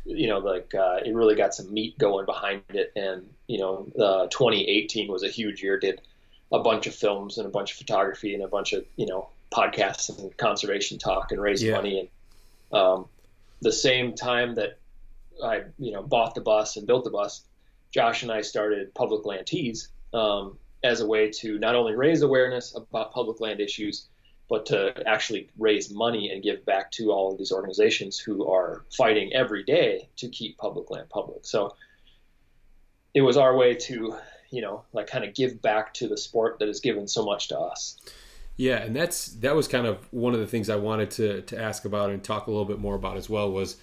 you 0.04 0.28
know, 0.28 0.38
like 0.38 0.74
uh, 0.74 0.98
it 1.04 1.14
really 1.14 1.34
got 1.34 1.54
some 1.54 1.72
meat 1.72 1.98
going 1.98 2.26
behind 2.26 2.62
it. 2.70 2.92
And 2.96 3.28
you 3.46 3.58
know, 3.58 3.86
uh, 3.98 4.26
2018 4.28 5.10
was 5.10 5.22
a 5.22 5.28
huge 5.28 5.62
year. 5.62 5.78
Did 5.78 6.00
a 6.50 6.60
bunch 6.60 6.86
of 6.86 6.94
films 6.94 7.38
and 7.38 7.46
a 7.46 7.50
bunch 7.50 7.72
of 7.72 7.78
photography 7.78 8.34
and 8.34 8.42
a 8.42 8.48
bunch 8.48 8.72
of 8.72 8.84
you 8.96 9.06
know 9.06 9.28
podcasts 9.52 10.16
and 10.18 10.36
conservation 10.36 10.98
talk 10.98 11.32
and 11.32 11.40
raised 11.40 11.62
yeah. 11.62 11.74
money. 11.74 12.00
And 12.00 12.80
um, 12.80 13.06
the 13.60 13.72
same 13.72 14.14
time 14.14 14.54
that 14.56 14.78
I 15.42 15.62
you 15.78 15.92
know 15.92 16.02
bought 16.02 16.34
the 16.34 16.40
bus 16.40 16.76
and 16.76 16.86
built 16.86 17.04
the 17.04 17.10
bus, 17.10 17.42
Josh 17.90 18.22
and 18.22 18.32
I 18.32 18.42
started 18.42 18.94
Public 18.94 19.24
Land 19.24 19.46
Tees 19.46 19.88
um, 20.14 20.58
as 20.82 21.00
a 21.00 21.06
way 21.06 21.30
to 21.30 21.58
not 21.58 21.74
only 21.74 21.94
raise 21.94 22.22
awareness 22.22 22.74
about 22.74 23.12
public 23.12 23.40
land 23.40 23.60
issues 23.60 24.06
but 24.48 24.66
to 24.66 25.06
actually 25.06 25.50
raise 25.58 25.92
money 25.92 26.30
and 26.30 26.42
give 26.42 26.64
back 26.64 26.90
to 26.92 27.10
all 27.10 27.30
of 27.30 27.38
these 27.38 27.52
organizations 27.52 28.18
who 28.18 28.48
are 28.48 28.84
fighting 28.96 29.32
every 29.32 29.62
day 29.62 30.08
to 30.16 30.28
keep 30.28 30.56
public 30.56 30.90
land 30.90 31.08
public. 31.10 31.44
So 31.44 31.74
it 33.14 33.20
was 33.20 33.36
our 33.36 33.56
way 33.56 33.74
to, 33.74 34.16
you 34.50 34.62
know, 34.62 34.84
like 34.92 35.06
kind 35.06 35.24
of 35.24 35.34
give 35.34 35.60
back 35.60 35.92
to 35.94 36.08
the 36.08 36.16
sport 36.16 36.58
that 36.58 36.68
has 36.68 36.80
given 36.80 37.06
so 37.06 37.24
much 37.24 37.48
to 37.48 37.58
us. 37.58 37.98
Yeah, 38.56 38.78
and 38.78 38.96
that's 38.96 39.26
that 39.26 39.54
was 39.54 39.68
kind 39.68 39.86
of 39.86 40.12
one 40.12 40.34
of 40.34 40.40
the 40.40 40.46
things 40.46 40.68
I 40.68 40.76
wanted 40.76 41.10
to 41.12 41.42
to 41.42 41.60
ask 41.60 41.84
about 41.84 42.10
and 42.10 42.22
talk 42.22 42.48
a 42.48 42.50
little 42.50 42.64
bit 42.64 42.80
more 42.80 42.96
about 42.96 43.16
as 43.16 43.30
well 43.30 43.50
was 43.52 43.76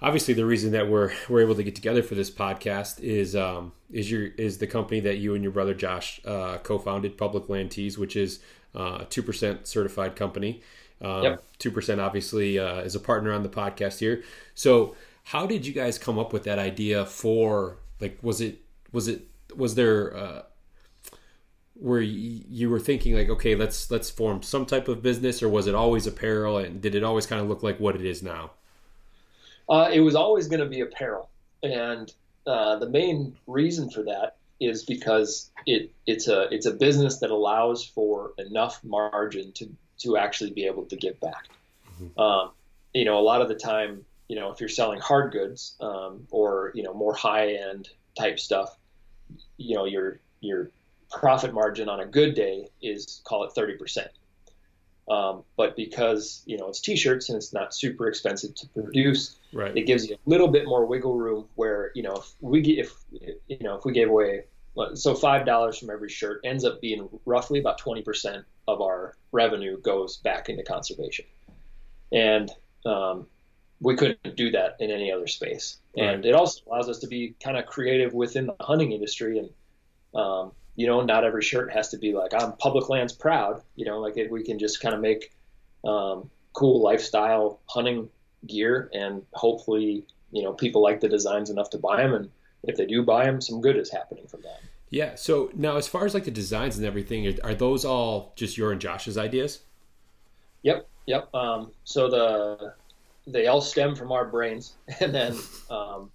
obviously 0.00 0.32
the 0.34 0.46
reason 0.46 0.72
that 0.72 0.88
we're 0.88 1.12
we're 1.28 1.42
able 1.42 1.54
to 1.54 1.62
get 1.62 1.74
together 1.74 2.02
for 2.02 2.14
this 2.14 2.30
podcast 2.30 3.00
is 3.00 3.36
um, 3.36 3.72
is 3.90 4.10
your 4.10 4.28
is 4.38 4.58
the 4.58 4.66
company 4.66 5.00
that 5.00 5.18
you 5.18 5.34
and 5.34 5.42
your 5.42 5.52
brother 5.52 5.74
Josh 5.74 6.20
uh, 6.24 6.58
co-founded, 6.58 7.18
Public 7.18 7.48
Land 7.48 7.72
Tees, 7.72 7.98
which 7.98 8.16
is 8.16 8.40
uh, 8.74 9.04
two 9.10 9.22
percent 9.22 9.66
certified 9.66 10.16
company. 10.16 10.62
Um, 11.02 11.38
two 11.58 11.70
percent 11.70 12.00
obviously 12.00 12.58
uh, 12.58 12.80
is 12.80 12.94
a 12.94 13.00
partner 13.00 13.32
on 13.32 13.42
the 13.42 13.48
podcast 13.48 13.98
here. 13.98 14.22
So, 14.54 14.96
how 15.24 15.46
did 15.46 15.66
you 15.66 15.72
guys 15.72 15.98
come 15.98 16.18
up 16.18 16.32
with 16.32 16.44
that 16.44 16.58
idea 16.58 17.06
for 17.06 17.78
like? 18.00 18.18
Was 18.22 18.40
it 18.40 18.60
was 18.92 19.08
it 19.08 19.22
was 19.56 19.74
there 19.74 20.16
uh, 20.16 20.42
where 21.74 22.02
you 22.02 22.68
were 22.68 22.78
thinking 22.78 23.14
like, 23.14 23.30
okay, 23.30 23.54
let's 23.54 23.90
let's 23.90 24.10
form 24.10 24.42
some 24.42 24.66
type 24.66 24.88
of 24.88 25.02
business, 25.02 25.42
or 25.42 25.48
was 25.48 25.66
it 25.66 25.74
always 25.74 26.06
apparel, 26.06 26.58
and 26.58 26.80
did 26.80 26.94
it 26.94 27.02
always 27.02 27.26
kind 27.26 27.40
of 27.40 27.48
look 27.48 27.62
like 27.62 27.80
what 27.80 27.94
it 27.94 28.04
is 28.04 28.22
now? 28.22 28.50
Uh, 29.68 29.88
it 29.92 30.00
was 30.00 30.14
always 30.14 30.48
going 30.48 30.60
to 30.60 30.66
be 30.66 30.80
apparel, 30.80 31.30
and 31.62 32.12
uh, 32.46 32.76
the 32.76 32.88
main 32.88 33.36
reason 33.46 33.88
for 33.88 34.02
that 34.02 34.36
is 34.60 34.84
because 34.84 35.50
it 35.66 35.90
it's 36.06 36.28
a 36.28 36.52
it's 36.54 36.66
a 36.66 36.72
business 36.72 37.18
that 37.18 37.30
allows 37.30 37.84
for 37.84 38.32
enough 38.38 38.82
margin 38.84 39.52
to 39.52 39.68
to 40.00 40.16
actually 40.16 40.50
be 40.50 40.66
able 40.66 40.84
to 40.84 40.96
give 40.96 41.18
back. 41.20 41.48
Mm-hmm. 42.00 42.20
Um, 42.20 42.50
you 42.94 43.04
know, 43.04 43.18
a 43.18 43.22
lot 43.22 43.40
of 43.40 43.48
the 43.48 43.54
time, 43.54 44.04
you 44.28 44.36
know, 44.36 44.50
if 44.50 44.60
you're 44.60 44.68
selling 44.68 45.00
hard 45.00 45.32
goods 45.32 45.76
um, 45.80 46.26
or 46.30 46.72
you 46.74 46.82
know 46.82 46.94
more 46.94 47.14
high 47.14 47.54
end 47.54 47.88
type 48.18 48.38
stuff, 48.38 48.76
you 49.56 49.74
know, 49.74 49.86
your 49.86 50.20
your 50.40 50.70
profit 51.10 51.52
margin 51.52 51.88
on 51.88 52.00
a 52.00 52.06
good 52.06 52.34
day 52.34 52.68
is 52.82 53.22
call 53.24 53.44
it 53.44 53.52
thirty 53.52 53.76
percent. 53.76 54.10
Um, 55.08 55.42
but 55.56 55.74
because 55.74 56.42
you 56.46 56.56
know 56.56 56.68
it's 56.68 56.80
t-shirts 56.80 57.30
and 57.30 57.36
it's 57.36 57.52
not 57.52 57.74
super 57.74 58.06
expensive 58.06 58.54
to 58.54 58.68
produce, 58.68 59.38
right. 59.52 59.76
it 59.76 59.82
gives 59.82 60.08
you 60.08 60.14
a 60.14 60.30
little 60.30 60.46
bit 60.46 60.66
more 60.66 60.86
wiggle 60.86 61.16
room. 61.16 61.46
Where 61.56 61.90
you 61.94 62.02
know 62.02 62.14
if 62.14 62.34
we 62.40 62.60
if 62.78 62.94
you 63.48 63.58
know 63.60 63.76
if 63.76 63.84
we 63.84 63.92
gave 63.92 64.08
away 64.08 64.44
so 64.94 65.14
five 65.14 65.44
dollars 65.46 65.78
from 65.78 65.90
every 65.90 66.08
shirt 66.08 66.40
ends 66.44 66.64
up 66.64 66.80
being 66.80 67.08
roughly 67.26 67.58
about 67.58 67.78
twenty 67.78 68.02
percent 68.02 68.44
of 68.68 68.80
our 68.80 69.16
revenue 69.32 69.80
goes 69.80 70.18
back 70.18 70.48
into 70.48 70.62
conservation, 70.62 71.24
and 72.12 72.50
um, 72.86 73.26
we 73.80 73.96
couldn't 73.96 74.36
do 74.36 74.50
that 74.50 74.76
in 74.78 74.90
any 74.90 75.10
other 75.10 75.26
space. 75.26 75.78
And 75.96 76.24
it 76.24 76.34
also 76.34 76.60
allows 76.66 76.88
us 76.88 76.98
to 76.98 77.06
be 77.06 77.34
kind 77.42 77.56
of 77.56 77.66
creative 77.66 78.12
within 78.12 78.46
the 78.46 78.54
hunting 78.60 78.92
industry. 78.92 79.38
And, 79.38 79.50
um, 80.14 80.52
you 80.76 80.86
know, 80.86 81.00
not 81.00 81.24
every 81.24 81.42
shirt 81.42 81.72
has 81.72 81.88
to 81.88 81.98
be 81.98 82.12
like, 82.12 82.34
I'm 82.34 82.52
public 82.52 82.88
lands 82.88 83.12
proud, 83.12 83.62
you 83.76 83.86
know, 83.86 83.98
like 83.98 84.16
it, 84.16 84.30
we 84.30 84.44
can 84.44 84.58
just 84.58 84.80
kind 84.80 84.94
of 84.94 85.00
make 85.00 85.32
um, 85.84 86.30
cool 86.52 86.82
lifestyle 86.82 87.60
hunting 87.66 88.08
gear 88.46 88.90
and 88.92 89.22
hopefully, 89.32 90.04
you 90.30 90.42
know, 90.42 90.52
people 90.52 90.82
like 90.82 91.00
the 91.00 91.08
designs 91.08 91.50
enough 91.50 91.70
to 91.70 91.78
buy 91.78 92.02
them. 92.02 92.14
And 92.14 92.30
if 92.64 92.76
they 92.76 92.86
do 92.86 93.02
buy 93.02 93.24
them, 93.24 93.40
some 93.40 93.60
good 93.60 93.76
is 93.76 93.90
happening 93.90 94.26
from 94.26 94.42
that. 94.42 94.60
Yeah. 94.90 95.14
So 95.14 95.50
now, 95.54 95.76
as 95.76 95.86
far 95.86 96.04
as 96.04 96.14
like 96.14 96.24
the 96.24 96.30
designs 96.30 96.76
and 96.76 96.86
everything, 96.86 97.38
are 97.44 97.54
those 97.54 97.84
all 97.84 98.32
just 98.36 98.58
your 98.58 98.72
and 98.72 98.80
Josh's 98.80 99.16
ideas? 99.16 99.60
Yep. 100.62 100.88
Yep. 101.06 101.34
Um, 101.34 101.72
so 101.84 102.08
the 102.10 102.74
they 103.26 103.46
all 103.46 103.60
stem 103.60 103.94
from 103.94 104.12
our 104.12 104.24
brains, 104.24 104.74
and 105.00 105.14
then 105.14 105.36
um, 105.70 106.10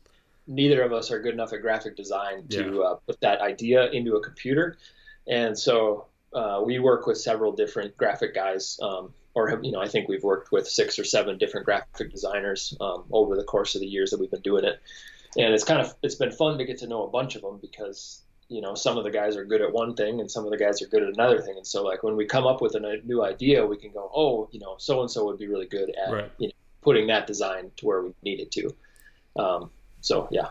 neither 0.47 0.81
of 0.81 0.91
us 0.93 1.11
are 1.11 1.19
good 1.21 1.33
enough 1.33 1.53
at 1.53 1.61
graphic 1.61 1.95
design 1.95 2.47
to 2.49 2.75
Yeah. 2.75 2.81
uh, 2.81 2.95
put 3.07 3.19
that 3.21 3.41
idea 3.41 3.89
into 3.91 4.15
a 4.15 4.21
computer, 4.23 4.77
and 5.27 5.57
so 5.57 6.05
uh, 6.33 6.61
we 6.65 6.79
work 6.79 7.07
with 7.07 7.17
several 7.17 7.51
different 7.53 7.95
graphic 7.97 8.33
guys. 8.35 8.77
Um, 8.81 9.13
or 9.33 9.49
have- 9.49 9.63
you 9.65 9.71
know, 9.73 9.81
I 9.81 9.87
think 9.89 10.07
we've 10.07 10.23
worked 10.23 10.51
with 10.53 10.65
six 10.67 10.97
or 10.97 11.03
seven 11.03 11.37
different 11.37 11.65
graphic 11.65 12.09
designers 12.09 12.75
um, 12.79 13.03
over 13.11 13.35
the 13.35 13.43
course 13.43 13.75
of 13.75 13.81
the 13.81 13.87
years 13.87 14.11
that 14.11 14.19
we've 14.19 14.31
been 14.31 14.39
doing 14.41 14.63
it, 14.63 14.79
and 15.37 15.53
it's 15.53 15.63
kind 15.63 15.81
of 15.81 15.93
it's 16.01 16.15
been 16.15 16.31
fun 16.31 16.57
to 16.57 16.65
get 16.65 16.77
to 16.79 16.87
know 16.87 17.03
a 17.03 17.09
bunch 17.09 17.35
of 17.35 17.41
them 17.41 17.57
because 17.61 18.21
you 18.49 18.61
know 18.61 18.75
some 18.75 18.97
of 18.97 19.03
the 19.03 19.11
guys 19.11 19.35
are 19.35 19.45
good 19.45 19.61
at 19.61 19.71
one 19.71 19.95
thing 19.95 20.19
and 20.19 20.29
some 20.29 20.45
of 20.45 20.51
the 20.51 20.57
guys 20.57 20.81
are 20.81 20.87
good 20.87 21.03
at 21.03 21.09
another 21.09 21.41
thing 21.41 21.55
and 21.57 21.65
so 21.65 21.83
like 21.83 22.03
when 22.03 22.15
we 22.15 22.25
come 22.25 22.45
up 22.45 22.61
with 22.61 22.75
a 22.75 23.01
new 23.03 23.23
idea 23.23 23.65
we 23.65 23.77
can 23.77 23.91
go 23.91 24.09
oh 24.15 24.47
you 24.51 24.59
know 24.59 24.75
so 24.77 25.01
and 25.01 25.09
so 25.09 25.25
would 25.25 25.37
be 25.39 25.47
really 25.47 25.65
good 25.67 25.91
at 26.05 26.13
Right. 26.13 26.31
you 26.37 26.47
know 26.47 26.53
putting 26.81 27.07
that 27.07 27.25
design 27.25 27.71
to 27.77 27.85
where 27.85 28.01
we 28.03 28.13
need 28.23 28.39
it 28.39 28.51
to 28.51 28.69
um, 29.37 29.71
so 30.01 30.27
yeah 30.31 30.49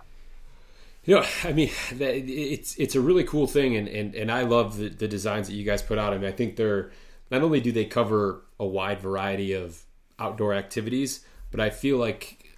You 1.05 1.16
know, 1.16 1.24
I 1.45 1.53
mean, 1.53 1.70
it's 2.01 2.76
it's 2.76 2.95
a 2.95 3.01
really 3.01 3.24
cool 3.24 3.47
thing, 3.47 3.76
and, 3.76 3.87
and, 3.89 4.14
and 4.14 4.32
I 4.32 4.41
love 4.43 4.78
the, 4.78 4.89
the 4.89 5.07
designs 5.07 5.49
that 5.49 5.55
you 5.55 5.62
guys 5.62 5.82
put 5.82 5.99
out. 5.99 6.14
I 6.14 6.16
mean, 6.18 6.28
I 6.28 6.32
think 6.32 6.57
they're 6.57 6.91
not 7.30 7.43
only 7.43 7.61
do 7.61 7.72
they 7.72 7.85
cover 7.85 8.43
a 8.59 8.64
wide 8.64 9.01
variety 9.01 9.53
of 9.53 9.82
outdoor 10.18 10.55
activities, 10.55 11.20
but 11.51 11.61
I 11.61 11.68
feel 11.68 11.99
like, 11.99 12.57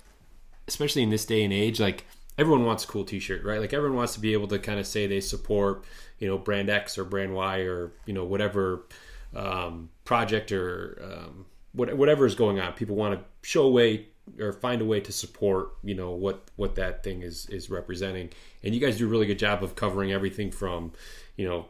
especially 0.69 1.03
in 1.03 1.11
this 1.11 1.25
day 1.27 1.43
and 1.43 1.53
age, 1.53 1.81
like 1.81 2.07
everyone 2.39 2.65
wants 2.65 2.85
a 2.85 2.87
cool 2.87 3.05
T-shirt, 3.05 3.45
right? 3.45 3.61
Like 3.61 3.73
everyone 3.73 3.97
wants 3.97 4.15
to 4.15 4.21
be 4.21 4.33
able 4.33 4.49
to 4.49 4.59
kind 4.59 4.79
of 4.79 4.87
say 4.87 5.07
they 5.07 5.21
support, 5.21 5.85
you 6.19 6.29
know, 6.29 6.39
brand 6.39 6.71
X 6.71 6.99
or 6.99 7.05
brand 7.05 7.35
Y 7.35 7.59
or 7.61 7.93
you 8.07 8.13
know 8.13 8.25
whatever 8.25 8.87
um, 9.35 9.91
project 10.05 10.53
or 10.53 10.99
um, 11.03 11.47
what, 11.73 11.97
whatever 11.97 12.27
is 12.27 12.35
going 12.35 12.59
on. 12.61 12.73
People 12.73 12.97
want 12.97 13.19
to 13.19 13.49
show 13.49 13.65
a 13.65 13.71
way 13.71 14.07
or 14.41 14.53
find 14.53 14.83
a 14.83 14.85
way 14.85 15.01
to 15.01 15.13
support, 15.13 15.75
you 15.83 15.95
know, 15.95 16.11
what 16.11 16.51
what 16.57 16.75
that 16.77 17.03
thing 17.03 17.23
is 17.23 17.47
is 17.47 17.71
representing. 17.71 18.31
And 18.63 18.75
you 18.75 18.81
guys 18.81 18.99
do 18.99 19.07
a 19.07 19.11
really 19.11 19.27
good 19.27 19.39
job 19.39 19.63
of 19.63 19.75
covering 19.75 20.13
everything 20.13 20.51
from, 20.51 20.93
you 21.37 21.47
know, 21.47 21.67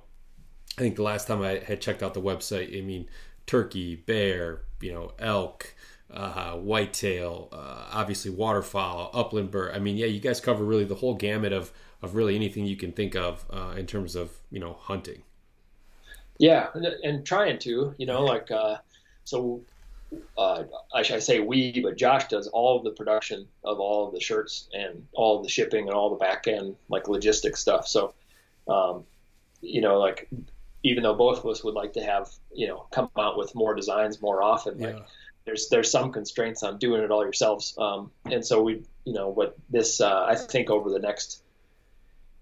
I 0.79 0.81
think 0.81 0.97
the 0.97 1.03
last 1.03 1.27
time 1.27 1.43
I 1.43 1.59
had 1.59 1.81
checked 1.81 2.03
out 2.03 2.15
the 2.15 2.23
website, 2.23 2.77
I 2.77 2.83
mean, 2.83 3.09
turkey, 3.47 3.97
bear, 3.97 4.63
you 4.81 4.93
know, 4.93 5.13
elk, 5.19 5.75
uh, 6.13 6.53
whitetail, 6.53 7.49
uh, 7.53 7.89
obviously 7.93 8.31
waterfowl, 8.31 9.11
upland 9.13 9.51
bird. 9.51 9.75
I 9.75 9.79
mean, 9.79 9.97
yeah, 9.97 10.07
you 10.07 10.21
guys 10.21 10.41
cover 10.41 10.65
really 10.65 10.85
the 10.85 10.95
whole 10.97 11.15
gamut 11.15 11.53
of 11.53 11.73
of 12.03 12.15
really 12.15 12.37
anything 12.37 12.67
you 12.67 12.77
can 12.77 12.93
think 12.93 13.17
of 13.17 13.45
uh, 13.51 13.75
in 13.77 13.87
terms 13.87 14.15
of 14.15 14.31
you 14.51 14.61
know 14.61 14.75
hunting. 14.75 15.23
yeah 16.39 16.69
and, 16.75 16.87
and 16.87 17.27
trying 17.27 17.59
to 17.59 17.95
you 17.99 18.07
know 18.07 18.23
like 18.23 18.51
uh, 18.51 18.77
so 19.25 19.63
uh, 20.39 20.65
I 20.95 21.03
should 21.03 21.23
say 21.23 21.41
we, 21.41 21.81
but 21.81 21.97
Josh 21.97 22.29
does 22.29 22.47
all 22.49 22.79
of 22.79 22.85
the 22.85 22.91
production 22.91 23.47
of 23.65 23.81
all 23.81 24.07
of 24.07 24.15
the 24.15 24.21
shirts 24.21 24.69
and 24.73 25.07
all 25.13 25.39
of 25.39 25.43
the 25.43 25.49
shipping 25.49 25.89
and 25.89 25.95
all 25.95 26.11
the 26.11 26.17
back 26.17 26.47
end 26.47 26.77
like 26.89 27.05
logistic 27.05 27.57
stuff. 27.57 27.89
So, 27.89 28.15
um, 28.69 29.05
you 29.61 29.81
know, 29.81 29.99
like 29.99 30.29
even 30.83 31.03
though 31.03 31.15
both 31.15 31.39
of 31.39 31.47
us 31.47 31.65
would 31.65 31.75
like 31.75 31.95
to 31.95 32.03
have 32.03 32.31
you 32.55 32.69
know 32.69 32.87
come 32.93 33.11
out 33.19 33.37
with 33.37 33.55
more 33.55 33.75
designs 33.75 34.23
more 34.23 34.43
often, 34.43 34.79
like 34.79 35.03
there's 35.47 35.69
there's 35.71 35.91
some 35.91 36.13
constraints 36.13 36.63
on 36.63 36.79
doing 36.79 37.03
it 37.03 37.11
all 37.11 37.23
yourselves. 37.23 37.75
Um, 37.79 38.11
and 38.27 38.45
so 38.45 38.63
we, 38.63 38.83
you 39.05 39.13
know, 39.15 39.29
what 39.29 39.57
this 39.71 40.01
uh, 40.01 40.25
I 40.29 40.35
think 40.35 40.69
over 40.71 40.91
the 40.91 40.99
next 40.99 41.43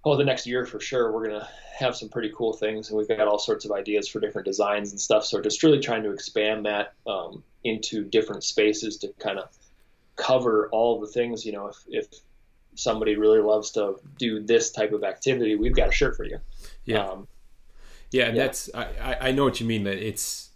oh 0.05 0.17
the 0.17 0.25
next 0.25 0.47
year 0.47 0.67
for 0.67 0.81
sure 0.81 1.13
we're 1.13 1.27
gonna 1.29 1.49
have 1.79 1.97
some 1.97 2.09
pretty 2.09 2.33
cool 2.37 2.53
things 2.53 2.89
and 2.89 2.99
we've 2.99 3.09
got 3.09 3.27
all 3.29 3.39
sorts 3.39 3.65
of 3.65 3.73
ideas 3.73 4.09
for 4.09 4.21
different 4.21 4.47
designs 4.47 4.91
and 4.91 5.01
stuff. 5.01 5.25
So 5.25 5.41
just 5.41 5.63
really 5.63 5.81
trying 5.81 6.03
to 6.05 6.11
expand 6.13 6.67
that 6.67 6.95
um, 7.07 7.43
into 7.63 8.05
different 8.05 8.43
spaces 8.45 8.99
to 8.99 9.09
kind 9.19 9.39
of 9.39 9.49
cover 10.17 10.69
all 10.73 11.01
the 11.01 11.07
things. 11.07 11.45
You 11.45 11.53
know, 11.53 11.67
if 11.69 11.77
if 11.89 12.07
somebody 12.77 13.17
really 13.17 13.41
loves 13.41 13.71
to 13.73 13.97
do 14.19 14.41
this 14.41 14.73
type 14.73 14.93
of 14.93 15.05
activity, 15.05 15.55
we've 15.55 15.77
got 15.77 15.91
a 15.91 15.93
shirt 15.93 16.17
for 16.17 16.25
you. 16.25 16.39
Yeah. 16.85 17.07
Um, 17.07 17.29
Yeah, 18.11 18.27
and 18.27 18.37
Yeah. 18.37 18.43
that's 18.45 18.71
I, 18.75 18.85
I- 19.01 19.29
I 19.29 19.33
know 19.33 19.45
what 19.45 19.61
you 19.61 19.67
mean. 19.67 19.85
That 19.85 19.99
it's 19.99 20.51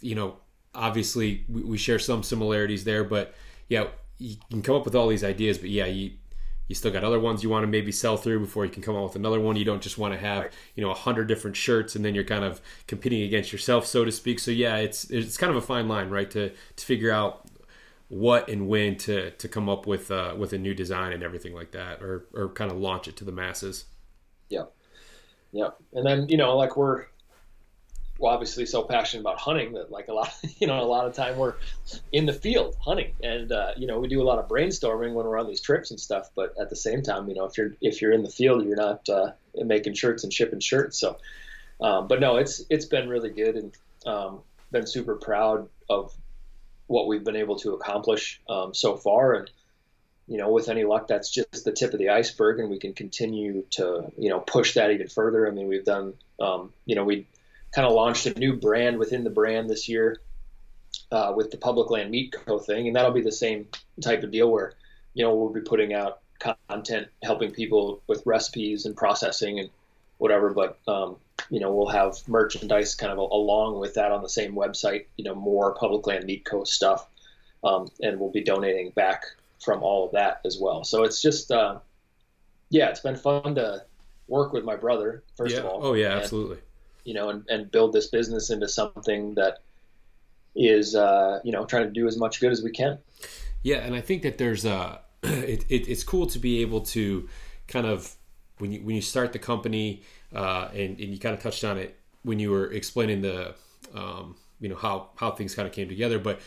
you 0.00 0.14
know 0.16 0.36
obviously 0.74 1.44
we, 1.48 1.62
we 1.62 1.78
share 1.78 1.98
some 1.98 2.22
similarities 2.22 2.84
there, 2.84 3.04
but 3.04 3.34
yeah, 3.68 3.88
you 4.18 4.36
can 4.50 4.62
come 4.62 4.76
up 4.76 4.84
with 4.84 4.94
all 4.94 5.08
these 5.08 5.24
ideas, 5.24 5.58
but 5.58 5.70
yeah, 5.70 5.86
you 5.86 6.12
you 6.68 6.74
still 6.74 6.92
got 6.92 7.04
other 7.04 7.20
ones 7.20 7.42
you 7.42 7.50
want 7.50 7.64
to 7.64 7.66
maybe 7.66 7.92
sell 7.92 8.16
through 8.16 8.40
before 8.40 8.64
you 8.64 8.70
can 8.70 8.82
come 8.82 8.96
up 8.96 9.02
with 9.02 9.16
another 9.16 9.40
one. 9.40 9.56
You 9.56 9.64
don't 9.64 9.82
just 9.82 9.98
want 9.98 10.14
to 10.14 10.20
have 10.20 10.50
you 10.74 10.82
know 10.82 10.90
a 10.90 10.94
hundred 10.94 11.26
different 11.28 11.56
shirts 11.56 11.96
and 11.96 12.04
then 12.04 12.14
you're 12.14 12.24
kind 12.24 12.44
of 12.44 12.60
competing 12.86 13.22
against 13.22 13.52
yourself, 13.52 13.86
so 13.86 14.04
to 14.04 14.12
speak. 14.12 14.38
So 14.38 14.50
yeah, 14.50 14.76
it's 14.76 15.04
it's 15.10 15.36
kind 15.36 15.50
of 15.50 15.56
a 15.56 15.66
fine 15.66 15.88
line, 15.88 16.10
right? 16.10 16.30
To 16.30 16.50
to 16.50 16.84
figure 16.84 17.10
out 17.10 17.46
what 18.08 18.48
and 18.48 18.68
when 18.68 18.96
to 18.98 19.30
to 19.32 19.48
come 19.48 19.68
up 19.68 19.86
with 19.86 20.10
uh, 20.10 20.34
with 20.38 20.52
a 20.52 20.58
new 20.58 20.74
design 20.74 21.12
and 21.12 21.22
everything 21.22 21.54
like 21.54 21.72
that, 21.72 22.02
or 22.02 22.26
or 22.34 22.48
kind 22.50 22.70
of 22.70 22.78
launch 22.78 23.08
it 23.08 23.16
to 23.18 23.24
the 23.24 23.32
masses. 23.32 23.86
Yeah. 24.48 24.64
Yeah. 25.52 25.68
And 25.92 26.06
then, 26.06 26.28
you 26.28 26.36
know, 26.36 26.56
like 26.56 26.76
we're 26.76 27.06
obviously 28.26 28.66
so 28.66 28.82
passionate 28.82 29.20
about 29.20 29.38
hunting 29.38 29.72
that 29.72 29.90
like 29.90 30.08
a 30.08 30.12
lot, 30.12 30.34
you 30.58 30.66
know, 30.66 30.80
a 30.80 30.84
lot 30.84 31.06
of 31.06 31.14
time 31.14 31.36
we're 31.36 31.54
in 32.12 32.26
the 32.26 32.32
field 32.32 32.76
hunting 32.80 33.12
and, 33.22 33.52
uh, 33.52 33.72
you 33.76 33.86
know, 33.86 33.98
we 33.98 34.08
do 34.08 34.22
a 34.22 34.24
lot 34.24 34.38
of 34.38 34.48
brainstorming 34.48 35.14
when 35.14 35.26
we're 35.26 35.38
on 35.38 35.46
these 35.46 35.60
trips 35.60 35.90
and 35.90 36.00
stuff. 36.00 36.30
But 36.34 36.54
at 36.60 36.70
the 36.70 36.76
same 36.76 37.02
time, 37.02 37.28
you 37.28 37.34
know, 37.34 37.44
if 37.44 37.56
you're, 37.58 37.74
if 37.80 38.02
you're 38.02 38.12
in 38.12 38.22
the 38.22 38.30
field, 38.30 38.64
you're 38.64 38.76
not, 38.76 39.08
uh, 39.08 39.32
making 39.54 39.94
shirts 39.94 40.24
and 40.24 40.32
shipping 40.32 40.60
shirts. 40.60 40.98
So, 40.98 41.18
um, 41.80 42.08
but 42.08 42.20
no, 42.20 42.36
it's, 42.36 42.64
it's 42.70 42.86
been 42.86 43.08
really 43.08 43.30
good 43.30 43.56
and, 43.56 43.72
um, 44.06 44.40
been 44.70 44.86
super 44.86 45.16
proud 45.16 45.68
of 45.88 46.14
what 46.86 47.06
we've 47.06 47.24
been 47.24 47.36
able 47.36 47.56
to 47.58 47.74
accomplish, 47.74 48.40
um, 48.48 48.74
so 48.74 48.96
far. 48.96 49.34
And, 49.34 49.50
you 50.26 50.38
know, 50.38 50.50
with 50.50 50.68
any 50.68 50.84
luck, 50.84 51.08
that's 51.08 51.30
just 51.30 51.64
the 51.64 51.72
tip 51.72 51.92
of 51.92 51.98
the 51.98 52.10
iceberg, 52.10 52.60
and 52.60 52.70
we 52.70 52.78
can 52.78 52.94
continue 52.94 53.64
to, 53.72 54.10
you 54.16 54.30
know, 54.30 54.40
push 54.40 54.74
that 54.74 54.90
even 54.90 55.08
further. 55.08 55.46
I 55.46 55.50
mean, 55.50 55.68
we've 55.68 55.84
done, 55.84 56.14
um, 56.40 56.72
you 56.86 56.94
know, 56.94 57.04
we 57.04 57.26
kind 57.74 57.86
of 57.86 57.92
launched 57.92 58.26
a 58.26 58.38
new 58.38 58.54
brand 58.54 58.98
within 58.98 59.24
the 59.24 59.30
brand 59.30 59.68
this 59.68 59.88
year 59.88 60.20
uh, 61.10 61.32
with 61.34 61.50
the 61.50 61.56
Public 61.56 61.90
Land 61.90 62.10
Meat 62.10 62.32
Co. 62.32 62.58
thing, 62.58 62.86
and 62.86 62.96
that'll 62.96 63.12
be 63.12 63.22
the 63.22 63.32
same 63.32 63.66
type 64.00 64.22
of 64.22 64.30
deal 64.30 64.50
where, 64.50 64.74
you 65.14 65.24
know, 65.24 65.34
we'll 65.34 65.52
be 65.52 65.60
putting 65.60 65.94
out 65.94 66.20
content 66.68 67.06
helping 67.22 67.52
people 67.52 68.02
with 68.08 68.22
recipes 68.26 68.84
and 68.84 68.96
processing 68.96 69.60
and 69.60 69.70
whatever. 70.18 70.50
But 70.50 70.78
um, 70.88 71.16
you 71.50 71.60
know, 71.60 71.72
we'll 71.72 71.88
have 71.88 72.16
merchandise 72.28 72.94
kind 72.94 73.12
of 73.12 73.18
along 73.18 73.78
with 73.78 73.94
that 73.94 74.12
on 74.12 74.22
the 74.22 74.28
same 74.28 74.54
website. 74.54 75.06
You 75.16 75.24
know, 75.24 75.34
more 75.34 75.74
Public 75.74 76.06
Land 76.06 76.24
Meat 76.24 76.44
Co. 76.44 76.64
stuff, 76.64 77.06
um, 77.64 77.88
and 78.00 78.18
we'll 78.18 78.30
be 78.30 78.42
donating 78.42 78.90
back 78.90 79.24
from 79.62 79.82
all 79.82 80.06
of 80.06 80.12
that 80.12 80.40
as 80.44 80.58
well. 80.60 80.82
So 80.82 81.04
it's 81.04 81.22
just, 81.22 81.52
uh, 81.52 81.78
yeah, 82.70 82.88
it's 82.88 83.00
been 83.00 83.16
fun 83.16 83.54
to 83.54 83.84
work 84.26 84.52
with 84.52 84.64
my 84.64 84.74
brother 84.74 85.22
first 85.36 85.54
yeah. 85.54 85.60
of 85.60 85.66
all. 85.66 85.80
Oh 85.86 85.94
yeah, 85.94 86.08
absolutely. 86.08 86.58
You 87.04 87.14
know, 87.14 87.30
and, 87.30 87.44
and 87.48 87.70
build 87.70 87.92
this 87.92 88.08
business 88.08 88.50
into 88.50 88.68
something 88.68 89.34
that 89.34 89.58
is, 90.54 90.94
uh, 90.94 91.40
you 91.44 91.52
know, 91.52 91.64
trying 91.64 91.84
to 91.84 91.90
do 91.90 92.06
as 92.06 92.16
much 92.16 92.40
good 92.40 92.52
as 92.52 92.62
we 92.62 92.70
can. 92.70 92.98
Yeah, 93.62 93.78
and 93.78 93.94
I 93.94 94.00
think 94.00 94.22
that 94.22 94.38
there's 94.38 94.64
uh 94.64 94.98
it, 95.22 95.64
it, 95.68 95.88
it's 95.88 96.02
cool 96.04 96.26
to 96.26 96.38
be 96.38 96.62
able 96.62 96.80
to 96.80 97.28
kind 97.68 97.86
of 97.86 98.14
when 98.58 98.72
you 98.72 98.80
when 98.80 98.94
you 98.96 99.02
start 99.02 99.32
the 99.32 99.38
company 99.38 100.02
uh, 100.34 100.68
and, 100.72 100.98
and 101.00 101.12
you 101.12 101.18
kind 101.18 101.34
of 101.34 101.42
touched 101.42 101.64
on 101.64 101.78
it 101.78 101.98
when 102.22 102.38
you 102.38 102.50
were 102.50 102.70
explaining 102.72 103.22
the 103.22 103.54
um, 103.94 104.36
you 104.60 104.68
know 104.68 104.76
how 104.76 105.10
how 105.16 105.30
things 105.30 105.54
kind 105.54 105.66
of 105.66 105.74
came 105.74 105.88
together, 105.88 106.18
but 106.18 106.40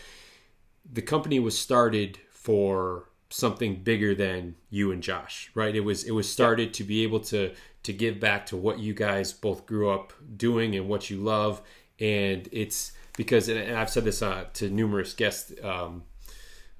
the 0.91 1.01
company 1.01 1.39
was 1.39 1.58
started 1.58 2.20
for 2.30 3.10
something 3.30 3.76
bigger 3.76 4.16
than 4.16 4.56
you 4.70 4.91
and 4.91 5.01
Josh, 5.01 5.51
right? 5.56 5.76
It 5.76 5.82
was 5.82 6.03
it 6.03 6.12
was 6.12 6.32
started 6.32 6.74
to 6.76 6.84
be 6.84 7.03
able 7.03 7.20
to 7.22 7.53
to 7.86 7.94
give 7.94 8.20
back 8.20 8.46
to 8.48 8.58
what 8.58 8.78
you 8.80 8.94
guys 8.94 9.34
both 9.34 9.66
grew 9.66 9.90
up 9.90 10.14
doing 10.38 10.76
and 10.76 10.88
what 10.88 11.10
you 11.10 11.18
love, 11.18 11.62
and 12.00 12.50
it's 12.52 12.92
because 13.18 13.50
and 13.50 13.76
I've 13.78 13.90
said 13.90 14.04
this 14.04 14.22
uh, 14.22 14.46
to 14.54 14.70
numerous 14.70 15.14
guests 15.14 15.54
um, 15.64 16.04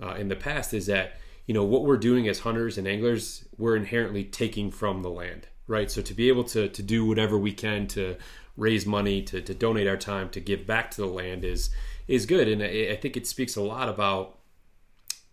uh, 0.04 0.16
in 0.16 0.28
the 0.28 0.36
past 0.36 0.74
is 0.74 0.86
that 0.88 1.18
you 1.48 1.54
know 1.54 1.64
what 1.64 1.84
we're 1.84 1.98
doing 2.10 2.28
as 2.28 2.40
hunters 2.40 2.78
and 2.78 2.88
anglers 2.88 3.46
we're 3.58 3.78
inherently 3.78 4.24
taking 4.24 4.72
from 4.72 5.02
the 5.02 5.10
land 5.10 5.48
right? 5.68 5.90
So 5.90 6.02
to 6.02 6.14
be 6.14 6.28
able 6.28 6.44
to 6.46 6.70
to 6.70 6.84
do 6.84 7.06
whatever 7.06 7.38
we 7.38 7.54
can 7.54 7.88
to 7.88 8.18
raise 8.58 8.86
money 8.86 9.22
to, 9.24 9.42
to 9.42 9.54
donate 9.54 9.88
our 9.88 9.98
time 9.98 10.30
to 10.30 10.40
give 10.40 10.66
back 10.68 10.92
to 10.92 11.02
the 11.02 11.08
land 11.08 11.44
is 11.44 11.70
is 12.08 12.26
good. 12.26 12.48
And 12.48 12.62
I, 12.62 12.94
I 12.94 12.96
think 13.02 13.18
it 13.18 13.28
speaks 13.28 13.56
a 13.56 13.62
lot 13.62 13.90
about 13.90 14.38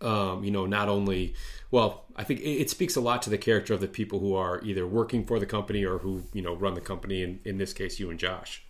Um, 0.01 0.43
you 0.43 0.51
know, 0.51 0.65
not 0.67 0.87
only 0.89 1.33
well, 1.73 2.05
I 2.15 2.23
think 2.23 2.41
it, 2.41 2.69
speaks 2.69 2.95
a 2.95 3.01
lot 3.01 3.23
to 3.23 3.31
the 3.31 3.37
character 3.39 3.73
of 3.73 3.81
the 3.81 3.87
people 3.87 4.19
who 4.19 4.35
are 4.35 4.61
either 4.63 4.85
working 4.85 5.25
for 5.25 5.39
the 5.39 5.47
company 5.47 5.83
or 5.83 5.97
who 5.97 6.21
you 6.31 6.43
know 6.43 6.55
run 6.55 6.75
the 6.75 6.81
company. 6.81 7.23
In 7.23 7.39
in 7.45 7.57
this 7.57 7.73
case, 7.73 7.99
you 7.99 8.11
and 8.11 8.19
Josh. 8.19 8.63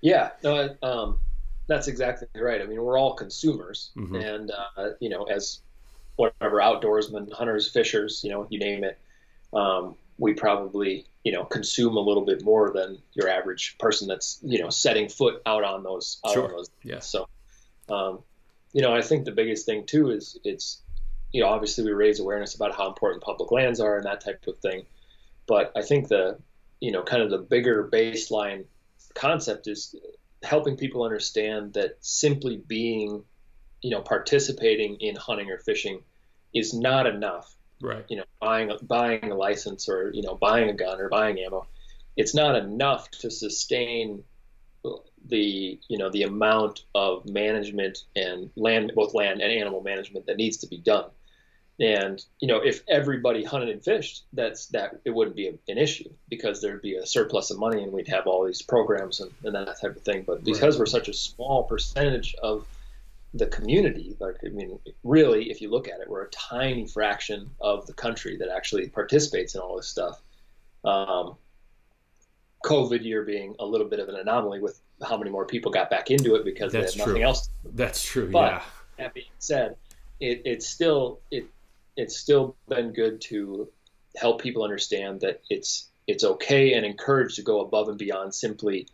Yeah, 0.00 0.30
no, 0.42 0.74
um, 0.82 1.20
that's 1.66 1.86
exactly 1.86 2.28
right. 2.34 2.62
I 2.62 2.64
mean, 2.64 2.82
we're 2.82 2.98
all 2.98 3.12
consumers, 3.12 3.90
mm-hmm. 3.94 4.16
and 4.16 4.50
uh, 4.52 4.92
you 5.00 5.10
know, 5.10 5.24
as 5.24 5.60
whatever 6.16 6.60
outdoorsmen, 6.60 7.30
hunters, 7.30 7.70
fishers, 7.70 8.24
you 8.24 8.30
know, 8.30 8.46
you 8.48 8.58
name 8.58 8.82
it, 8.82 8.98
um, 9.52 9.96
we 10.16 10.32
probably 10.32 11.04
you 11.24 11.32
know 11.32 11.44
consume 11.44 11.98
a 11.98 12.00
little 12.00 12.24
bit 12.24 12.42
more 12.42 12.72
than 12.72 12.96
your 13.12 13.28
average 13.28 13.76
person 13.76 14.08
that's 14.08 14.38
you 14.42 14.62
know 14.62 14.70
setting 14.70 15.10
foot 15.10 15.42
out 15.44 15.62
on 15.62 15.82
those. 15.82 16.22
Out 16.26 16.32
sure. 16.32 16.44
On 16.44 16.50
those. 16.52 16.70
Yeah. 16.82 17.00
So, 17.00 17.28
um, 17.90 18.20
you 18.72 18.80
know, 18.80 18.94
I 18.94 19.02
think 19.02 19.26
the 19.26 19.32
biggest 19.32 19.66
thing 19.66 19.84
too 19.84 20.08
is 20.08 20.38
it's 20.42 20.80
you 21.36 21.42
know 21.42 21.48
obviously 21.48 21.84
we 21.84 21.92
raise 21.92 22.18
awareness 22.18 22.54
about 22.54 22.74
how 22.74 22.88
important 22.88 23.22
public 23.22 23.52
lands 23.52 23.78
are 23.78 23.96
and 23.98 24.06
that 24.06 24.22
type 24.22 24.42
of 24.46 24.56
thing, 24.60 24.86
but 25.46 25.70
I 25.76 25.82
think 25.82 26.08
the 26.08 26.38
you 26.80 26.92
know 26.92 27.02
kind 27.02 27.22
of 27.22 27.28
the 27.28 27.36
bigger 27.36 27.90
baseline 27.92 28.64
concept 29.14 29.68
is 29.68 29.94
helping 30.42 30.78
people 30.78 31.04
understand 31.04 31.74
that 31.74 31.98
simply 32.00 32.56
being 32.56 33.22
you 33.82 33.90
know 33.90 34.00
participating 34.00 34.96
in 35.00 35.14
hunting 35.14 35.50
or 35.50 35.58
fishing 35.58 36.00
is 36.54 36.72
not 36.72 37.06
enough. 37.06 37.54
Right. 37.82 38.06
You 38.08 38.16
know 38.16 38.24
buying 38.40 38.72
buying 38.80 39.30
a 39.30 39.34
license 39.34 39.90
or 39.90 40.10
you 40.14 40.22
know 40.22 40.36
buying 40.36 40.70
a 40.70 40.72
gun 40.72 40.98
or 40.98 41.10
buying 41.10 41.38
ammo 41.38 41.66
it's 42.16 42.34
not 42.34 42.56
enough 42.56 43.10
to 43.10 43.30
sustain 43.30 44.24
the 45.28 45.78
you 45.88 45.98
know 45.98 46.08
the 46.08 46.22
amount 46.22 46.84
of 46.94 47.28
management 47.28 48.04
and 48.14 48.48
land 48.56 48.92
both 48.94 49.12
land 49.12 49.42
and 49.42 49.52
animal 49.52 49.82
management 49.82 50.24
that 50.24 50.38
needs 50.38 50.56
to 50.58 50.66
be 50.66 50.78
done 50.78 51.10
and 51.78 52.24
you 52.40 52.48
know 52.48 52.58
if 52.58 52.82
everybody 52.88 53.44
hunted 53.44 53.68
and 53.68 53.84
fished 53.84 54.24
that's 54.32 54.66
that 54.68 54.98
it 55.04 55.10
wouldn't 55.10 55.36
be 55.36 55.48
a, 55.48 55.52
an 55.68 55.76
issue 55.76 56.08
because 56.30 56.62
there'd 56.62 56.80
be 56.80 56.94
a 56.94 57.04
surplus 57.04 57.50
of 57.50 57.58
money 57.58 57.82
and 57.82 57.92
we'd 57.92 58.08
have 58.08 58.26
all 58.26 58.46
these 58.46 58.62
programs 58.62 59.20
and, 59.20 59.30
and 59.44 59.54
that 59.54 59.78
type 59.80 59.94
of 59.94 60.02
thing 60.02 60.22
but 60.26 60.42
because 60.42 60.76
right. 60.76 60.80
we're 60.80 60.86
such 60.86 61.08
a 61.08 61.12
small 61.12 61.64
percentage 61.64 62.34
of 62.42 62.66
the 63.36 63.46
community, 63.46 64.16
like 64.18 64.36
I 64.44 64.48
mean, 64.48 64.78
really, 65.04 65.50
if 65.50 65.60
you 65.60 65.70
look 65.70 65.88
at 65.88 66.00
it, 66.00 66.08
we're 66.08 66.24
a 66.24 66.30
tiny 66.30 66.86
fraction 66.86 67.50
of 67.60 67.86
the 67.86 67.92
country 67.92 68.36
that 68.38 68.48
actually 68.48 68.88
participates 68.88 69.54
in 69.54 69.60
all 69.60 69.76
this 69.76 69.88
stuff. 69.88 70.20
Um, 70.84 71.36
COVID 72.64 73.04
year 73.04 73.22
being 73.22 73.54
a 73.58 73.66
little 73.66 73.86
bit 73.86 74.00
of 74.00 74.08
an 74.08 74.16
anomaly 74.16 74.60
with 74.60 74.80
how 75.06 75.16
many 75.16 75.30
more 75.30 75.44
people 75.44 75.70
got 75.70 75.90
back 75.90 76.10
into 76.10 76.34
it 76.36 76.44
because 76.44 76.72
That's 76.72 76.94
they 76.94 77.00
had 77.00 77.06
nothing 77.08 77.20
true. 77.20 77.28
else. 77.28 77.50
That's 77.64 78.02
true. 78.02 78.30
But 78.30 78.52
yeah. 78.52 78.62
That 78.98 79.14
being 79.14 79.26
said, 79.38 79.76
it, 80.20 80.42
it's 80.44 80.66
still 80.66 81.20
it 81.30 81.46
it's 81.96 82.16
still 82.16 82.56
been 82.68 82.92
good 82.92 83.20
to 83.20 83.68
help 84.16 84.40
people 84.40 84.64
understand 84.64 85.20
that 85.20 85.42
it's 85.50 85.88
it's 86.06 86.24
okay 86.24 86.74
and 86.74 86.86
encouraged 86.86 87.36
to 87.36 87.42
go 87.42 87.60
above 87.60 87.88
and 87.88 87.98
beyond 87.98 88.34
simply 88.34 88.86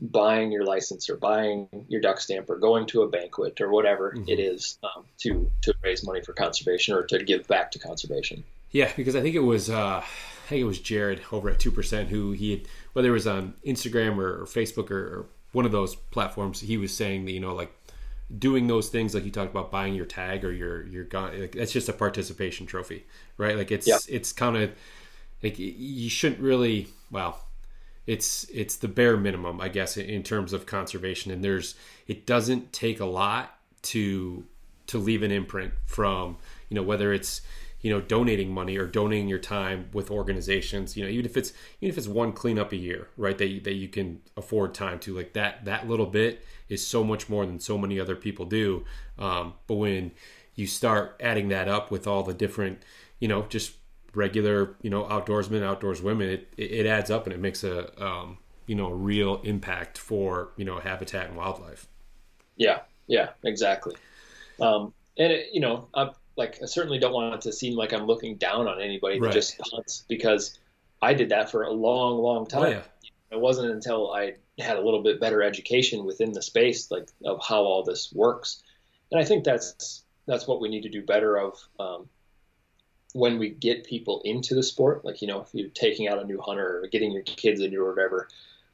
buying 0.00 0.50
your 0.50 0.64
license 0.64 1.10
or 1.10 1.16
buying 1.16 1.68
your 1.88 2.00
duck 2.00 2.20
stamp 2.20 2.48
or 2.48 2.56
going 2.56 2.86
to 2.86 3.02
a 3.02 3.08
banquet 3.08 3.60
or 3.60 3.70
whatever 3.70 4.12
mm-hmm. 4.12 4.28
it 4.28 4.38
is 4.38 4.78
um, 4.82 5.04
to 5.18 5.50
to 5.62 5.74
raise 5.82 6.04
money 6.04 6.22
for 6.22 6.32
conservation 6.32 6.94
or 6.94 7.02
to 7.04 7.22
give 7.22 7.46
back 7.46 7.70
to 7.70 7.78
conservation. 7.78 8.42
Yeah, 8.70 8.90
because 8.96 9.16
I 9.16 9.20
think 9.20 9.34
it 9.34 9.40
was 9.40 9.68
uh, 9.68 10.02
I 10.02 10.48
think 10.48 10.60
it 10.60 10.64
was 10.64 10.80
Jared 10.80 11.20
over 11.32 11.50
at 11.50 11.58
two 11.58 11.70
percent 11.70 12.08
who 12.08 12.32
he 12.32 12.52
had, 12.52 12.62
whether 12.92 13.08
it 13.08 13.12
was 13.12 13.26
on 13.26 13.54
Instagram 13.66 14.18
or, 14.18 14.42
or 14.42 14.46
Facebook 14.46 14.90
or, 14.90 14.98
or, 14.98 15.26
one 15.52 15.66
of 15.66 15.72
those 15.72 15.96
platforms, 15.96 16.60
he 16.60 16.76
was 16.76 16.96
saying 16.96 17.24
that 17.24 17.32
you 17.32 17.40
know 17.40 17.54
like 17.54 17.72
doing 18.38 18.66
those 18.66 18.88
things 18.88 19.14
like 19.14 19.24
you 19.24 19.30
talked 19.30 19.50
about 19.50 19.70
buying 19.70 19.94
your 19.94 20.06
tag 20.06 20.44
or 20.44 20.52
your 20.52 20.86
your 20.86 21.04
gun 21.04 21.38
like, 21.40 21.52
that's 21.52 21.72
just 21.72 21.88
a 21.88 21.92
participation 21.92 22.66
trophy, 22.66 23.04
right? 23.36 23.56
Like 23.56 23.70
it's 23.70 23.86
yep. 23.86 24.00
it's 24.08 24.32
kind 24.32 24.56
of 24.56 24.70
like 25.42 25.58
you 25.58 26.08
shouldn't 26.08 26.40
really 26.40 26.88
well 27.10 27.44
it's 28.10 28.44
it's 28.52 28.76
the 28.76 28.88
bare 28.88 29.16
minimum, 29.16 29.60
I 29.60 29.68
guess, 29.68 29.96
in 29.96 30.24
terms 30.24 30.52
of 30.52 30.66
conservation. 30.66 31.30
And 31.30 31.44
there's 31.44 31.76
it 32.08 32.26
doesn't 32.26 32.72
take 32.72 32.98
a 32.98 33.04
lot 33.04 33.56
to 33.82 34.44
to 34.88 34.98
leave 34.98 35.22
an 35.22 35.30
imprint 35.30 35.74
from 35.86 36.36
you 36.68 36.74
know 36.74 36.82
whether 36.82 37.12
it's 37.12 37.42
you 37.80 37.90
know 37.90 38.00
donating 38.00 38.52
money 38.52 38.76
or 38.76 38.86
donating 38.86 39.28
your 39.28 39.38
time 39.38 39.88
with 39.92 40.10
organizations 40.10 40.96
you 40.96 41.04
know 41.04 41.10
even 41.10 41.24
if 41.24 41.36
it's 41.36 41.52
even 41.80 41.92
if 41.92 41.98
it's 41.98 42.08
one 42.08 42.32
cleanup 42.32 42.72
a 42.72 42.76
year 42.76 43.08
right 43.16 43.38
that 43.38 43.48
you, 43.48 43.60
that 43.60 43.74
you 43.74 43.88
can 43.88 44.20
afford 44.36 44.74
time 44.74 44.98
to 44.98 45.16
like 45.16 45.32
that 45.32 45.64
that 45.64 45.88
little 45.88 46.06
bit 46.06 46.44
is 46.68 46.86
so 46.86 47.02
much 47.02 47.28
more 47.28 47.46
than 47.46 47.58
so 47.58 47.78
many 47.78 47.98
other 47.98 48.16
people 48.16 48.44
do 48.44 48.84
um, 49.18 49.54
but 49.66 49.74
when 49.74 50.10
you 50.54 50.66
start 50.66 51.16
adding 51.20 51.48
that 51.48 51.68
up 51.68 51.90
with 51.90 52.06
all 52.06 52.22
the 52.22 52.34
different 52.34 52.82
you 53.18 53.28
know 53.28 53.42
just 53.48 53.72
regular, 54.14 54.76
you 54.82 54.90
know, 54.90 55.04
outdoorsmen, 55.04 55.62
outdoors 55.62 56.02
women, 56.02 56.28
it, 56.28 56.48
it 56.56 56.86
adds 56.86 57.10
up 57.10 57.26
and 57.26 57.32
it 57.32 57.40
makes 57.40 57.64
a, 57.64 58.02
um, 58.02 58.38
you 58.66 58.74
know, 58.74 58.90
real 58.90 59.40
impact 59.42 59.98
for, 59.98 60.50
you 60.56 60.64
know, 60.64 60.78
habitat 60.78 61.28
and 61.28 61.36
wildlife. 61.36 61.86
Yeah. 62.56 62.80
Yeah, 63.06 63.30
exactly. 63.44 63.96
Um, 64.60 64.92
and 65.18 65.32
it, 65.32 65.48
you 65.52 65.60
know, 65.60 65.88
I 65.94 66.10
like, 66.40 66.58
I 66.62 66.66
certainly 66.66 66.98
don't 66.98 67.12
want 67.12 67.34
it 67.34 67.40
to 67.42 67.52
seem 67.52 67.76
like 67.76 67.92
I'm 67.92 68.06
looking 68.06 68.36
down 68.36 68.66
on 68.66 68.80
anybody 68.80 69.20
right. 69.20 69.28
that 69.28 69.34
just 69.34 69.60
hunts 69.70 70.04
because 70.08 70.58
I 71.02 71.12
did 71.12 71.28
that 71.28 71.50
for 71.50 71.64
a 71.64 71.70
long, 71.70 72.16
long 72.18 72.46
time. 72.46 72.62
Oh, 72.62 72.68
yeah. 72.68 72.82
It 73.30 73.38
wasn't 73.38 73.70
until 73.70 74.10
I 74.10 74.36
had 74.58 74.78
a 74.78 74.80
little 74.80 75.02
bit 75.02 75.20
better 75.20 75.42
education 75.42 76.06
within 76.06 76.32
the 76.32 76.40
space, 76.40 76.90
like 76.90 77.08
of 77.26 77.40
how 77.46 77.60
all 77.62 77.84
this 77.84 78.10
works. 78.12 78.62
And 79.12 79.20
I 79.20 79.24
think 79.24 79.44
that's, 79.44 80.02
that's 80.26 80.46
what 80.46 80.62
we 80.62 80.70
need 80.70 80.84
to 80.84 80.88
do 80.88 81.02
better 81.02 81.36
of, 81.36 81.58
um, 81.78 82.08
when 83.12 83.38
we 83.38 83.50
get 83.50 83.84
people 83.84 84.22
into 84.24 84.54
the 84.54 84.62
sport, 84.62 85.04
like 85.04 85.20
you 85.20 85.28
know, 85.28 85.42
if 85.42 85.48
you're 85.52 85.68
taking 85.68 86.08
out 86.08 86.22
a 86.22 86.24
new 86.24 86.40
hunter 86.40 86.80
or 86.80 86.86
getting 86.86 87.12
your 87.12 87.22
kids 87.22 87.60
into 87.60 87.82
or 87.82 87.92
whatever, 87.92 88.28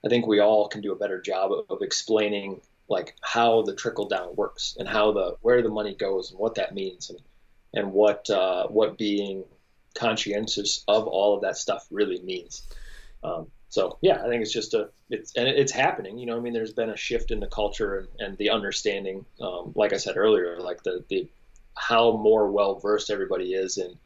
I 0.04 0.08
think 0.08 0.26
we 0.26 0.40
all 0.40 0.68
can 0.68 0.82
do 0.82 0.92
a 0.92 0.96
better 0.96 1.20
job 1.20 1.52
of, 1.52 1.64
of 1.70 1.82
explaining 1.82 2.60
like 2.88 3.16
how 3.22 3.62
the 3.62 3.74
trickle 3.74 4.08
down 4.08 4.36
works 4.36 4.76
and 4.78 4.86
how 4.86 5.12
the 5.12 5.36
where 5.40 5.62
the 5.62 5.70
money 5.70 5.94
goes 5.94 6.30
and 6.30 6.38
what 6.38 6.54
that 6.56 6.74
means 6.74 7.10
and 7.10 7.18
and 7.74 7.92
what 7.92 8.28
uh, 8.30 8.66
what 8.68 8.98
being 8.98 9.44
conscientious 9.94 10.84
of 10.88 11.06
all 11.06 11.34
of 11.34 11.42
that 11.42 11.56
stuff 11.56 11.86
really 11.90 12.20
means. 12.22 12.62
Um, 13.24 13.48
so 13.68 13.98
yeah, 14.00 14.22
I 14.22 14.28
think 14.28 14.42
it's 14.42 14.52
just 14.52 14.74
a 14.74 14.90
it's 15.10 15.34
and 15.36 15.48
it's 15.48 15.72
happening. 15.72 16.18
You 16.18 16.26
know, 16.26 16.36
I 16.36 16.40
mean, 16.40 16.52
there's 16.52 16.72
been 16.72 16.90
a 16.90 16.96
shift 16.96 17.30
in 17.30 17.40
the 17.40 17.46
culture 17.46 17.98
and, 17.98 18.08
and 18.18 18.38
the 18.38 18.50
understanding. 18.50 19.24
Um, 19.40 19.72
like 19.74 19.92
I 19.92 19.96
said 19.96 20.16
earlier, 20.16 20.58
like 20.60 20.82
the 20.82 21.04
the 21.08 21.28
how 21.74 22.16
more 22.16 22.50
well 22.50 22.78
versed 22.78 23.10
everybody 23.10 23.54
is 23.54 23.78
in 23.78 23.96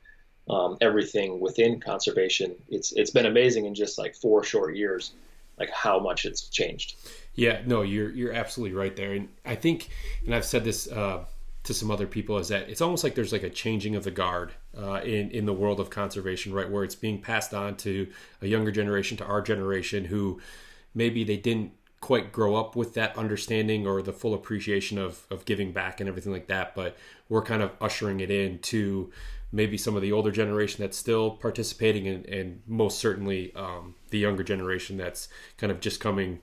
um, 0.49 0.77
everything 0.81 1.41
within 1.41 1.81
conservation. 1.81 2.55
It's 2.69 2.93
it's 2.93 3.11
been 3.11 3.27
amazing 3.27 3.67
in 3.67 3.75
just 3.75 3.99
like 3.99 4.17
four 4.17 4.43
short 4.43 4.77
years, 4.77 5.13
like 5.59 5.71
how 5.71 5.99
much 5.99 6.25
it's 6.25 6.49
changed. 6.49 6.97
Yeah, 7.35 7.61
no, 7.67 7.83
you're 7.83 8.11
you're 8.11 8.33
absolutely 8.33 8.77
right 8.77 8.97
there, 8.97 9.13
and 9.13 9.29
I 9.45 9.55
think, 9.55 9.91
and 10.25 10.35
I've 10.35 10.45
said 10.45 10.65
this 10.65 10.91
uh, 10.91 11.25
to 11.65 11.75
some 11.75 11.91
other 11.91 12.07
people, 12.07 12.39
is 12.39 12.49
that 12.49 12.69
it's 12.69 12.81
almost 12.81 13.05
like 13.05 13.15
there's 13.15 13.33
like 13.33 13.43
a 13.43 13.51
changing 13.51 13.95
of 13.95 14.05
the 14.05 14.11
guard 14.11 14.53
uh, 14.77 15.01
in 15.03 15.31
in 15.31 15.47
the 15.47 15.53
world 15.53 15.81
of 15.81 15.91
conservation, 15.91 16.53
right? 16.53 16.71
Where 16.71 16.85
it's 16.85 16.95
being 16.95 17.21
passed 17.21 17.53
on 17.55 17.77
to 17.79 18.09
a 18.41 18.47
younger 18.47 18.71
generation, 18.71 19.17
to 19.19 19.25
our 19.25 19.43
generation, 19.43 20.07
who 20.07 20.41
maybe 20.95 21.25
they 21.25 21.37
didn't 21.37 21.73
quite 22.01 22.33
grow 22.33 22.57
up 22.57 22.75
with 22.75 22.95
that 22.95 23.17
understanding 23.19 23.87
or 23.87 24.01
the 24.01 24.13
full 24.13 24.35
appreciation 24.35 24.97
of 24.99 25.27
of 25.31 25.45
giving 25.45 25.73
back 25.73 26.01
and 26.01 26.09
everything 26.09 26.33
like 26.33 26.47
that, 26.47 26.75
but 26.75 26.97
we're 27.29 27.43
kind 27.43 27.63
of 27.63 27.71
ushering 27.81 28.21
it 28.21 28.31
in 28.31 28.59
to 28.61 29.13
maybe 29.53 29.77
some 29.77 29.97
of 29.97 30.03
the 30.03 30.13
older 30.13 30.31
generation 30.31 30.83
that's 30.83 30.97
still 30.97 31.33
participating 31.33 32.07
and, 32.07 32.27
and 32.27 32.63
most 32.67 32.99
certainly 32.99 33.53
um, 33.57 33.95
the 34.11 34.19
younger 34.19 34.45
generation 34.45 34.97
that's 34.97 35.29
kind 35.57 35.71
of 35.73 35.81
just 35.81 36.01
coming 36.01 36.41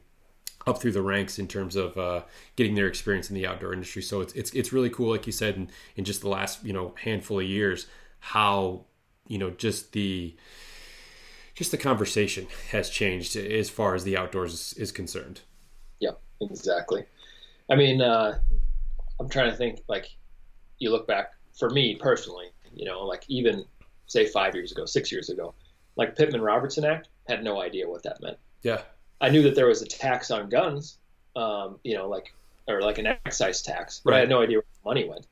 up 0.68 0.80
through 0.80 0.92
the 0.92 1.02
ranks 1.02 1.40
in 1.40 1.48
terms 1.48 1.76
of 1.76 1.98
uh, 1.98 2.24
getting 2.56 2.76
their 2.76 2.88
experience 2.88 3.30
in 3.30 3.36
the 3.36 3.48
outdoor 3.48 3.74
industry. 3.74 4.02
So 4.02 4.22
it's 4.22 4.34
it's 4.34 4.52
it's 4.52 4.74
really 4.74 4.90
cool, 4.90 5.10
like 5.10 5.26
you 5.26 5.32
said, 5.32 5.56
in, 5.56 5.70
in 5.96 6.04
just 6.04 6.22
the 6.22 6.30
last 6.30 6.64
you 6.64 6.74
know 6.74 6.94
handful 7.04 7.40
of 7.40 7.46
years, 7.46 7.88
how 8.20 8.86
you 9.28 9.38
know 9.38 9.50
just 9.50 9.94
the 9.94 10.36
just 11.56 11.72
the 11.72 11.78
conversation 11.78 12.48
has 12.72 12.90
changed 12.90 13.36
as 13.36 13.70
far 13.70 13.96
as 13.96 14.04
the 14.04 14.16
outdoors 14.16 14.54
is, 14.54 14.74
is 14.74 14.92
concerned. 14.92 15.42
Yeah, 16.00 16.12
exactly. 16.40 17.06
I 17.72 17.76
mean, 17.76 18.02
uh, 18.02 18.40
I'm 19.20 19.30
trying 19.30 19.50
to 19.50 19.58
think. 19.58 19.80
Like, 19.88 20.16
you 20.78 20.92
look 20.92 21.08
back 21.08 21.32
for 21.58 21.70
me 21.72 21.96
personally, 21.96 22.52
you 22.76 22.86
know, 22.86 23.04
like 23.04 23.24
even 23.28 23.66
say 24.06 24.28
five 24.28 24.54
years 24.54 24.72
ago, 24.72 24.86
six 24.86 25.12
years 25.12 25.30
ago, 25.30 25.56
like 25.96 26.16
Pittman 26.16 26.42
Robertson 26.42 26.86
Act, 26.86 27.10
had 27.28 27.44
no 27.44 27.60
idea 27.60 27.90
what 27.90 28.04
that 28.04 28.22
meant. 28.22 28.38
Yeah. 28.62 28.82
I 29.20 29.30
knew 29.30 29.44
that 29.44 29.56
there 29.56 29.68
was 29.68 29.82
a 29.82 29.88
tax 29.88 30.32
on 30.32 30.50
guns, 30.50 30.98
um, 31.36 31.80
you 31.84 31.96
know, 31.96 32.08
like 32.08 32.34
or 32.68 32.82
like 32.82 32.98
an 32.98 33.08
excise 33.08 33.62
tax, 33.62 34.02
but 34.04 34.12
right. 34.12 34.18
I 34.18 34.20
had 34.22 34.30
no 34.30 34.42
idea 34.42 34.58
where 34.58 34.66
the 34.84 34.90
money 34.90 35.10
went. 35.10 35.28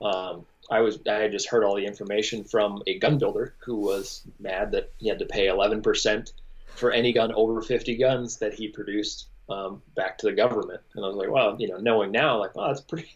Um, 0.00 0.46
I 0.70 0.80
was 0.80 0.98
I 1.08 1.14
had 1.14 1.32
just 1.32 1.48
heard 1.48 1.64
all 1.64 1.76
the 1.76 1.86
information 1.86 2.44
from 2.44 2.82
a 2.86 2.98
gun 2.98 3.18
builder 3.18 3.54
who 3.58 3.76
was 3.76 4.22
mad 4.38 4.72
that 4.72 4.92
he 4.98 5.08
had 5.08 5.18
to 5.18 5.26
pay 5.26 5.46
11% 5.46 6.32
for 6.68 6.92
any 6.92 7.12
gun 7.12 7.32
over 7.32 7.60
50 7.62 7.96
guns 7.96 8.36
that 8.36 8.54
he 8.54 8.68
produced 8.68 9.26
um, 9.48 9.82
back 9.96 10.18
to 10.18 10.26
the 10.26 10.32
government. 10.32 10.80
And 10.94 11.04
I 11.04 11.08
was 11.08 11.16
like, 11.16 11.30
well, 11.30 11.56
you 11.58 11.68
know, 11.68 11.78
knowing 11.78 12.12
now, 12.12 12.38
like, 12.38 12.54
well, 12.54 12.68
that's 12.68 12.80
pretty, 12.82 13.08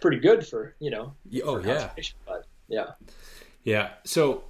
pretty 0.00 0.18
good 0.18 0.46
for 0.46 0.74
you 0.78 0.90
know. 0.90 1.14
Oh 1.44 1.58
yeah. 1.58 1.90
But 2.26 2.46
yeah. 2.68 2.90
Yeah. 3.68 3.90
So 4.04 4.44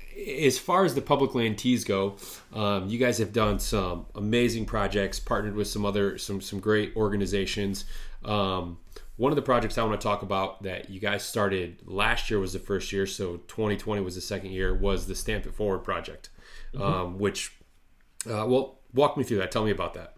as 0.45 0.59
far 0.59 0.85
as 0.85 0.95
the 0.95 1.03
public 1.03 1.35
land 1.35 1.59
tees 1.59 1.83
go, 1.83 2.15
um, 2.53 2.89
you 2.89 2.99
guys 2.99 3.19
have 3.19 3.33
done 3.33 3.59
some 3.59 4.07
amazing 4.15 4.65
projects, 4.65 5.19
partnered 5.19 5.57
with 5.57 5.67
some 5.67 5.85
other 5.85 6.19
some 6.19 6.41
some 6.41 6.61
great 6.61 6.95
organizations. 6.95 7.85
Um, 8.25 8.79
one 9.17 9.33
of 9.33 9.37
the 9.37 9.43
projects 9.43 9.77
I 9.77 9.83
want 9.83 10.01
to 10.01 10.05
talk 10.07 10.23
about 10.23 10.63
that 10.63 10.89
you 10.89 11.01
guys 11.01 11.25
started 11.25 11.83
last 11.85 12.31
year 12.31 12.39
was 12.39 12.53
the 12.53 12.61
first 12.61 12.93
year, 12.93 13.07
so 13.07 13.39
2020 13.49 14.03
was 14.03 14.15
the 14.15 14.21
second 14.21 14.53
year. 14.53 14.73
Was 14.73 15.09
the 15.09 15.17
Stamp 15.17 15.47
It 15.47 15.55
Forward 15.55 15.81
project, 15.81 16.31
mm-hmm. 16.73 16.83
um, 16.83 17.19
which, 17.19 17.57
uh, 18.25 18.47
well, 18.47 18.79
walk 18.95 19.17
me 19.17 19.25
through 19.25 19.39
that. 19.39 19.51
Tell 19.51 19.65
me 19.65 19.73
about 19.73 19.95
that. 19.95 20.15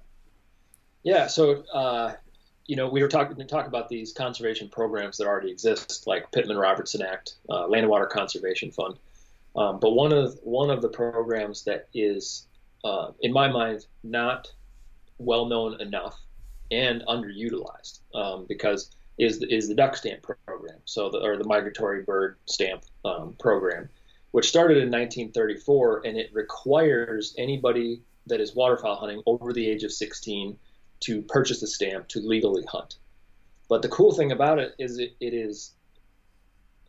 Yeah. 1.02 1.26
So. 1.26 1.64
Uh, 1.72 2.16
you 2.66 2.76
know, 2.76 2.88
we 2.88 3.02
were 3.02 3.08
talking 3.08 3.36
to 3.36 3.44
talk 3.44 3.66
about 3.66 3.88
these 3.88 4.12
conservation 4.12 4.68
programs 4.68 5.16
that 5.16 5.26
already 5.26 5.50
exist, 5.50 6.06
like 6.06 6.30
Pittman 6.32 6.56
Robertson 6.56 7.02
Act, 7.02 7.34
uh, 7.48 7.66
Land 7.66 7.82
and 7.84 7.90
Water 7.90 8.06
Conservation 8.06 8.70
Fund. 8.70 8.96
Um, 9.56 9.80
but 9.80 9.92
one 9.92 10.12
of 10.12 10.38
one 10.42 10.70
of 10.70 10.80
the 10.80 10.88
programs 10.88 11.64
that 11.64 11.88
is, 11.92 12.46
uh, 12.84 13.10
in 13.20 13.32
my 13.32 13.48
mind, 13.48 13.86
not 14.04 14.52
well 15.18 15.46
known 15.46 15.80
enough 15.80 16.18
and 16.70 17.02
underutilized 17.08 18.00
um, 18.14 18.46
because 18.48 18.94
is 19.18 19.38
the, 19.38 19.54
is 19.54 19.68
the 19.68 19.74
duck 19.74 19.96
stamp 19.96 20.22
program, 20.22 20.78
so 20.84 21.10
the, 21.10 21.18
or 21.18 21.36
the 21.36 21.44
migratory 21.44 22.02
bird 22.02 22.36
stamp 22.46 22.84
um, 23.04 23.34
program, 23.38 23.88
which 24.30 24.48
started 24.48 24.78
in 24.78 24.90
1934, 24.90 26.02
and 26.06 26.16
it 26.16 26.30
requires 26.32 27.34
anybody 27.36 28.00
that 28.26 28.40
is 28.40 28.54
waterfowl 28.54 28.96
hunting 28.96 29.22
over 29.26 29.52
the 29.52 29.68
age 29.68 29.82
of 29.82 29.92
16 29.92 30.56
to 31.00 31.22
purchase 31.22 31.62
a 31.62 31.66
stamp 31.66 32.08
to 32.08 32.20
legally 32.20 32.64
hunt. 32.68 32.96
But 33.68 33.82
the 33.82 33.88
cool 33.88 34.12
thing 34.12 34.32
about 34.32 34.58
it 34.58 34.74
is 34.78 34.98
it, 34.98 35.14
it 35.20 35.32
is 35.34 35.72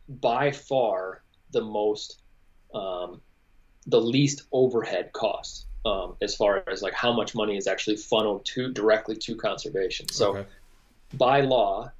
by 0.08 0.50
far 0.50 1.22
the 1.52 1.62
most 1.62 2.20
um, 2.74 3.20
the 3.86 4.00
least 4.00 4.42
overhead 4.52 5.12
cost 5.12 5.66
um, 5.84 6.16
as 6.20 6.34
far 6.34 6.62
as 6.68 6.82
like 6.82 6.94
how 6.94 7.12
much 7.12 7.34
money 7.34 7.56
is 7.56 7.66
actually 7.66 7.96
funneled 7.96 8.44
to 8.46 8.72
directly 8.72 9.16
to 9.16 9.36
conservation. 9.36 10.08
So 10.08 10.36
okay. 10.36 10.48
by 11.14 11.40
law, 11.40 11.92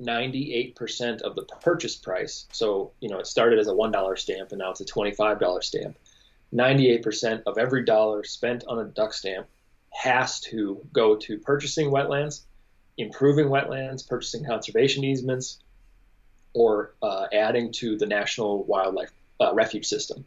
98% 0.00 1.22
of 1.22 1.34
the 1.34 1.42
purchase 1.42 1.96
price. 1.96 2.46
So, 2.52 2.92
you 3.00 3.08
know, 3.08 3.18
it 3.18 3.26
started 3.26 3.58
as 3.58 3.68
a 3.68 3.72
$1 3.72 4.18
stamp 4.18 4.50
and 4.52 4.58
now 4.58 4.70
it's 4.70 4.80
a 4.80 4.84
$25 4.84 5.64
stamp. 5.64 5.98
98% 6.54 7.42
of 7.46 7.58
every 7.58 7.84
dollar 7.84 8.22
spent 8.24 8.64
on 8.68 8.78
a 8.78 8.84
duck 8.84 9.12
stamp 9.12 9.46
has 9.96 10.40
to 10.40 10.80
go 10.92 11.16
to 11.16 11.38
purchasing 11.38 11.90
wetlands, 11.90 12.42
improving 12.98 13.46
wetlands, 13.46 14.06
purchasing 14.06 14.44
conservation 14.44 15.04
easements, 15.04 15.58
or 16.54 16.94
uh, 17.02 17.26
adding 17.32 17.72
to 17.72 17.96
the 17.96 18.06
national 18.06 18.64
wildlife 18.64 19.10
uh, 19.40 19.52
refuge 19.54 19.86
system. 19.86 20.24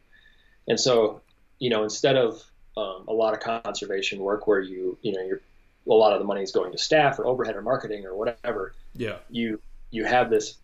And 0.68 0.80
so, 0.80 1.22
you 1.58 1.70
know, 1.70 1.84
instead 1.84 2.16
of 2.16 2.44
um, 2.78 3.06
a 3.08 3.14
lot 3.14 3.34
of 3.34 3.64
conservation 3.64 4.20
work 4.20 4.48
where 4.48 4.60
you, 4.60 4.98
you 5.02 5.14
know, 5.14 5.22
you're 5.22 5.42
a 5.88 5.94
lot 5.94 6.14
of 6.14 6.20
the 6.20 6.26
money 6.26 6.44
is 6.44 6.52
going 6.52 6.72
to 6.72 6.78
staff 6.78 7.18
or 7.20 7.26
overhead 7.26 7.56
or 7.56 7.62
marketing 7.62 8.06
or 8.06 8.16
whatever. 8.16 8.74
Yeah. 8.94 9.18
You 9.30 9.60
you 9.92 10.06
have 10.06 10.30
this 10.30 10.58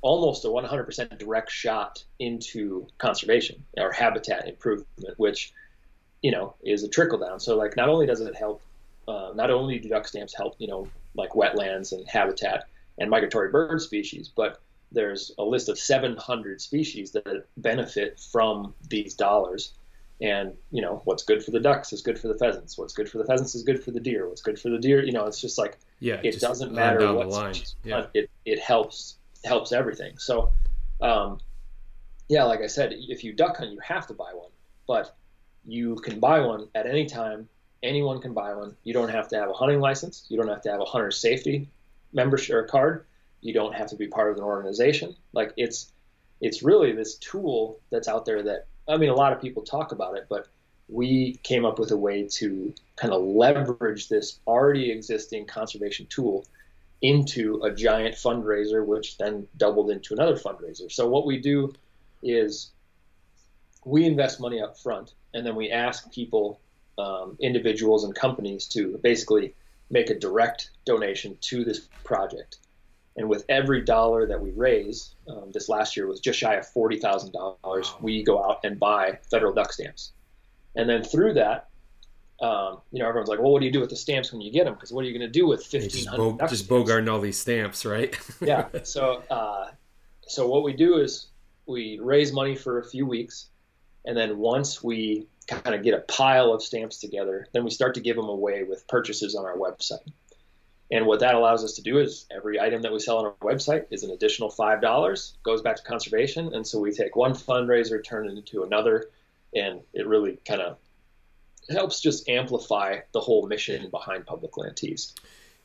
almost 0.00 0.44
a 0.44 0.48
100% 0.48 1.18
direct 1.18 1.50
shot 1.50 2.02
into 2.18 2.86
conservation 2.98 3.64
or 3.76 3.92
habitat 3.92 4.48
improvement, 4.48 5.18
which 5.18 5.52
you 6.22 6.30
know 6.30 6.54
is 6.62 6.82
a 6.82 6.88
trickle 6.88 7.18
down. 7.18 7.40
So 7.40 7.56
like, 7.56 7.76
not 7.76 7.88
only 7.88 8.06
does 8.06 8.20
it 8.20 8.34
help, 8.34 8.62
uh, 9.08 9.32
not 9.34 9.50
only 9.50 9.78
do 9.78 9.88
duck 9.88 10.06
stamps 10.06 10.34
help, 10.34 10.54
you 10.58 10.68
know, 10.68 10.88
like 11.14 11.30
wetlands 11.30 11.92
and 11.92 12.08
habitat 12.08 12.64
and 12.98 13.10
migratory 13.10 13.50
bird 13.50 13.80
species, 13.80 14.30
but 14.34 14.60
there's 14.92 15.32
a 15.38 15.42
list 15.42 15.68
of 15.68 15.78
700 15.78 16.60
species 16.60 17.12
that 17.12 17.46
benefit 17.56 18.20
from 18.30 18.74
these 18.88 19.14
dollars. 19.14 19.72
And 20.20 20.54
you 20.70 20.82
know 20.82 21.02
what's 21.04 21.24
good 21.24 21.44
for 21.44 21.50
the 21.50 21.58
ducks 21.58 21.92
is 21.92 22.00
good 22.00 22.16
for 22.16 22.28
the 22.28 22.38
pheasants. 22.38 22.78
What's 22.78 22.94
good 22.94 23.08
for 23.08 23.18
the 23.18 23.24
pheasants 23.24 23.56
is 23.56 23.64
good 23.64 23.82
for 23.82 23.90
the 23.90 23.98
deer. 23.98 24.28
What's 24.28 24.42
good 24.42 24.58
for 24.58 24.68
the 24.68 24.78
deer, 24.78 25.02
you 25.02 25.10
know, 25.10 25.26
it's 25.26 25.40
just 25.40 25.58
like 25.58 25.78
yeah, 25.98 26.20
it 26.22 26.38
doesn't 26.38 26.72
matter 26.72 27.12
what 27.12 27.74
yeah. 27.82 28.06
it 28.14 28.30
it 28.44 28.60
helps 28.60 29.16
helps 29.44 29.72
everything. 29.72 30.18
So, 30.18 30.52
um, 31.00 31.38
yeah, 32.28 32.44
like 32.44 32.60
I 32.60 32.68
said, 32.68 32.94
if 32.96 33.24
you 33.24 33.32
duck 33.32 33.56
hunt, 33.56 33.72
you 33.72 33.80
have 33.80 34.06
to 34.06 34.14
buy 34.14 34.30
one, 34.32 34.50
but 34.86 35.16
you 35.64 35.96
can 35.96 36.20
buy 36.20 36.40
one 36.40 36.68
at 36.74 36.86
any 36.86 37.06
time. 37.06 37.48
Anyone 37.82 38.20
can 38.20 38.32
buy 38.32 38.54
one. 38.54 38.76
You 38.84 38.92
don't 38.92 39.08
have 39.08 39.28
to 39.28 39.36
have 39.36 39.50
a 39.50 39.54
hunting 39.54 39.80
license. 39.80 40.24
You 40.28 40.36
don't 40.36 40.48
have 40.48 40.62
to 40.62 40.70
have 40.70 40.80
a 40.80 40.84
hunter 40.84 41.10
safety 41.10 41.68
membership 42.12 42.68
card. 42.68 43.06
You 43.40 43.52
don't 43.52 43.74
have 43.74 43.88
to 43.88 43.96
be 43.96 44.06
part 44.06 44.30
of 44.30 44.36
an 44.38 44.44
organization. 44.44 45.16
Like 45.32 45.52
it's 45.56 45.90
it's 46.40 46.62
really 46.62 46.92
this 46.92 47.16
tool 47.16 47.80
that's 47.90 48.08
out 48.08 48.24
there 48.24 48.42
that 48.42 48.66
I 48.88 48.96
mean 48.96 49.10
a 49.10 49.14
lot 49.14 49.32
of 49.32 49.40
people 49.40 49.62
talk 49.62 49.92
about 49.92 50.16
it, 50.16 50.26
but 50.28 50.48
we 50.88 51.38
came 51.42 51.64
up 51.64 51.78
with 51.78 51.90
a 51.90 51.96
way 51.96 52.28
to 52.28 52.74
kind 52.96 53.12
of 53.14 53.22
leverage 53.22 54.08
this 54.08 54.38
already 54.46 54.90
existing 54.90 55.46
conservation 55.46 56.06
tool 56.06 56.46
into 57.00 57.62
a 57.64 57.74
giant 57.74 58.14
fundraiser, 58.14 58.84
which 58.84 59.18
then 59.18 59.46
doubled 59.56 59.90
into 59.90 60.14
another 60.14 60.36
fundraiser. 60.36 60.90
So 60.90 61.08
what 61.08 61.26
we 61.26 61.38
do 61.38 61.72
is 62.22 62.70
we 63.84 64.04
invest 64.04 64.40
money 64.40 64.60
up 64.60 64.78
front, 64.78 65.12
and 65.34 65.46
then 65.46 65.54
we 65.56 65.70
ask 65.70 66.10
people, 66.12 66.60
um, 66.98 67.36
individuals 67.40 68.04
and 68.04 68.14
companies, 68.14 68.66
to 68.68 68.98
basically 69.02 69.54
make 69.90 70.10
a 70.10 70.18
direct 70.18 70.70
donation 70.84 71.36
to 71.42 71.64
this 71.64 71.80
project. 72.04 72.58
And 73.16 73.28
with 73.28 73.44
every 73.48 73.82
dollar 73.82 74.26
that 74.26 74.40
we 74.40 74.50
raise, 74.52 75.14
um, 75.28 75.50
this 75.52 75.68
last 75.68 75.96
year 75.96 76.06
was 76.06 76.20
just 76.20 76.38
shy 76.38 76.54
of 76.54 76.66
forty 76.66 76.98
thousand 76.98 77.32
dollars. 77.32 77.92
We 78.00 78.22
go 78.22 78.42
out 78.42 78.60
and 78.64 78.80
buy 78.80 79.18
federal 79.30 79.52
duck 79.52 79.72
stamps, 79.72 80.12
and 80.74 80.88
then 80.88 81.02
through 81.04 81.34
that, 81.34 81.68
um, 82.40 82.80
you 82.90 83.00
know, 83.00 83.08
everyone's 83.08 83.28
like, 83.28 83.38
"Well, 83.38 83.52
what 83.52 83.60
do 83.60 83.66
you 83.66 83.72
do 83.72 83.80
with 83.80 83.90
the 83.90 83.96
stamps 83.96 84.32
when 84.32 84.40
you 84.40 84.50
get 84.50 84.64
them? 84.64 84.74
Because 84.74 84.92
what 84.92 85.04
are 85.04 85.08
you 85.08 85.16
going 85.16 85.30
to 85.30 85.38
do 85.38 85.46
with 85.46 85.62
fifteen 85.62 86.06
hundred? 86.06 86.38
Just, 86.38 86.38
bo- 86.38 86.46
just 86.46 86.68
bogarting 86.68 87.12
all 87.12 87.20
these 87.20 87.38
stamps, 87.38 87.84
right? 87.84 88.18
yeah. 88.40 88.68
So, 88.84 89.22
uh, 89.30 89.68
so 90.26 90.48
what 90.48 90.62
we 90.62 90.72
do 90.72 90.96
is 90.96 91.26
we 91.66 91.98
raise 92.02 92.32
money 92.32 92.56
for 92.56 92.78
a 92.78 92.84
few 92.84 93.06
weeks, 93.06 93.48
and 94.04 94.16
then 94.16 94.38
once 94.38 94.82
we 94.82 95.26
kind 95.46 95.74
of 95.74 95.82
get 95.82 95.94
a 95.94 96.00
pile 96.00 96.52
of 96.52 96.62
stamps 96.62 96.98
together, 96.98 97.48
then 97.52 97.64
we 97.64 97.70
start 97.70 97.94
to 97.94 98.00
give 98.00 98.16
them 98.16 98.28
away 98.28 98.62
with 98.62 98.86
purchases 98.88 99.34
on 99.34 99.44
our 99.44 99.56
website. 99.56 100.06
And 100.90 101.06
what 101.06 101.20
that 101.20 101.34
allows 101.34 101.64
us 101.64 101.72
to 101.74 101.82
do 101.82 101.98
is 101.98 102.26
every 102.30 102.60
item 102.60 102.82
that 102.82 102.92
we 102.92 102.98
sell 102.98 103.18
on 103.18 103.24
our 103.24 103.34
website 103.42 103.86
is 103.90 104.02
an 104.02 104.10
additional 104.10 104.50
five 104.50 104.82
dollars, 104.82 105.36
goes 105.42 105.62
back 105.62 105.76
to 105.76 105.82
conservation, 105.82 106.54
and 106.54 106.66
so 106.66 106.78
we 106.78 106.92
take 106.92 107.16
one 107.16 107.32
fundraiser, 107.32 108.04
turn 108.04 108.28
it 108.28 108.36
into 108.36 108.62
another, 108.62 109.08
and 109.54 109.80
it 109.94 110.06
really 110.06 110.38
kind 110.46 110.60
of 110.60 110.76
helps 111.70 112.00
just 112.00 112.28
amplify 112.28 112.98
the 113.12 113.20
whole 113.20 113.46
mission 113.46 113.88
behind 113.90 114.26
public 114.26 114.56
land 114.58 114.76
tees. 114.76 115.14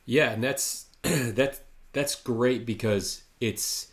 Yeah, 0.06 0.30
and 0.30 0.42
that's 0.42 0.86
that's 1.02 1.60
that's 1.92 2.14
great 2.14 2.64
because 2.64 3.22
it's 3.40 3.88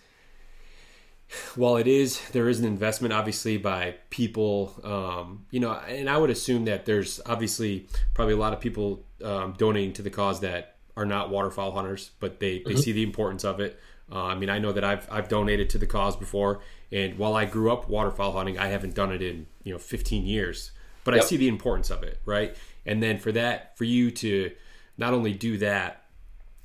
while 1.56 1.78
it 1.78 1.88
is 1.88 2.22
there 2.30 2.48
is 2.48 2.60
an 2.60 2.66
investment 2.66 3.12
obviously 3.14 3.58
by 3.58 3.96
people 4.10 4.80
um, 4.84 5.46
you 5.50 5.60
know 5.60 5.72
and 5.72 6.10
i 6.10 6.18
would 6.18 6.30
assume 6.30 6.66
that 6.66 6.86
there's 6.86 7.20
obviously 7.26 7.88
probably 8.14 8.34
a 8.34 8.38
lot 8.38 8.54
of 8.54 8.60
people 8.60 9.04
um, 9.24 9.54
donating 9.58 9.92
to 9.94 10.02
the 10.02 10.10
cause 10.10 10.40
that 10.42 10.76
are 10.98 11.06
not 11.06 11.30
waterfowl 11.30 11.72
hunters, 11.72 12.12
but 12.20 12.40
they, 12.40 12.60
they 12.60 12.72
mm-hmm. 12.72 12.80
see 12.80 12.92
the 12.92 13.04
importance 13.04 13.44
of 13.44 13.60
it. 13.60 13.80
Uh, 14.12 14.26
I 14.26 14.36
mean, 14.36 14.50
I 14.50 14.60
know 14.60 14.72
that 14.72 14.84
I've 14.84 15.08
I've 15.12 15.28
donated 15.28 15.70
to 15.72 15.78
the 15.78 15.88
cause 15.88 16.16
before, 16.16 16.62
and 16.92 17.18
while 17.18 17.36
I 17.36 17.46
grew 17.46 17.72
up 17.72 17.90
waterfowl 17.90 18.34
hunting, 18.34 18.58
I 18.60 18.68
haven't 18.68 18.94
done 18.94 19.12
it 19.12 19.22
in 19.22 19.48
you 19.64 19.74
know 19.74 19.80
15 19.80 20.26
years. 20.26 20.72
But 21.04 21.16
yep. 21.16 21.24
I 21.24 21.26
see 21.28 21.38
the 21.38 21.48
importance 21.48 21.92
of 21.92 22.04
it, 22.04 22.20
right? 22.26 22.56
And 22.86 23.02
then 23.02 23.20
for 23.20 23.32
that, 23.32 23.78
for 23.78 23.84
you 23.84 24.10
to 24.12 24.52
not 24.98 25.14
only 25.14 25.34
do 25.34 25.58
that, 25.60 26.04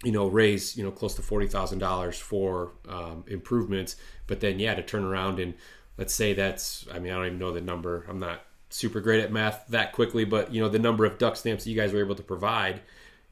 you 0.03 0.13
know, 0.13 0.29
raise 0.29 0.77
you 0.77 0.85
know 0.85 0.91
close 0.91 1.15
to 1.15 1.23
forty 1.23 1.47
thousand 1.47 1.79
dollars 1.79 2.19
for 2.19 2.73
um, 2.89 3.25
improvements, 3.27 3.97
but 4.31 4.41
then 4.41 4.59
yeah, 4.59 4.75
to 4.75 4.83
turn 4.83 5.05
around 5.05 5.39
and 5.39 5.53
let's 5.99 6.15
say 6.15 6.33
that's 6.33 6.87
I 6.91 6.99
mean 6.99 7.13
I 7.13 7.17
don't 7.17 7.27
even 7.27 7.39
know 7.39 7.53
the 7.53 7.61
number. 7.61 8.07
I'm 8.09 8.19
not 8.19 8.41
super 8.71 9.03
great 9.03 9.23
at 9.23 9.31
math 9.31 9.67
that 9.69 9.93
quickly, 9.93 10.25
but 10.25 10.55
you 10.55 10.63
know 10.63 10.71
the 10.71 10.79
number 10.79 11.05
of 11.05 11.19
duck 11.19 11.37
stamps 11.37 11.65
that 11.65 11.71
you 11.71 11.77
guys 11.77 11.93
were 11.93 12.01
able 12.01 12.15
to 12.15 12.23
provide 12.23 12.81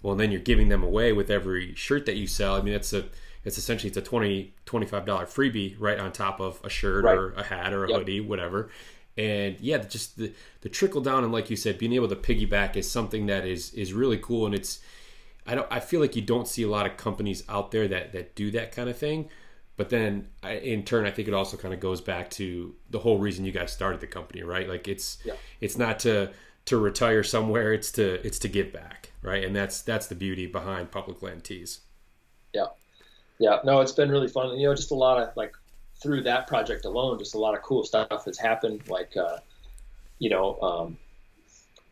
well 0.02 0.14
then 0.14 0.30
you're 0.30 0.40
giving 0.40 0.68
them 0.68 0.82
away 0.82 1.12
with 1.12 1.30
every 1.30 1.74
shirt 1.74 2.06
that 2.06 2.16
you 2.16 2.26
sell 2.26 2.54
i 2.54 2.60
mean 2.60 2.74
it's 2.74 2.92
a 2.92 3.04
it's 3.44 3.58
essentially 3.58 3.88
it's 3.88 3.96
a 3.96 4.02
20 4.02 4.54
25 4.64 5.06
dollar 5.06 5.26
freebie 5.26 5.74
right 5.78 5.98
on 5.98 6.12
top 6.12 6.40
of 6.40 6.60
a 6.64 6.68
shirt 6.68 7.04
right. 7.04 7.16
or 7.16 7.32
a 7.32 7.42
hat 7.42 7.72
or 7.72 7.84
a 7.84 7.88
yep. 7.88 7.98
hoodie 7.98 8.20
whatever 8.20 8.70
and 9.16 9.58
yeah 9.60 9.78
just 9.78 10.16
the 10.16 10.32
the 10.60 10.68
trickle 10.68 11.00
down 11.00 11.24
and 11.24 11.32
like 11.32 11.50
you 11.50 11.56
said 11.56 11.78
being 11.78 11.92
able 11.92 12.08
to 12.08 12.16
piggyback 12.16 12.76
is 12.76 12.90
something 12.90 13.26
that 13.26 13.46
is 13.46 13.72
is 13.74 13.92
really 13.92 14.18
cool 14.18 14.46
and 14.46 14.54
it's 14.54 14.80
i 15.46 15.54
don't 15.54 15.66
i 15.70 15.80
feel 15.80 16.00
like 16.00 16.14
you 16.14 16.22
don't 16.22 16.48
see 16.48 16.62
a 16.62 16.68
lot 16.68 16.86
of 16.86 16.96
companies 16.96 17.42
out 17.48 17.70
there 17.70 17.88
that 17.88 18.12
that 18.12 18.34
do 18.34 18.50
that 18.50 18.72
kind 18.72 18.88
of 18.88 18.96
thing 18.96 19.28
but 19.78 19.88
then 19.88 20.28
I, 20.42 20.56
in 20.56 20.84
turn 20.84 21.06
i 21.06 21.10
think 21.10 21.26
it 21.28 21.32
also 21.32 21.56
kind 21.56 21.72
of 21.72 21.80
goes 21.80 22.02
back 22.02 22.28
to 22.32 22.74
the 22.90 22.98
whole 22.98 23.18
reason 23.18 23.46
you 23.46 23.52
guys 23.52 23.72
started 23.72 24.00
the 24.00 24.06
company 24.06 24.42
right 24.42 24.68
like 24.68 24.86
it's 24.86 25.16
yeah. 25.24 25.34
it's 25.62 25.78
not 25.78 25.98
to 26.00 26.30
to 26.68 26.76
retire 26.76 27.24
somewhere. 27.24 27.72
It's 27.72 27.90
to 27.92 28.26
it's 28.26 28.38
to 28.40 28.48
give 28.48 28.74
back, 28.74 29.12
right? 29.22 29.42
And 29.42 29.56
that's 29.56 29.80
that's 29.80 30.06
the 30.06 30.14
beauty 30.14 30.46
behind 30.46 30.90
public 30.90 31.22
land 31.22 31.42
tees. 31.42 31.80
Yeah, 32.52 32.66
yeah. 33.38 33.60
No, 33.64 33.80
it's 33.80 33.92
been 33.92 34.10
really 34.10 34.28
fun. 34.28 34.58
You 34.58 34.68
know, 34.68 34.74
just 34.74 34.90
a 34.90 34.94
lot 34.94 35.18
of 35.18 35.34
like 35.34 35.54
through 36.02 36.24
that 36.24 36.46
project 36.46 36.84
alone, 36.84 37.18
just 37.18 37.34
a 37.34 37.38
lot 37.38 37.56
of 37.56 37.62
cool 37.62 37.84
stuff 37.84 38.26
has 38.26 38.36
happened. 38.36 38.82
Like, 38.86 39.16
uh, 39.16 39.38
you 40.18 40.28
know, 40.28 40.60
um, 40.60 40.98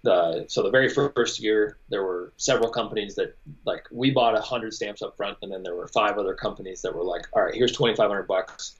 the 0.06 0.46
so 0.48 0.62
the 0.62 0.70
very 0.70 0.88
first 0.88 1.40
year 1.40 1.78
there 1.88 2.04
were 2.04 2.32
several 2.36 2.70
companies 2.70 3.16
that 3.16 3.36
like 3.64 3.86
we 3.90 4.12
bought 4.12 4.36
a 4.36 4.40
hundred 4.40 4.72
stamps 4.72 5.02
up 5.02 5.16
front, 5.16 5.36
and 5.42 5.50
then 5.52 5.64
there 5.64 5.74
were 5.74 5.88
five 5.88 6.16
other 6.16 6.34
companies 6.34 6.82
that 6.82 6.94
were 6.94 7.02
like, 7.02 7.26
all 7.32 7.42
right, 7.42 7.54
here's 7.54 7.72
twenty 7.72 7.96
five 7.96 8.08
hundred 8.08 8.28
bucks 8.28 8.76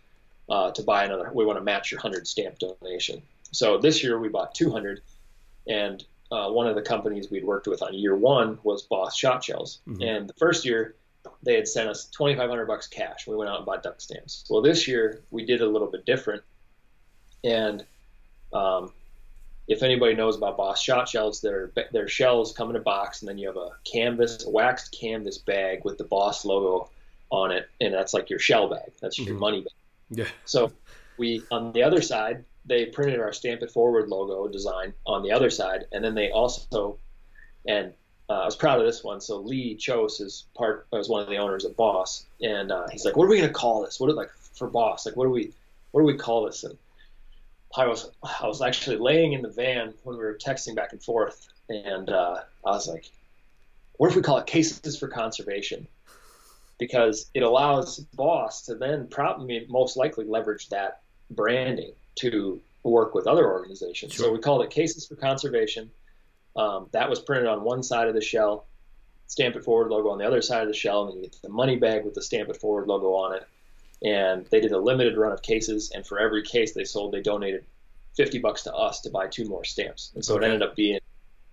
uh, 0.49 0.71
to 0.71 0.83
buy 0.83 1.05
another. 1.05 1.31
We 1.35 1.45
want 1.45 1.59
to 1.59 1.65
match 1.65 1.91
your 1.91 2.01
hundred 2.01 2.29
stamp 2.29 2.59
donation. 2.61 3.23
So 3.51 3.77
this 3.77 4.05
year 4.05 4.19
we 4.21 4.29
bought 4.29 4.55
two 4.55 4.71
hundred 4.71 5.03
and 5.67 6.03
uh, 6.31 6.49
one 6.51 6.69
of 6.69 6.77
the 6.77 6.83
companies 6.83 7.29
we'd 7.29 7.45
worked 7.45 7.67
with 7.67 7.83
on 7.83 7.93
year 7.93 8.15
one 8.15 8.59
was 8.63 8.83
Boss 8.83 9.17
Shot 9.17 9.43
Shells. 9.43 9.81
Mm-hmm. 9.89 10.03
And 10.03 10.29
the 10.29 10.35
first 10.35 10.65
year, 10.65 10.95
they 11.43 11.55
had 11.55 11.67
sent 11.67 11.89
us 11.89 12.05
2,500 12.07 12.67
bucks 12.67 12.87
cash. 12.87 13.27
We 13.27 13.37
went 13.37 13.51
out 13.51 13.59
and 13.59 13.67
bought 13.67 13.83
duck 13.83 14.01
stamps. 14.01 14.45
Well, 14.49 14.63
this 14.63 14.87
year 14.89 15.23
we 15.31 15.45
did 15.45 15.61
a 15.61 15.69
little 15.69 15.91
bit 15.91 16.05
different. 16.05 16.43
And 17.45 17.85
um, 18.53 18.93
if 19.69 19.83
anybody 19.83 20.15
knows 20.15 20.37
about 20.37 20.57
Boss 20.57 20.81
Shot 20.81 21.09
Shells, 21.09 21.41
their 21.41 21.73
their 21.93 22.09
shells 22.09 22.53
come 22.53 22.71
in 22.71 22.77
a 22.77 22.81
box, 22.81 23.23
and 23.23 23.29
then 23.29 23.39
you 23.39 23.49
have 23.49 23.57
a 23.57 23.71
canvas, 23.85 24.45
a 24.45 24.51
waxed 24.51 24.97
canvas 24.99 25.39
bag 25.39 25.85
with 25.85 25.99
the 25.99 26.05
Boss 26.05 26.45
logo 26.45 26.91
on 27.31 27.51
it, 27.51 27.69
and 27.81 27.93
that's 27.93 28.15
like 28.15 28.31
your 28.31 28.39
shell 28.39 28.69
bag. 28.69 28.93
That's 29.01 29.19
mm-hmm. 29.19 29.29
your 29.31 29.39
money 29.39 29.61
bag. 29.63 30.19
Yeah. 30.19 30.29
So 30.45 30.73
we 31.19 31.43
on 31.51 31.73
the 31.73 31.83
other 31.83 32.01
side 32.01 32.45
they 32.67 32.87
printed 32.87 33.21
our 33.21 33.33
Stamp 33.33 33.63
It 33.63 33.71
Forward 33.71 34.09
logo 34.09 34.49
design 34.49 34.93
on 35.07 35.23
the 35.23 35.33
other 35.33 35.51
side, 35.51 35.87
and 35.93 36.05
then 36.05 36.15
they 36.15 36.31
also, 36.31 36.99
and 37.67 37.93
uh, 38.29 38.41
I 38.41 38.45
was 38.45 38.57
proud 38.57 38.81
of 38.81 38.87
this 38.87 39.05
one. 39.05 39.21
So 39.21 39.39
Lee 39.39 39.77
Chose 39.77 40.21
is 40.21 40.47
part 40.57 40.87
was 40.91 41.09
one 41.09 41.23
of 41.23 41.29
the 41.29 41.37
owners 41.37 41.65
of 41.65 41.77
Boss, 41.77 42.27
and 42.43 42.73
uh, 42.73 42.89
he's 42.91 43.05
like, 43.05 43.17
"What 43.17 43.25
are 43.25 43.29
we 43.29 43.39
gonna 43.39 43.53
call 43.53 43.83
this? 43.83 44.01
What 44.01 44.11
are, 44.11 44.15
like 44.15 44.31
for 44.55 44.69
Boss? 44.69 45.07
Like, 45.07 45.17
what 45.17 45.25
do 45.25 45.31
we, 45.31 45.53
what 45.93 46.01
do 46.01 46.07
we 46.07 46.17
call 46.17 46.47
this?" 46.47 46.65
And 46.65 46.77
I 47.77 47.87
was 47.87 48.11
I 48.23 48.47
was 48.47 48.63
actually 48.63 48.97
laying 48.97 49.33
in 49.33 49.43
the 49.43 49.51
van 49.51 49.95
when 50.03 50.17
we 50.17 50.25
were 50.25 50.35
texting 50.35 50.75
back 50.75 50.93
and 50.93 51.03
forth, 51.03 51.49
and 51.69 52.09
uh, 52.09 52.41
I 52.65 52.71
was 52.71 52.89
like, 52.89 53.11
"What 53.97 54.11
if 54.11 54.17
we 54.17 54.23
call 54.23 54.39
it 54.39 54.47
Cases 54.47 54.99
for 54.99 55.09
Conservation?" 55.09 55.87
Because 56.79 57.31
it 57.33 57.43
allows 57.43 57.99
Boss 57.99 58.63
to 58.67 58.75
then 58.75 59.09
probably 59.09 59.67
most 59.69 59.97
likely 59.97 60.27
leverage 60.27 60.69
that 60.69 61.01
branding 61.31 61.93
to 62.17 62.61
work 62.83 63.15
with 63.15 63.27
other 63.27 63.51
organizations. 63.51 64.13
Sure. 64.13 64.27
So 64.27 64.33
we 64.33 64.39
called 64.39 64.63
it 64.63 64.71
Cases 64.71 65.07
for 65.07 65.17
Conservation. 65.17 65.91
Um, 66.55 66.89
that 66.93 67.11
was 67.11 67.21
printed 67.21 67.47
on 67.47 67.65
one 67.65 67.83
side 67.83 68.09
of 68.09 68.15
the 68.15 68.21
shell, 68.21 68.67
Stamp 69.27 69.57
It 69.57 69.65
Forward 69.65 69.91
logo 69.91 70.09
on 70.11 70.19
the 70.19 70.27
other 70.27 70.41
side 70.43 70.63
of 70.63 70.69
the 70.69 70.75
shell, 70.75 71.03
and 71.03 71.11
then 71.11 71.17
you 71.25 71.29
get 71.29 71.43
the 71.43 71.49
money 71.49 71.77
bag 71.77 72.05
with 72.05 72.15
the 72.15 72.23
Stamp 72.23 72.49
It 72.49 72.57
Forward 72.57 72.87
logo 72.87 73.13
on 73.15 73.35
it. 73.35 73.47
And 74.05 74.47
they 74.47 74.61
did 74.61 74.73
a 74.73 74.79
limited 74.79 75.17
run 75.17 75.33
of 75.33 75.43
cases, 75.43 75.91
and 75.95 76.07
for 76.07 76.19
every 76.19 76.43
case 76.43 76.73
they 76.73 76.85
sold, 76.85 77.13
they 77.13 77.23
donated 77.23 77.65
50 78.17 78.39
bucks 78.39 78.63
to 78.65 78.75
us 78.75 79.01
to 79.03 79.11
buy 79.11 79.27
two 79.27 79.47
more 79.47 79.65
stamps. 79.65 80.13
And 80.15 80.25
so 80.25 80.37
okay. 80.37 80.45
it 80.45 80.49
ended 80.49 80.69
up 80.69 80.77
being 80.77 81.01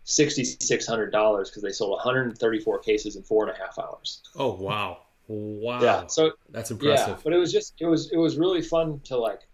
$6,600 0.05 1.45
because 1.45 1.61
they 1.61 1.71
sold 1.71 1.91
134 1.91 2.79
cases 2.79 3.15
in 3.15 3.23
four 3.23 3.47
and 3.47 3.55
a 3.55 3.59
half 3.59 3.77
hours. 3.79 4.21
Oh, 4.35 4.53
wow. 4.53 4.99
Wow. 5.27 5.81
Yeah. 5.81 6.07
So 6.07 6.33
that's 6.49 6.71
impressive. 6.71 7.07
Yeah, 7.07 7.17
but 7.23 7.33
it 7.33 7.37
was 7.37 7.51
just, 7.51 7.73
it 7.79 7.85
was, 7.85 8.11
it 8.11 8.17
was 8.17 8.37
really 8.37 8.61
fun 8.61 8.99
to 9.05 9.17
like 9.17 9.47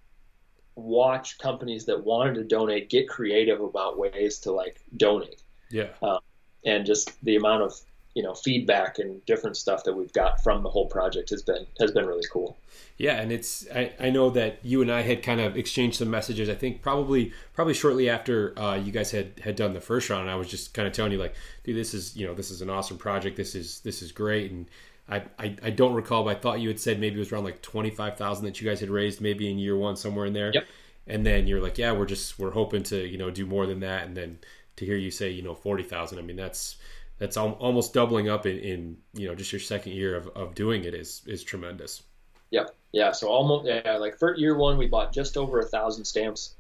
watch 0.76 1.38
companies 1.38 1.86
that 1.86 2.04
wanted 2.04 2.36
to 2.36 2.44
donate 2.44 2.90
get 2.90 3.08
creative 3.08 3.62
about 3.62 3.98
ways 3.98 4.40
to 4.40 4.52
like 4.52 4.82
donate. 4.98 5.44
Yeah. 5.70 5.90
Um, 6.02 6.20
and 6.66 6.86
just 6.86 7.12
the 7.24 7.36
amount 7.36 7.64
of 7.64 7.74
you 8.20 8.26
know 8.26 8.34
feedback 8.34 9.00
and 9.00 9.26
different 9.26 9.56
stuff 9.56 9.86
that 9.86 9.94
we've 9.94 10.12
got 10.12 10.44
from 10.44 10.62
the 10.62 10.70
whole 10.70 10.88
project 10.88 11.30
has 11.30 11.42
been 11.42 11.66
has 11.80 11.90
been 11.92 12.06
really 12.06 12.28
cool. 12.30 12.58
Yeah, 12.98 13.14
and 13.14 13.32
it's 13.32 13.66
I, 13.74 13.94
I 13.98 14.10
know 14.10 14.30
that 14.32 14.60
you 14.62 14.82
and 14.82 14.92
I 14.92 15.04
had 15.04 15.24
kind 15.24 15.40
of 15.40 15.56
exchanged 15.56 16.00
some 16.00 16.10
messages. 16.10 16.50
I 16.50 16.54
think 16.54 16.82
probably 16.82 17.32
probably 17.54 17.74
shortly 17.74 18.10
after 18.10 18.60
uh, 18.60 18.76
you 18.76 18.92
guys 18.92 19.12
had 19.12 19.40
had 19.42 19.56
done 19.56 19.72
the 19.72 19.80
first 19.80 20.10
round. 20.10 20.24
and 20.24 20.30
I 20.30 20.36
was 20.36 20.50
just 20.50 20.74
kind 20.74 20.86
of 20.86 20.94
telling 20.94 21.14
you 21.14 21.18
like, 21.18 21.34
dude, 21.64 21.78
this 21.78 21.94
is 21.94 22.18
you 22.18 22.28
know 22.28 22.34
this 22.34 22.52
is 22.52 22.62
an 22.62 22.70
awesome 22.70 22.98
project. 22.98 23.38
This 23.38 23.56
is 23.56 23.80
this 23.86 24.02
is 24.02 24.12
great, 24.12 24.52
and 24.52 24.66
I, 25.08 25.24
I, 25.40 25.56
I 25.64 25.70
don't 25.70 25.94
recall, 25.94 26.26
but 26.26 26.36
I 26.36 26.40
thought 26.42 26.60
you 26.60 26.68
had 26.68 26.80
said 26.82 27.00
maybe 27.00 27.16
it 27.16 27.20
was 27.20 27.32
around 27.32 27.46
like 27.46 27.62
twenty 27.62 27.90
five 27.90 28.18
thousand 28.18 28.44
that 28.48 28.60
you 28.60 28.68
guys 28.68 28.82
had 28.82 28.90
raised, 28.90 29.22
maybe 29.22 29.50
in 29.50 29.58
year 29.58 29.78
one 29.78 29.96
somewhere 29.96 30.26
in 30.26 30.34
there. 30.34 30.52
Yep. 30.54 30.66
And 31.08 31.26
then 31.26 31.48
you're 31.48 31.62
like, 31.62 31.78
yeah, 31.78 31.94
we're 31.94 32.06
just 32.06 32.38
we're 32.38 32.52
hoping 32.52 32.84
to 32.84 33.08
you 33.08 33.18
know 33.18 33.30
do 33.32 33.46
more 33.46 33.66
than 33.66 33.80
that. 33.80 34.06
And 34.08 34.18
then 34.18 34.40
to 34.76 34.86
hear 34.86 34.98
you 34.98 35.10
say 35.10 35.30
you 35.30 35.42
know 35.42 35.56
forty 35.56 35.84
thousand, 35.84 36.20
I 36.20 36.22
mean 36.22 36.36
that's 36.36 36.76
that's 37.20 37.38
al- 37.38 37.58
almost 37.60 37.94
doubling 37.94 38.30
up 38.30 38.46
in, 38.46 38.58
in 38.60 38.98
you 39.14 39.28
know 39.28 39.36
just 39.36 39.52
your 39.52 39.60
second 39.60 39.94
year 39.94 40.16
of, 40.16 40.28
of 40.30 40.56
doing 40.56 40.84
it 40.84 40.94
is 40.94 41.22
is 41.28 41.44
tremendous. 41.44 42.04
Yeah, 42.52 42.66
Yeah. 42.92 43.12
So 43.12 43.28
almost 43.28 43.68
yeah 43.68 43.98
like 43.98 44.18
for 44.18 44.36
year 44.36 44.58
one 44.58 44.78
we 44.78 44.88
bought 44.88 45.14
just 45.14 45.38
over 45.38 45.60
a 45.60 45.66
thousand 45.66 46.06
stamps, 46.06 46.56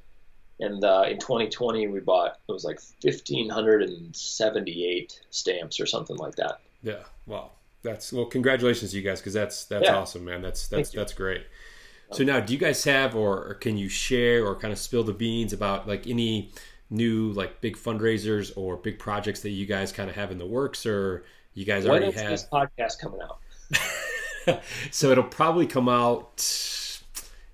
and 0.59 0.83
uh, 0.83 1.05
in 1.09 1.17
2020 1.17 1.87
we 1.87 1.99
bought 1.99 2.37
it 2.47 2.51
was 2.51 2.63
like 2.63 2.79
1578 3.01 5.21
stamps 5.31 5.79
or 5.79 5.87
something 5.87 6.17
like 6.17 6.35
that. 6.35 6.59
Yeah. 6.83 7.03
Wow 7.25 7.51
that's 7.81 8.11
well 8.11 8.25
congratulations 8.25 8.91
to 8.91 8.97
you 8.97 9.03
guys 9.03 9.19
because 9.19 9.33
that's 9.33 9.65
that's 9.65 9.85
yeah. 9.85 9.95
awesome 9.95 10.25
man 10.25 10.41
that's 10.41 10.67
that's 10.67 10.89
that's 10.89 11.13
great 11.13 11.45
so 12.11 12.23
now 12.23 12.39
do 12.39 12.53
you 12.53 12.59
guys 12.59 12.83
have 12.85 13.15
or, 13.15 13.49
or, 13.49 13.53
can 13.53 13.77
you 13.77 13.87
share 13.87 14.43
or 14.43 14.55
kind 14.55 14.73
of 14.73 14.79
spill 14.79 15.03
the 15.03 15.13
beans 15.13 15.53
about 15.53 15.87
like 15.87 16.07
any 16.07 16.51
new 16.89 17.31
like 17.33 17.61
big 17.61 17.77
fundraisers 17.77 18.51
or 18.55 18.77
big 18.77 18.97
projects 18.97 19.41
that 19.41 19.49
you 19.49 19.65
guys 19.65 19.91
kind 19.91 20.09
of 20.09 20.15
have 20.15 20.31
in 20.31 20.37
the 20.37 20.45
works 20.45 20.85
or 20.85 21.23
you 21.53 21.65
guys 21.65 21.83
when 21.83 22.01
already 22.01 22.11
have 22.11 22.29
this 22.29 22.47
podcast 22.51 22.99
coming 22.99 23.19
out 23.21 24.61
so 24.91 25.11
it'll 25.11 25.23
probably 25.23 25.67
come 25.67 25.87
out 25.87 27.01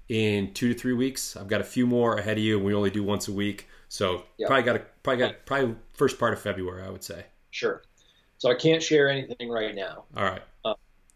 in 0.07 0.53
two 0.53 0.73
to 0.73 0.79
three 0.79 0.93
weeks 0.93 1.35
i've 1.35 1.47
got 1.47 1.59
a 1.59 1.65
few 1.65 1.85
more 1.85 2.15
ahead 2.15 2.37
of 2.37 2.43
you 2.43 2.57
and 2.57 2.65
we 2.65 2.73
only 2.73 2.89
do 2.89 3.03
once 3.03 3.27
a 3.27 3.31
week 3.31 3.67
so 3.89 4.23
yep. 4.37 4.47
probably 4.47 4.63
got 4.63 4.75
a 4.75 4.79
probably 5.03 5.19
got 5.19 5.45
probably 5.45 5.75
first 5.93 6.17
part 6.17 6.31
of 6.31 6.39
february 6.39 6.83
i 6.83 6.89
would 6.89 7.03
say 7.03 7.25
sure 7.51 7.81
so 8.37 8.49
I 8.49 8.55
can't 8.55 8.83
share 8.83 9.09
anything 9.09 9.49
right 9.49 9.73
now. 9.73 10.03
All 10.15 10.23
right. 10.23 10.41
Uh, 10.63 10.73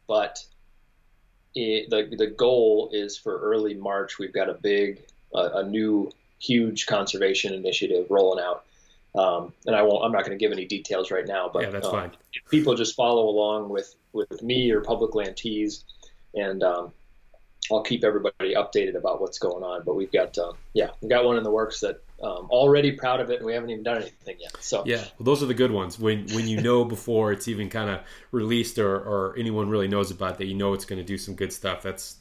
but 0.08 0.44
it, 1.56 1.90
the 1.90 2.16
the 2.16 2.28
goal 2.28 2.90
is 2.94 3.18
for 3.18 3.40
early 3.40 3.74
March. 3.74 4.20
We've 4.20 4.34
got 4.34 4.50
a 4.50 4.54
big, 4.54 5.04
uh, 5.34 5.50
a 5.56 5.64
new 5.64 6.12
huge 6.40 6.86
conservation 6.86 7.54
initiative 7.54 8.08
rolling 8.10 8.44
out. 8.44 8.66
Um, 9.16 9.54
and 9.66 9.76
I 9.76 9.82
won't. 9.82 10.06
I'm 10.06 10.12
not 10.12 10.26
going 10.26 10.38
to 10.38 10.44
give 10.44 10.52
any 10.52 10.66
details 10.66 11.12
right 11.12 11.26
now. 11.26 11.50
But 11.52 11.64
yeah, 11.64 11.70
that's 11.72 11.88
um, 11.88 11.94
fine. 11.94 12.12
People 12.50 12.76
just 12.76 12.96
follow 12.96 13.28
along 13.28 13.70
with 13.70 13.96
with 14.14 14.42
me 14.44 14.72
or 14.72 14.82
Public 14.82 15.16
Land 15.16 15.36
Tees, 15.36 15.84
and 16.36 16.62
um, 16.64 16.92
I'll 17.72 17.84
keep 17.84 18.04
everybody 18.04 18.56
updated 18.56 18.96
about 18.96 19.22
what's 19.22 19.40
going 19.40 19.64
on. 19.64 19.84
But 19.84 19.96
we've 19.96 20.12
got, 20.12 20.38
uh, 20.38 20.54
yeah, 20.74 20.90
we've 21.02 21.10
got 21.10 21.26
one 21.26 21.38
in 21.38 21.44
the 21.44 21.52
works 21.52 21.80
that 21.82 22.02
um, 22.22 22.48
already 22.50 22.92
proud 22.92 23.20
of 23.20 23.30
it, 23.30 23.38
and 23.38 23.46
we 23.46 23.54
haven't 23.54 23.70
even 23.70 23.84
done 23.84 23.98
anything 23.98 24.38
yet. 24.40 24.56
So 24.60 24.84
yeah, 24.86 24.98
well, 25.18 25.26
those 25.26 25.42
are 25.42 25.48
the 25.48 25.54
good 25.54 25.72
ones. 25.72 26.00
When 26.00 26.28
when 26.28 26.48
you 26.48 26.62
know 26.62 26.86
before 26.96 27.32
it's 27.32 27.48
even 27.48 27.70
kind 27.70 27.90
of 27.90 28.02
released 28.32 28.78
or 28.78 28.96
or 28.96 29.36
anyone 29.38 29.70
really 29.70 29.88
knows 29.88 30.12
about 30.12 30.38
that, 30.38 30.46
you 30.46 30.56
know 30.56 30.74
it's 30.74 30.86
going 30.86 31.00
to 31.00 31.06
do 31.06 31.18
some 31.18 31.36
good 31.36 31.54
stuff. 31.54 31.82
That's 31.82 32.18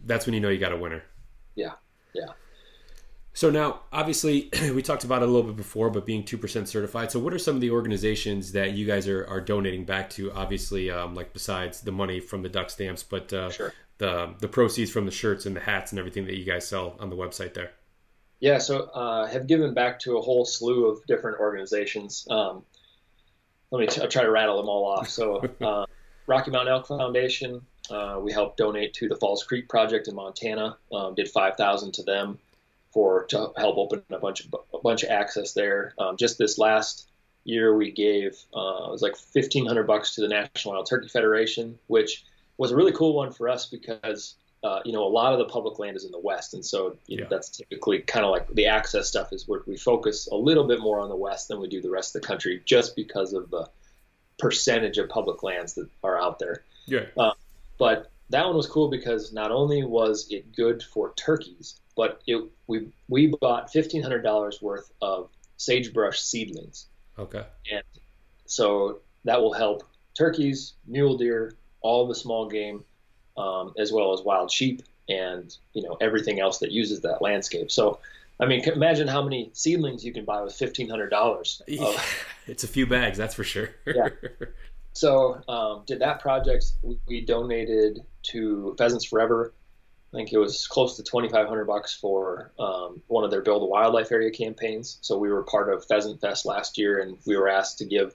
that's 0.00 0.26
when 0.26 0.34
you 0.34 0.40
know 0.40 0.48
you 0.48 0.58
got 0.58 0.72
a 0.72 0.76
winner. 0.76 1.02
Yeah, 1.54 1.72
yeah. 2.14 2.30
So 3.36 3.50
now, 3.50 3.80
obviously, 3.92 4.48
we 4.74 4.80
talked 4.80 5.04
about 5.04 5.20
it 5.20 5.28
a 5.28 5.30
little 5.30 5.42
bit 5.42 5.56
before, 5.56 5.90
but 5.90 6.06
being 6.06 6.24
two 6.24 6.38
percent 6.38 6.70
certified. 6.70 7.12
So, 7.12 7.20
what 7.20 7.34
are 7.34 7.38
some 7.38 7.54
of 7.54 7.60
the 7.60 7.70
organizations 7.70 8.52
that 8.52 8.72
you 8.72 8.86
guys 8.86 9.06
are, 9.06 9.26
are 9.26 9.42
donating 9.42 9.84
back 9.84 10.08
to? 10.10 10.32
Obviously, 10.32 10.90
um, 10.90 11.14
like 11.14 11.34
besides 11.34 11.82
the 11.82 11.92
money 11.92 12.18
from 12.18 12.40
the 12.40 12.48
duck 12.48 12.70
stamps, 12.70 13.02
but 13.02 13.30
uh, 13.34 13.50
sure. 13.50 13.74
the 13.98 14.34
the 14.38 14.48
proceeds 14.48 14.90
from 14.90 15.04
the 15.04 15.10
shirts 15.10 15.44
and 15.44 15.54
the 15.54 15.60
hats 15.60 15.92
and 15.92 15.98
everything 15.98 16.24
that 16.24 16.36
you 16.36 16.46
guys 16.46 16.66
sell 16.66 16.96
on 16.98 17.10
the 17.10 17.16
website 17.16 17.52
there. 17.52 17.72
Yeah, 18.40 18.56
so 18.56 18.84
uh, 18.84 19.26
have 19.26 19.46
given 19.46 19.74
back 19.74 20.00
to 20.00 20.16
a 20.16 20.22
whole 20.22 20.46
slew 20.46 20.86
of 20.86 21.04
different 21.04 21.38
organizations. 21.38 22.26
Um, 22.30 22.64
let 23.70 23.80
me 23.80 23.86
t- 23.86 24.00
I'll 24.00 24.08
try 24.08 24.22
to 24.22 24.30
rattle 24.30 24.56
them 24.56 24.70
all 24.70 24.86
off. 24.86 25.10
So, 25.10 25.46
uh, 25.60 25.84
Rocky 26.26 26.50
Mountain 26.50 26.72
Elk 26.72 26.86
Foundation, 26.86 27.60
uh, 27.90 28.18
we 28.18 28.32
helped 28.32 28.56
donate 28.56 28.94
to 28.94 29.08
the 29.08 29.16
Falls 29.16 29.44
Creek 29.44 29.68
Project 29.68 30.08
in 30.08 30.14
Montana. 30.14 30.78
Um, 30.90 31.14
did 31.14 31.28
five 31.28 31.56
thousand 31.56 31.92
to 31.94 32.02
them 32.02 32.38
for 32.96 33.26
to 33.26 33.52
help 33.58 33.76
open 33.76 34.02
a 34.08 34.18
bunch 34.18 34.46
of 34.46 34.54
a 34.72 34.78
bunch 34.78 35.02
of 35.02 35.10
access 35.10 35.52
there. 35.52 35.92
Um, 35.98 36.16
just 36.16 36.38
this 36.38 36.56
last 36.56 37.06
year, 37.44 37.76
we 37.76 37.90
gave 37.90 38.32
uh, 38.56 38.86
it 38.86 38.90
was 38.90 39.02
like 39.02 39.18
fifteen 39.18 39.66
hundred 39.66 39.86
bucks 39.86 40.14
to 40.14 40.22
the 40.22 40.28
National 40.28 40.72
Wild 40.72 40.88
Turkey 40.88 41.08
Federation, 41.08 41.78
which 41.88 42.24
was 42.56 42.72
a 42.72 42.76
really 42.76 42.92
cool 42.92 43.14
one 43.14 43.32
for 43.32 43.50
us 43.50 43.66
because 43.66 44.36
uh, 44.64 44.80
you 44.86 44.92
know, 44.92 45.04
a 45.04 45.12
lot 45.12 45.34
of 45.34 45.38
the 45.38 45.44
public 45.44 45.78
land 45.78 45.94
is 45.94 46.06
in 46.06 46.10
the 46.10 46.18
west, 46.18 46.54
and 46.54 46.64
so 46.64 46.96
you 47.06 47.18
know, 47.18 47.26
that's 47.28 47.50
typically 47.50 47.98
kind 47.98 48.24
of 48.24 48.30
like 48.30 48.48
the 48.54 48.64
access 48.64 49.06
stuff 49.06 49.30
is 49.30 49.46
where 49.46 49.60
we 49.66 49.76
focus 49.76 50.26
a 50.32 50.34
little 50.34 50.66
bit 50.66 50.80
more 50.80 50.98
on 50.98 51.10
the 51.10 51.16
west 51.16 51.48
than 51.48 51.60
we 51.60 51.68
do 51.68 51.82
the 51.82 51.90
rest 51.90 52.16
of 52.16 52.22
the 52.22 52.26
country, 52.26 52.62
just 52.64 52.96
because 52.96 53.34
of 53.34 53.50
the 53.50 53.68
percentage 54.38 54.96
of 54.96 55.10
public 55.10 55.42
lands 55.42 55.74
that 55.74 55.86
are 56.02 56.18
out 56.18 56.38
there. 56.38 56.64
Yeah. 56.86 57.04
Uh, 57.14 57.32
but 57.78 58.10
that 58.30 58.46
one 58.46 58.56
was 58.56 58.66
cool 58.66 58.88
because 58.88 59.34
not 59.34 59.50
only 59.50 59.84
was 59.84 60.28
it 60.30 60.56
good 60.56 60.82
for 60.82 61.12
turkeys, 61.14 61.78
but 61.96 62.20
it 62.26 62.44
we 62.66 62.88
we 63.08 63.34
bought 63.40 63.72
fifteen 63.72 64.02
hundred 64.02 64.22
dollars 64.22 64.60
worth 64.60 64.92
of 65.02 65.30
sagebrush 65.56 66.20
seedlings. 66.20 66.86
Okay. 67.18 67.44
And 67.72 67.82
so 68.46 69.00
that 69.24 69.40
will 69.40 69.52
help 69.52 69.82
turkeys, 70.14 70.74
mule 70.86 71.16
deer, 71.16 71.54
all 71.80 72.06
the 72.06 72.14
small 72.14 72.48
game, 72.48 72.84
um, 73.36 73.74
as 73.78 73.92
well 73.92 74.12
as 74.12 74.20
wild 74.22 74.50
sheep 74.50 74.82
and 75.08 75.56
you 75.72 75.82
know 75.82 75.96
everything 76.00 76.40
else 76.40 76.58
that 76.58 76.72
uses 76.72 77.00
that 77.02 77.22
landscape. 77.22 77.70
So, 77.70 78.00
I 78.40 78.46
mean, 78.46 78.62
imagine 78.68 79.08
how 79.08 79.22
many 79.22 79.50
seedlings 79.52 80.04
you 80.04 80.12
can 80.12 80.24
buy 80.24 80.42
with 80.42 80.54
fifteen 80.54 80.88
hundred 80.88 81.10
dollars. 81.10 81.62
It's 82.48 82.62
a 82.62 82.68
few 82.68 82.86
bags, 82.86 83.18
that's 83.18 83.34
for 83.34 83.42
sure. 83.42 83.70
yeah. 83.84 84.08
So, 84.92 85.42
um, 85.48 85.82
did 85.84 85.98
that 85.98 86.20
project? 86.20 86.64
We 87.08 87.20
donated 87.22 88.04
to 88.30 88.76
Pheasants 88.78 89.04
Forever. 89.04 89.52
I 90.12 90.16
think 90.16 90.32
it 90.32 90.38
was 90.38 90.66
close 90.66 90.96
to 90.96 91.02
twenty 91.02 91.28
five 91.28 91.48
hundred 91.48 91.66
bucks 91.66 91.94
for 91.94 92.52
um, 92.58 93.02
one 93.08 93.24
of 93.24 93.30
their 93.30 93.42
Build 93.42 93.62
a 93.62 93.66
Wildlife 93.66 94.12
Area 94.12 94.30
campaigns. 94.30 94.98
So 95.00 95.18
we 95.18 95.30
were 95.30 95.42
part 95.42 95.72
of 95.72 95.84
Pheasant 95.86 96.20
Fest 96.20 96.46
last 96.46 96.78
year, 96.78 97.00
and 97.00 97.18
we 97.26 97.36
were 97.36 97.48
asked 97.48 97.78
to 97.78 97.84
give 97.84 98.14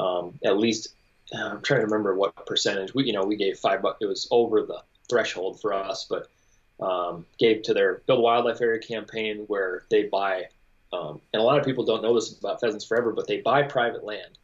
um, 0.00 0.38
at 0.44 0.58
least 0.58 0.88
I'm 1.32 1.60
trying 1.62 1.80
to 1.80 1.86
remember 1.86 2.14
what 2.14 2.46
percentage 2.46 2.94
we 2.94 3.04
you 3.04 3.12
know 3.12 3.24
we 3.24 3.36
gave 3.36 3.58
five 3.58 3.82
bucks. 3.82 3.98
It 4.00 4.06
was 4.06 4.26
over 4.30 4.62
the 4.62 4.82
threshold 5.08 5.60
for 5.60 5.74
us, 5.74 6.06
but 6.08 6.28
um, 6.84 7.26
gave 7.38 7.62
to 7.62 7.74
their 7.74 8.02
Build 8.06 8.20
a 8.20 8.22
Wildlife 8.22 8.60
Area 8.60 8.80
campaign 8.80 9.44
where 9.48 9.84
they 9.90 10.04
buy, 10.04 10.46
um, 10.92 11.20
and 11.32 11.40
a 11.40 11.44
lot 11.44 11.58
of 11.58 11.64
people 11.64 11.84
don't 11.84 12.02
know 12.02 12.14
this 12.14 12.38
about 12.38 12.60
Pheasants 12.60 12.84
Forever, 12.84 13.12
but 13.12 13.26
they 13.26 13.40
buy 13.40 13.62
private 13.62 14.04
land, 14.04 14.38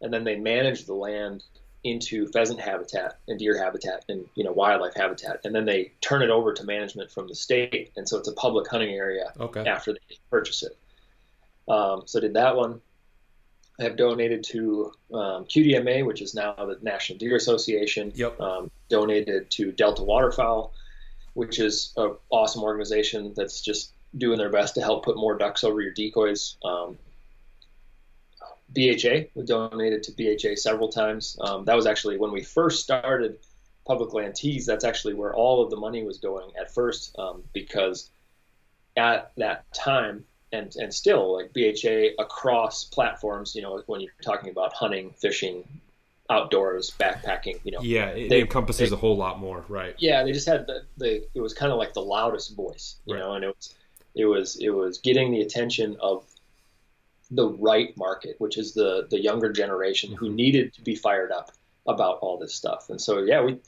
and 0.00 0.12
then 0.12 0.24
they 0.24 0.36
manage 0.36 0.84
the 0.84 0.94
land 0.94 1.44
into 1.86 2.26
pheasant 2.28 2.60
habitat 2.60 3.18
and 3.28 3.38
deer 3.38 3.56
habitat 3.56 4.04
and 4.08 4.26
you 4.34 4.44
know 4.44 4.52
wildlife 4.52 4.94
habitat, 4.94 5.40
and 5.44 5.54
then 5.54 5.64
they 5.64 5.92
turn 6.00 6.22
it 6.22 6.30
over 6.30 6.52
to 6.52 6.64
management 6.64 7.10
from 7.10 7.28
the 7.28 7.34
state, 7.34 7.92
and 7.96 8.08
so 8.08 8.18
it's 8.18 8.28
a 8.28 8.32
public 8.32 8.68
hunting 8.68 8.94
area 8.94 9.32
okay. 9.38 9.64
after 9.64 9.92
they 9.92 10.18
purchase 10.30 10.62
it. 10.62 10.76
Um, 11.68 12.02
so 12.06 12.20
did 12.20 12.34
that 12.34 12.56
one. 12.56 12.80
I 13.78 13.82
have 13.84 13.96
donated 13.96 14.44
to 14.44 14.92
um, 15.12 15.44
QDMA, 15.44 16.06
which 16.06 16.22
is 16.22 16.34
now 16.34 16.54
the 16.54 16.78
National 16.80 17.18
Deer 17.18 17.36
Association. 17.36 18.12
Yep. 18.14 18.40
Um, 18.40 18.70
donated 18.88 19.50
to 19.50 19.72
Delta 19.72 20.02
Waterfowl, 20.02 20.72
which 21.34 21.58
is 21.58 21.92
an 21.96 22.16
awesome 22.30 22.62
organization 22.62 23.34
that's 23.36 23.60
just 23.60 23.92
doing 24.16 24.38
their 24.38 24.48
best 24.48 24.76
to 24.76 24.80
help 24.80 25.04
put 25.04 25.16
more 25.16 25.36
ducks 25.36 25.64
over 25.64 25.80
your 25.82 25.92
decoys. 25.92 26.56
Um, 26.64 26.96
BHA, 28.76 29.30
we 29.34 29.44
donated 29.44 30.02
to 30.04 30.12
BHA 30.12 30.56
several 30.56 30.88
times. 30.88 31.36
Um, 31.40 31.64
that 31.64 31.74
was 31.74 31.86
actually 31.86 32.18
when 32.18 32.30
we 32.30 32.42
first 32.42 32.82
started 32.82 33.38
Public 33.86 34.12
Land 34.12 34.36
Tees. 34.36 34.66
That's 34.66 34.84
actually 34.84 35.14
where 35.14 35.34
all 35.34 35.64
of 35.64 35.70
the 35.70 35.76
money 35.76 36.04
was 36.04 36.18
going 36.18 36.50
at 36.60 36.72
first, 36.72 37.18
um, 37.18 37.42
because 37.52 38.10
at 38.96 39.32
that 39.36 39.64
time, 39.72 40.24
and 40.52 40.74
and 40.76 40.92
still 40.92 41.34
like 41.34 41.52
BHA 41.52 42.22
across 42.22 42.84
platforms. 42.84 43.54
You 43.54 43.62
know, 43.62 43.82
when 43.86 44.00
you're 44.00 44.12
talking 44.22 44.50
about 44.50 44.72
hunting, 44.72 45.14
fishing, 45.18 45.64
outdoors, 46.30 46.92
backpacking. 46.98 47.60
You 47.64 47.72
know, 47.72 47.80
yeah, 47.82 48.06
it 48.08 48.28
they, 48.28 48.40
encompasses 48.40 48.90
they, 48.90 48.96
a 48.96 48.98
whole 48.98 49.16
lot 49.16 49.38
more, 49.38 49.64
right? 49.68 49.94
Yeah, 49.98 50.22
they 50.22 50.32
just 50.32 50.46
had 50.46 50.66
the, 50.66 50.82
the 50.98 51.26
it 51.34 51.40
was 51.40 51.54
kind 51.54 51.72
of 51.72 51.78
like 51.78 51.94
the 51.94 52.02
loudest 52.02 52.54
voice, 52.54 52.96
you 53.06 53.14
right. 53.14 53.20
know, 53.20 53.32
and 53.34 53.44
it 53.44 53.48
was 53.56 53.74
it 54.14 54.24
was 54.24 54.56
it 54.56 54.70
was 54.70 54.98
getting 54.98 55.30
the 55.32 55.40
attention 55.40 55.96
of 56.00 56.24
the 57.30 57.48
right 57.48 57.96
market, 57.96 58.36
which 58.38 58.58
is 58.58 58.74
the 58.74 59.06
the 59.10 59.20
younger 59.20 59.52
generation 59.52 60.12
who 60.12 60.26
mm-hmm. 60.26 60.36
needed 60.36 60.74
to 60.74 60.82
be 60.82 60.94
fired 60.94 61.32
up 61.32 61.52
about 61.86 62.18
all 62.20 62.38
this 62.38 62.54
stuff. 62.54 62.90
And 62.90 63.00
so 63.00 63.18
yeah, 63.18 63.42
we 63.42 63.58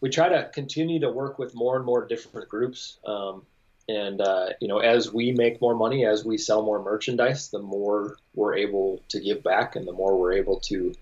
we 0.00 0.10
try 0.10 0.28
to 0.28 0.50
continue 0.52 1.00
to 1.00 1.10
work 1.10 1.38
with 1.38 1.54
more 1.54 1.76
and 1.76 1.84
more 1.84 2.06
different 2.06 2.48
groups. 2.48 2.98
Um, 3.06 3.42
and 3.88 4.20
uh, 4.20 4.50
you 4.60 4.68
know, 4.68 4.78
as 4.78 5.12
we 5.12 5.32
make 5.32 5.60
more 5.60 5.74
money, 5.74 6.06
as 6.06 6.24
we 6.24 6.38
sell 6.38 6.62
more 6.62 6.82
merchandise, 6.82 7.50
the 7.50 7.58
more 7.58 8.16
we're 8.34 8.56
able 8.56 9.02
to 9.08 9.20
give 9.20 9.42
back, 9.42 9.76
and 9.76 9.86
the 9.86 9.92
more 9.92 10.18
we're 10.18 10.32
able 10.32 10.60
to 10.60 10.94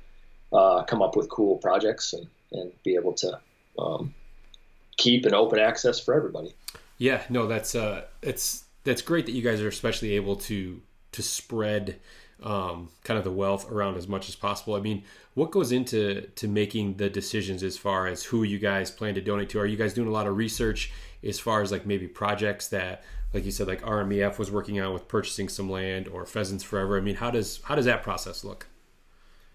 uh, 0.52 0.82
come 0.84 1.00
up 1.00 1.16
with 1.16 1.28
cool 1.28 1.58
projects 1.58 2.12
and, 2.12 2.26
and 2.52 2.72
be 2.82 2.94
able 2.96 3.12
to 3.14 3.38
um, 3.78 4.14
keep 4.96 5.24
an 5.26 5.34
open 5.34 5.58
access 5.58 6.00
for 6.00 6.14
everybody. 6.14 6.54
Yeah, 6.98 7.22
no, 7.28 7.46
that's 7.46 7.74
uh, 7.74 8.04
it's 8.20 8.64
that's 8.84 9.02
great 9.02 9.26
that 9.26 9.32
you 9.32 9.42
guys 9.42 9.60
are 9.60 9.68
especially 9.68 10.12
able 10.12 10.36
to 10.36 10.80
to 11.12 11.22
spread 11.22 11.98
um, 12.42 12.88
kind 13.04 13.18
of 13.18 13.24
the 13.24 13.32
wealth 13.32 13.70
around 13.70 13.96
as 13.96 14.08
much 14.08 14.28
as 14.28 14.34
possible. 14.34 14.74
I 14.74 14.80
mean, 14.80 15.04
what 15.34 15.50
goes 15.50 15.72
into 15.72 16.22
to 16.22 16.48
making 16.48 16.96
the 16.96 17.08
decisions 17.08 17.62
as 17.62 17.78
far 17.78 18.06
as 18.06 18.24
who 18.24 18.42
you 18.42 18.58
guys 18.58 18.90
plan 18.90 19.14
to 19.14 19.20
donate 19.20 19.48
to? 19.50 19.60
Are 19.60 19.66
you 19.66 19.76
guys 19.76 19.94
doing 19.94 20.08
a 20.08 20.12
lot 20.12 20.26
of 20.26 20.36
research 20.36 20.92
as 21.22 21.38
far 21.38 21.62
as 21.62 21.70
like 21.70 21.86
maybe 21.86 22.08
projects 22.08 22.68
that, 22.68 23.04
like 23.32 23.44
you 23.44 23.50
said, 23.50 23.68
like 23.68 23.82
RMEF 23.82 24.38
was 24.38 24.50
working 24.50 24.80
on 24.80 24.92
with 24.92 25.08
purchasing 25.08 25.48
some 25.48 25.70
land 25.70 26.08
or 26.08 26.26
Pheasants 26.26 26.64
Forever? 26.64 26.98
I 26.98 27.00
mean, 27.00 27.16
how 27.16 27.30
does 27.30 27.60
how 27.64 27.74
does 27.74 27.86
that 27.86 28.02
process 28.02 28.44
look? 28.44 28.66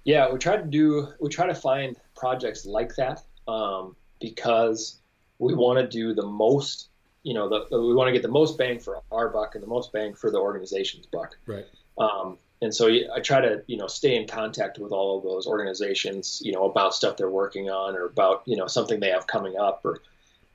Yeah, 0.04 0.32
we 0.32 0.40
try 0.40 0.58
to 0.58 0.64
do 0.64 1.10
we 1.20 1.30
try 1.30 1.48
to 1.48 1.56
find 1.56 1.98
projects 2.16 2.66
like 2.66 2.96
that 2.96 3.24
um, 3.48 3.96
because 4.20 5.02
we 5.40 5.54
want 5.54 5.80
to 5.80 5.88
do 5.88 6.14
the 6.14 6.26
most. 6.26 6.90
You 7.28 7.34
know, 7.34 7.50
the, 7.50 7.60
we 7.78 7.94
want 7.94 8.08
to 8.08 8.14
get 8.14 8.22
the 8.22 8.36
most 8.42 8.58
bang 8.58 8.80
for 8.80 9.02
our 9.12 9.28
buck 9.28 9.56
and 9.56 9.62
the 9.62 9.68
most 9.68 9.92
bang 9.92 10.14
for 10.14 10.32
the 10.32 10.40
organization's 10.40 11.08
buck. 11.08 11.32
Right. 11.46 11.66
Um, 11.98 12.38
and 12.62 12.74
so 12.74 12.88
I 12.88 13.20
try 13.20 13.42
to, 13.42 13.64
you 13.68 13.76
know, 13.76 13.88
stay 13.88 14.16
in 14.16 14.28
contact 14.28 14.80
with 14.80 14.94
all 14.94 15.18
of 15.18 15.24
those 15.24 15.46
organizations, 15.46 16.42
you 16.46 16.54
know, 16.54 16.64
about 16.72 16.96
stuff 16.96 17.18
they're 17.18 17.30
working 17.30 17.70
on 17.70 17.98
or 17.98 18.06
about, 18.06 18.44
you 18.46 18.56
know, 18.56 18.68
something 18.68 19.02
they 19.02 19.10
have 19.10 19.28
coming 19.28 19.58
up 19.58 19.84
or 19.84 20.00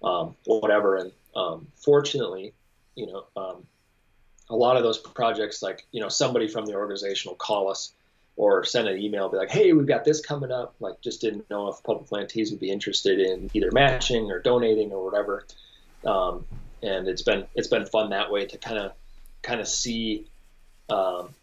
um, 0.03 0.35
whatever. 0.47 0.97
And 0.97 1.13
um, 1.37 1.67
fortunately, 1.77 2.55
you 2.95 3.07
know, 3.07 3.27
um, 3.37 3.67
a 4.49 4.57
lot 4.57 4.79
of 4.79 4.83
those 4.83 4.97
projects, 4.97 5.63
like, 5.63 5.87
you 5.93 6.01
know, 6.01 6.09
somebody 6.09 6.49
from 6.49 6.65
the 6.65 6.75
organization 6.75 7.29
will 7.31 7.37
call 7.37 7.71
us 7.71 7.93
or 8.37 8.65
send 8.65 8.89
an 8.89 8.99
email, 8.99 9.29
be 9.29 9.37
like, 9.37 9.51
hey, 9.51 9.75
we've 9.75 9.87
got 9.87 10.07
this 10.07 10.23
coming 10.23 10.51
up. 10.51 10.75
Like, 10.81 11.03
just 11.03 11.21
didn't 11.21 11.51
know 11.51 11.69
if 11.69 11.83
Public 11.83 12.11
Land 12.11 12.33
would 12.35 12.61
be 12.61 12.71
interested 12.71 13.21
in 13.21 13.51
either 13.53 13.71
matching 13.73 14.31
or 14.31 14.41
donating 14.41 14.91
or 14.91 15.05
whatever. 15.05 15.45
Um, 16.05 16.47
and 16.83 17.09
it's 17.09 17.23
been 17.23 17.47
it's 17.55 17.69
been 17.69 17.87
fun 17.87 18.11
that 18.11 18.31
way 18.31 18.47
to 18.47 18.59
kind 18.59 18.79
of 18.79 18.93
kind 19.43 19.61
of 19.61 19.69
see 19.69 20.27
um, 20.89 21.35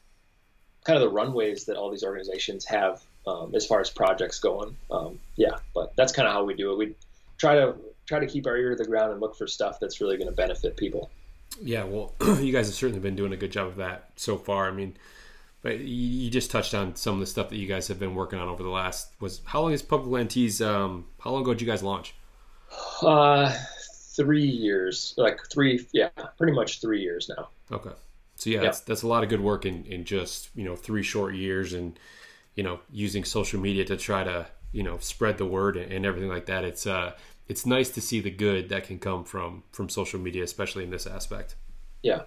kind 0.83 0.97
of 0.97 1.01
the 1.01 1.09
runways 1.09 1.65
that 1.65 1.77
all 1.77 1.91
these 1.91 2.03
organizations 2.03 2.65
have 2.65 3.01
um, 3.27 3.53
as 3.55 3.65
far 3.65 3.79
as 3.79 3.89
projects 3.89 4.39
going. 4.39 4.75
Um, 4.89 5.19
yeah, 5.35 5.57
but 5.73 5.95
that's 5.95 6.11
kind 6.11 6.27
of 6.27 6.33
how 6.33 6.43
we 6.43 6.53
do 6.53 6.71
it. 6.71 6.77
We 6.77 6.95
try 7.37 7.55
to 7.55 7.75
try 8.05 8.19
to 8.19 8.27
keep 8.27 8.47
our 8.47 8.57
ear 8.57 8.71
to 8.71 8.75
the 8.75 8.85
ground 8.85 9.11
and 9.11 9.21
look 9.21 9.37
for 9.37 9.47
stuff 9.47 9.79
that's 9.79 10.01
really 10.01 10.17
going 10.17 10.29
to 10.29 10.35
benefit 10.35 10.77
people. 10.77 11.09
Yeah, 11.61 11.83
well, 11.83 12.13
you 12.39 12.51
guys 12.51 12.67
have 12.67 12.75
certainly 12.75 12.99
been 12.99 13.15
doing 13.15 13.33
a 13.33 13.37
good 13.37 13.51
job 13.51 13.67
of 13.67 13.75
that 13.77 14.11
so 14.15 14.37
far. 14.37 14.67
I 14.67 14.71
mean, 14.71 14.95
but 15.61 15.79
you 15.79 16.29
just 16.29 16.51
touched 16.51 16.73
on 16.73 16.95
some 16.95 17.15
of 17.15 17.19
the 17.19 17.25
stuff 17.25 17.49
that 17.49 17.57
you 17.57 17.67
guys 17.67 17.87
have 17.87 17.99
been 17.99 18.15
working 18.15 18.39
on 18.39 18.47
over 18.47 18.63
the 18.63 18.69
last 18.69 19.13
was 19.19 19.41
how 19.45 19.61
long 19.61 19.73
is 19.73 19.81
Public 19.81 20.11
Land 20.11 20.31
Tees? 20.31 20.61
Um, 20.61 21.05
how 21.19 21.31
long 21.31 21.41
ago 21.41 21.53
did 21.53 21.61
you 21.61 21.67
guys 21.67 21.83
launch? 21.83 22.15
Uh, 23.01 23.53
three 24.15 24.45
years, 24.45 25.13
like 25.17 25.39
three, 25.51 25.85
yeah, 25.91 26.09
pretty 26.37 26.53
much 26.53 26.81
three 26.81 27.01
years 27.01 27.29
now. 27.35 27.49
Okay, 27.71 27.95
so 28.35 28.49
yeah, 28.49 28.61
that's 28.61 28.81
that's 28.81 29.03
a 29.03 29.07
lot 29.07 29.23
of 29.23 29.29
good 29.29 29.41
work 29.41 29.65
in 29.65 29.85
in 29.85 30.05
just 30.05 30.49
you 30.55 30.63
know 30.63 30.75
three 30.75 31.03
short 31.03 31.35
years, 31.35 31.73
and 31.73 31.99
you 32.55 32.63
know 32.63 32.79
using 32.91 33.23
social 33.23 33.59
media 33.59 33.85
to 33.85 33.97
try 33.97 34.23
to 34.23 34.47
you 34.71 34.83
know 34.83 34.97
spread 34.99 35.37
the 35.37 35.45
word 35.45 35.77
and, 35.77 35.91
and 35.91 36.05
everything 36.05 36.29
like 36.29 36.45
that. 36.47 36.63
It's 36.63 36.87
uh 36.87 37.13
it's 37.47 37.65
nice 37.65 37.89
to 37.89 38.01
see 38.01 38.19
the 38.19 38.31
good 38.31 38.69
that 38.69 38.85
can 38.85 38.99
come 38.99 39.23
from 39.23 39.63
from 39.71 39.89
social 39.89 40.19
media, 40.19 40.43
especially 40.43 40.83
in 40.83 40.89
this 40.89 41.07
aspect. 41.07 41.55
Yeah. 42.01 42.23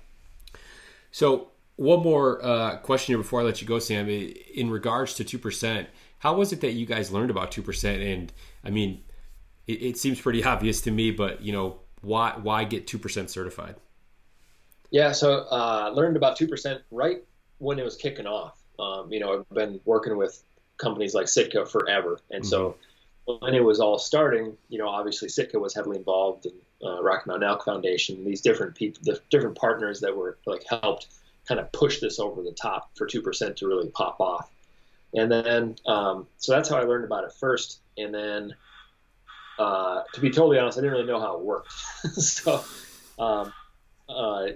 So 1.10 1.48
one 1.76 2.00
more 2.00 2.44
uh, 2.44 2.76
question 2.78 3.12
here 3.12 3.18
before 3.18 3.40
I 3.40 3.44
let 3.44 3.60
you 3.60 3.68
go, 3.68 3.78
Sam. 3.78 4.08
In 4.08 4.70
regards 4.70 5.14
to 5.14 5.24
two 5.24 5.38
percent, 5.38 5.88
how 6.18 6.34
was 6.34 6.52
it 6.52 6.60
that 6.60 6.72
you 6.72 6.86
guys 6.86 7.10
learned 7.10 7.30
about 7.30 7.52
two 7.52 7.62
percent? 7.62 8.02
And 8.02 8.32
I 8.64 8.70
mean, 8.70 9.02
it, 9.66 9.82
it, 9.82 9.96
seems 9.96 10.20
pretty 10.20 10.42
obvious 10.44 10.80
to 10.82 10.90
me, 10.90 11.10
but 11.10 11.42
you 11.42 11.52
know, 11.52 11.80
why 12.00 12.34
why 12.40 12.64
get 12.64 12.86
two 12.86 12.98
percent 12.98 13.30
certified? 13.30 13.76
Yeah, 14.90 15.12
so 15.12 15.46
uh, 15.50 15.92
learned 15.94 16.16
about 16.16 16.36
two 16.36 16.48
percent 16.48 16.82
right 16.90 17.22
when 17.58 17.78
it 17.78 17.84
was 17.84 17.96
kicking 17.96 18.26
off. 18.26 18.60
Um, 18.78 19.12
you 19.12 19.20
know, 19.20 19.40
I've 19.40 19.54
been 19.54 19.80
working 19.84 20.16
with 20.16 20.42
companies 20.78 21.14
like 21.14 21.28
Sitka 21.28 21.66
forever, 21.66 22.18
and 22.30 22.42
mm-hmm. 22.42 22.50
so 22.50 22.76
when 23.24 23.54
it 23.54 23.62
was 23.62 23.80
all 23.80 23.98
starting, 23.98 24.56
you 24.68 24.78
know, 24.78 24.88
obviously 24.88 25.28
Sitka 25.28 25.58
was 25.58 25.74
heavily 25.74 25.96
involved 25.96 26.46
in 26.46 26.52
uh, 26.84 27.02
Rocky 27.02 27.22
Mountain 27.26 27.48
Elk 27.48 27.64
Foundation. 27.64 28.24
These 28.24 28.40
different 28.40 28.74
people, 28.74 29.00
the 29.04 29.20
different 29.30 29.56
partners 29.56 30.00
that 30.00 30.16
were 30.16 30.38
like 30.46 30.64
helped 30.68 31.06
kind 31.46 31.60
of 31.60 31.70
push 31.72 32.00
this 32.00 32.18
over 32.18 32.42
the 32.42 32.52
top 32.52 32.90
for 32.96 33.06
2% 33.06 33.56
to 33.56 33.66
really 33.66 33.88
pop 33.90 34.20
off. 34.20 34.50
And 35.14 35.30
then, 35.30 35.76
um, 35.86 36.26
so 36.38 36.52
that's 36.52 36.68
how 36.68 36.76
I 36.76 36.82
learned 36.82 37.04
about 37.04 37.24
it 37.24 37.32
first. 37.32 37.80
And 37.98 38.14
then, 38.14 38.54
uh, 39.58 40.02
to 40.12 40.20
be 40.20 40.30
totally 40.30 40.58
honest, 40.58 40.78
I 40.78 40.82
didn't 40.82 40.92
really 40.92 41.06
know 41.06 41.20
how 41.20 41.38
it 41.38 41.44
worked. 41.44 41.72
so, 42.20 42.64
um, 43.18 43.52
uh, 44.08 44.48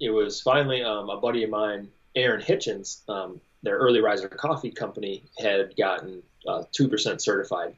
it 0.00 0.10
was 0.10 0.40
finally 0.40 0.82
um, 0.82 1.08
a 1.10 1.18
buddy 1.18 1.44
of 1.44 1.50
mine, 1.50 1.88
Aaron 2.14 2.42
Hitchens, 2.42 3.08
um, 3.08 3.40
their 3.62 3.76
early 3.76 4.00
riser 4.00 4.28
coffee 4.28 4.70
company 4.70 5.24
had 5.38 5.76
gotten 5.76 6.22
uh, 6.46 6.64
2% 6.72 7.20
certified. 7.20 7.74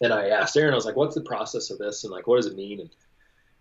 And 0.00 0.12
I 0.12 0.28
asked 0.28 0.56
Aaron, 0.56 0.72
I 0.72 0.76
was 0.76 0.84
like, 0.84 0.96
what's 0.96 1.14
the 1.14 1.20
process 1.22 1.70
of 1.70 1.78
this? 1.78 2.04
And 2.04 2.12
like, 2.12 2.26
what 2.26 2.36
does 2.36 2.46
it 2.46 2.56
mean? 2.56 2.80
And 2.80 2.90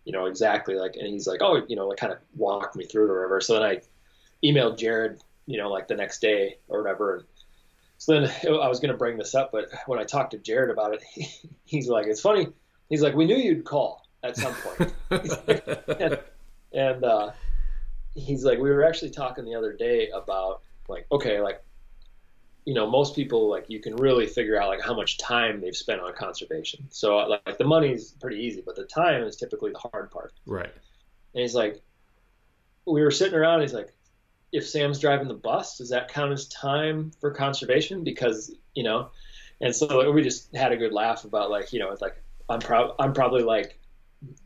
you 0.06 0.12
know, 0.12 0.26
exactly 0.26 0.76
like, 0.76 0.96
and 0.96 1.08
he's 1.08 1.28
like, 1.28 1.42
oh, 1.42 1.64
you 1.68 1.76
know, 1.76 1.88
like 1.88 1.98
kind 1.98 2.14
of 2.14 2.20
walk 2.36 2.76
me 2.76 2.86
through 2.86 3.06
it 3.06 3.12
or 3.12 3.16
whatever. 3.18 3.42
So 3.42 3.54
then 3.54 3.64
I 3.64 3.82
emailed 4.44 4.78
Jared, 4.78 5.22
you 5.46 5.58
know, 5.58 5.70
like 5.70 5.88
the 5.88 5.96
next 5.96 6.22
day 6.22 6.58
or 6.68 6.82
whatever. 6.82 7.18
And 7.18 7.26
so 8.02 8.20
then 8.20 8.32
I 8.48 8.68
was 8.68 8.80
going 8.80 8.92
to 8.92 8.98
bring 8.98 9.18
this 9.18 9.36
up, 9.36 9.52
but 9.52 9.70
when 9.86 10.00
I 10.00 10.04
talked 10.04 10.32
to 10.32 10.40
Jared 10.40 10.72
about 10.72 10.96
it, 10.96 11.04
he, 11.14 11.30
he's 11.66 11.88
like, 11.88 12.08
it's 12.08 12.20
funny. 12.20 12.48
He's 12.90 13.04
like, 13.04 13.14
we 13.14 13.26
knew 13.26 13.38
you'd 13.38 13.64
call 13.64 14.08
at 14.24 14.36
some 14.36 14.56
point. 14.56 14.94
and, 16.00 16.20
and 16.74 17.04
uh, 17.04 17.32
he's 18.16 18.44
like, 18.44 18.58
we 18.58 18.72
were 18.72 18.84
actually 18.84 19.12
talking 19.12 19.46
the 19.46 19.54
other 19.54 19.72
day 19.72 20.10
about 20.10 20.62
like, 20.88 21.06
okay, 21.12 21.42
like, 21.42 21.64
you 22.66 22.74
know, 22.74 22.90
most 22.90 23.16
people 23.16 23.48
like 23.48 23.66
you 23.70 23.80
can 23.80 23.96
really 23.96 24.26
figure 24.26 24.60
out 24.60 24.68
like 24.68 24.82
how 24.82 24.96
much 24.96 25.20
time 25.20 25.62
they've 25.62 25.76
spent 25.76 26.02
on 26.02 26.12
conservation. 26.14 26.88
So 26.90 27.18
like, 27.18 27.42
like 27.46 27.60
the 27.60 27.66
money's 27.66 28.14
pretty 28.20 28.38
easy, 28.38 28.64
but 28.66 28.76
the 28.76 28.86
time 28.86 29.24
is 29.24 29.36
typically 29.36 29.74
the 29.74 29.90
hard 29.92 30.10
part. 30.10 30.34
Right. 30.48 30.74
And 31.36 31.42
he's 31.42 31.54
like, 31.54 31.80
we 32.88 33.04
were 33.04 33.12
sitting 33.12 33.38
around. 33.38 33.62
He's 33.62 33.74
like, 33.76 33.94
if 34.52 34.68
Sam's 34.68 35.00
driving 35.00 35.28
the 35.28 35.34
bus, 35.34 35.78
does 35.78 35.90
that 35.90 36.12
count 36.12 36.32
as 36.32 36.48
time 36.48 37.12
for 37.20 37.32
conservation? 37.32 38.04
Because 38.04 38.54
you 38.74 38.84
know, 38.84 39.10
and 39.62 39.76
so 39.76 40.12
we 40.12 40.22
just 40.22 40.54
had 40.56 40.72
a 40.72 40.78
good 40.78 40.92
laugh 40.92 41.24
about 41.24 41.50
like 41.50 41.74
you 41.74 41.80
know, 41.80 41.92
it's 41.92 42.02
like 42.02 42.22
I'm 42.50 42.60
proud. 42.60 42.96
I'm 43.00 43.14
probably 43.14 43.44
like 43.44 43.80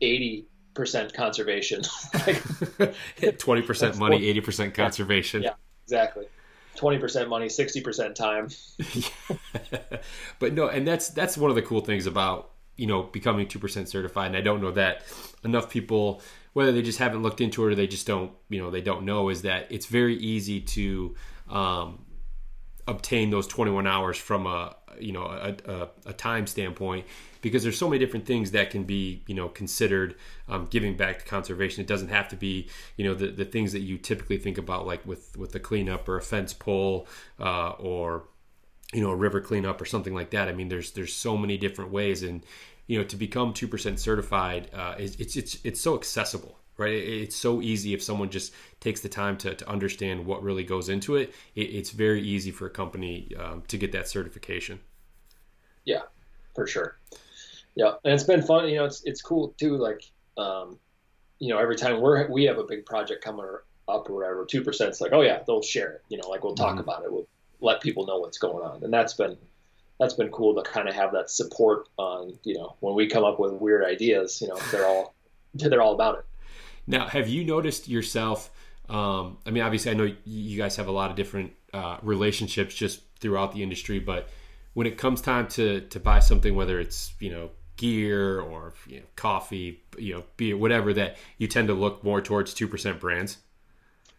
eighty 0.00 0.46
percent 0.74 1.12
conservation. 1.14 1.82
Twenty 3.38 3.62
percent 3.62 3.98
money, 3.98 4.26
eighty 4.26 4.40
percent 4.40 4.74
conservation. 4.74 5.42
Yeah, 5.42 5.54
exactly. 5.84 6.26
Twenty 6.76 6.98
percent 6.98 7.28
money, 7.28 7.48
sixty 7.48 7.80
percent 7.80 8.16
time. 8.16 8.48
but 10.38 10.52
no, 10.52 10.68
and 10.68 10.86
that's 10.86 11.08
that's 11.08 11.36
one 11.36 11.50
of 11.50 11.56
the 11.56 11.62
cool 11.62 11.80
things 11.80 12.06
about 12.06 12.50
you 12.76 12.86
know 12.86 13.02
becoming 13.02 13.48
two 13.48 13.58
percent 13.58 13.88
certified. 13.88 14.28
And 14.28 14.36
I 14.36 14.40
don't 14.40 14.60
know 14.60 14.72
that 14.72 15.02
enough 15.42 15.70
people 15.70 16.22
whether 16.56 16.72
they 16.72 16.80
just 16.80 16.98
haven't 16.98 17.22
looked 17.22 17.42
into 17.42 17.66
it 17.66 17.72
or 17.72 17.74
they 17.74 17.86
just 17.86 18.06
don't, 18.06 18.32
you 18.48 18.58
know, 18.58 18.70
they 18.70 18.80
don't 18.80 19.04
know, 19.04 19.28
is 19.28 19.42
that 19.42 19.66
it's 19.68 19.84
very 19.84 20.16
easy 20.16 20.58
to 20.58 21.14
um, 21.50 22.02
obtain 22.88 23.28
those 23.28 23.46
21 23.46 23.86
hours 23.86 24.16
from 24.16 24.46
a, 24.46 24.74
you 24.98 25.12
know, 25.12 25.24
a, 25.24 25.54
a, 25.70 25.88
a, 26.06 26.12
time 26.14 26.46
standpoint 26.46 27.04
because 27.42 27.62
there's 27.62 27.76
so 27.76 27.90
many 27.90 27.98
different 27.98 28.24
things 28.24 28.52
that 28.52 28.70
can 28.70 28.84
be, 28.84 29.22
you 29.26 29.34
know, 29.34 29.50
considered 29.50 30.14
um, 30.48 30.64
giving 30.70 30.96
back 30.96 31.18
to 31.18 31.26
conservation. 31.26 31.82
It 31.82 31.88
doesn't 31.88 32.08
have 32.08 32.26
to 32.28 32.36
be, 32.36 32.70
you 32.96 33.04
know, 33.04 33.12
the, 33.12 33.26
the 33.26 33.44
things 33.44 33.72
that 33.72 33.80
you 33.80 33.98
typically 33.98 34.38
think 34.38 34.56
about, 34.56 34.86
like 34.86 35.04
with 35.04 35.36
with 35.36 35.52
the 35.52 35.60
cleanup 35.60 36.08
or 36.08 36.16
a 36.16 36.22
fence 36.22 36.54
pull 36.54 37.06
uh, 37.38 37.72
or 37.72 38.28
you 38.94 39.02
know 39.02 39.10
a 39.10 39.16
river 39.16 39.42
cleanup 39.42 39.78
or 39.78 39.84
something 39.84 40.14
like 40.14 40.30
that. 40.30 40.48
I 40.48 40.52
mean, 40.52 40.68
there's 40.68 40.92
there's 40.92 41.12
so 41.12 41.36
many 41.36 41.58
different 41.58 41.90
ways, 41.90 42.22
and 42.22 42.46
you 42.86 42.98
know 42.98 43.04
to 43.04 43.16
become 43.16 43.52
2% 43.52 43.98
certified 43.98 44.70
uh, 44.74 44.94
it's, 44.98 45.36
it's 45.36 45.58
it's 45.64 45.80
so 45.80 45.94
accessible 45.94 46.58
right? 46.78 46.92
It's 46.92 47.36
so 47.36 47.62
easy 47.62 47.94
if 47.94 48.02
someone 48.02 48.30
just 48.30 48.52
takes 48.80 49.00
the 49.00 49.08
time 49.08 49.36
to, 49.38 49.54
to 49.54 49.68
understand 49.68 50.26
what 50.26 50.42
really 50.42 50.64
goes 50.64 50.88
into 50.88 51.16
it, 51.16 51.32
it 51.54 51.62
it's 51.62 51.90
very 51.90 52.22
easy 52.22 52.50
for 52.50 52.66
a 52.66 52.70
company 52.70 53.32
um, 53.38 53.62
to 53.68 53.78
get 53.78 53.92
that 53.92 54.08
certification. 54.08 54.80
Yeah 55.84 56.02
for 56.54 56.66
sure. 56.66 56.98
Yeah 57.74 57.92
and 58.04 58.14
it's 58.14 58.24
been 58.24 58.42
fun 58.42 58.68
you 58.68 58.76
know 58.76 58.84
it's 58.84 59.02
it's 59.04 59.22
cool 59.22 59.54
too 59.58 59.76
like 59.76 60.02
um, 60.38 60.78
you 61.38 61.50
know 61.50 61.58
every 61.58 61.76
time 61.76 62.00
we're 62.00 62.26
we 62.28 62.44
have 62.44 62.58
a 62.58 62.64
big 62.64 62.84
project 62.86 63.22
coming 63.22 63.46
up 63.88 64.10
or 64.10 64.14
whatever 64.14 64.44
2% 64.44 64.80
it's 64.80 65.00
like 65.00 65.12
oh 65.12 65.20
yeah 65.20 65.42
they'll 65.46 65.62
share 65.62 65.92
it 65.92 66.02
you 66.08 66.18
know 66.18 66.28
like 66.28 66.42
we'll 66.42 66.54
talk 66.54 66.72
mm-hmm. 66.72 66.80
about 66.80 67.04
it 67.04 67.12
we'll 67.12 67.28
let 67.60 67.80
people 67.80 68.06
know 68.06 68.18
what's 68.18 68.38
going 68.38 68.66
on 68.66 68.82
and 68.82 68.92
that's 68.92 69.14
been 69.14 69.36
that's 69.98 70.14
been 70.14 70.30
cool 70.30 70.54
to 70.54 70.62
kind 70.68 70.88
of 70.88 70.94
have 70.94 71.12
that 71.12 71.30
support 71.30 71.88
on 71.96 72.38
you 72.42 72.54
know 72.54 72.76
when 72.80 72.94
we 72.94 73.06
come 73.06 73.24
up 73.24 73.38
with 73.40 73.52
weird 73.52 73.84
ideas 73.84 74.40
you 74.40 74.48
know 74.48 74.58
they're 74.70 74.86
all 74.86 75.14
they're 75.54 75.82
all 75.82 75.94
about 75.94 76.18
it. 76.18 76.24
Now 76.86 77.06
have 77.06 77.28
you 77.28 77.44
noticed 77.44 77.88
yourself 77.88 78.50
um, 78.88 79.38
i 79.46 79.50
mean 79.50 79.62
obviously 79.62 79.90
i 79.90 79.94
know 79.94 80.12
you 80.24 80.56
guys 80.56 80.76
have 80.76 80.88
a 80.88 80.92
lot 80.92 81.10
of 81.10 81.16
different 81.16 81.52
uh, 81.72 81.98
relationships 82.02 82.74
just 82.74 83.00
throughout 83.18 83.52
the 83.52 83.62
industry 83.62 83.98
but 83.98 84.28
when 84.74 84.86
it 84.86 84.96
comes 84.98 85.20
time 85.20 85.48
to 85.48 85.80
to 85.80 85.98
buy 85.98 86.20
something 86.20 86.54
whether 86.54 86.78
it's 86.78 87.12
you 87.18 87.30
know 87.30 87.50
gear 87.76 88.40
or 88.40 88.72
you 88.86 88.98
know, 88.98 89.06
coffee 89.16 89.82
you 89.98 90.14
know 90.14 90.24
beer 90.36 90.56
whatever 90.56 90.92
that 90.92 91.16
you 91.38 91.46
tend 91.46 91.68
to 91.68 91.74
look 91.74 92.02
more 92.04 92.20
towards 92.20 92.54
2% 92.54 93.00
brands 93.00 93.38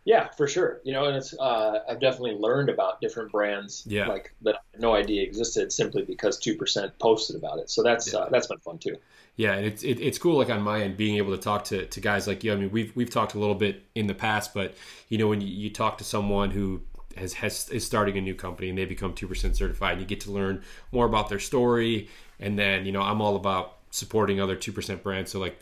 yeah, 0.07 0.29
for 0.29 0.47
sure. 0.47 0.79
You 0.85 0.93
know, 0.93 1.03
and 1.03 1.17
it's 1.17 1.37
uh, 1.37 1.79
I've 1.89 1.99
definitely 1.99 2.35
learned 2.35 2.69
about 2.69 3.01
different 3.01 3.29
brands 3.29 3.83
yeah. 3.85 4.07
like 4.07 4.33
that 4.41 4.55
I 4.55 4.59
had 4.71 4.81
no 4.81 4.95
idea 4.95 5.21
existed 5.21 5.73
simply 5.73 6.03
because 6.03 6.39
two 6.39 6.55
percent 6.55 6.97
posted 6.97 7.35
about 7.35 7.59
it. 7.59 7.69
So 7.69 7.83
that's 7.83 8.13
yeah. 8.13 8.19
uh, 8.19 8.29
that's 8.29 8.47
been 8.47 8.59
fun 8.59 8.77
too. 8.77 8.95
Yeah, 9.35 9.55
and 9.55 9.65
it's 9.65 9.83
it, 9.83 9.99
it's 9.99 10.17
cool 10.17 10.37
like 10.37 10.49
on 10.49 10.61
my 10.61 10.81
end 10.81 10.95
being 10.95 11.17
able 11.17 11.35
to 11.35 11.41
talk 11.41 11.65
to, 11.65 11.85
to 11.87 11.99
guys 11.99 12.25
like 12.25 12.41
you. 12.45 12.53
I 12.53 12.55
mean, 12.55 12.71
we've 12.71 12.95
we've 12.95 13.09
talked 13.09 13.33
a 13.33 13.37
little 13.37 13.53
bit 13.53 13.83
in 13.95 14.07
the 14.07 14.13
past, 14.13 14.53
but 14.53 14.75
you 15.09 15.17
know 15.17 15.27
when 15.27 15.41
you, 15.41 15.49
you 15.49 15.69
talk 15.69 15.97
to 15.97 16.05
someone 16.05 16.51
who 16.51 16.83
has, 17.17 17.33
has 17.33 17.67
is 17.69 17.85
starting 17.85 18.17
a 18.17 18.21
new 18.21 18.33
company 18.33 18.69
and 18.69 18.77
they 18.77 18.85
become 18.85 19.13
two 19.13 19.27
percent 19.27 19.57
certified, 19.57 19.91
and 19.93 20.01
you 20.01 20.07
get 20.07 20.21
to 20.21 20.31
learn 20.31 20.63
more 20.93 21.05
about 21.05 21.27
their 21.27 21.39
story. 21.39 22.07
And 22.39 22.57
then 22.57 22.85
you 22.85 22.93
know 22.93 23.01
I'm 23.01 23.21
all 23.21 23.35
about 23.35 23.79
supporting 23.91 24.39
other 24.39 24.55
two 24.55 24.71
percent 24.71 25.03
brands. 25.03 25.31
So 25.31 25.39
like 25.39 25.59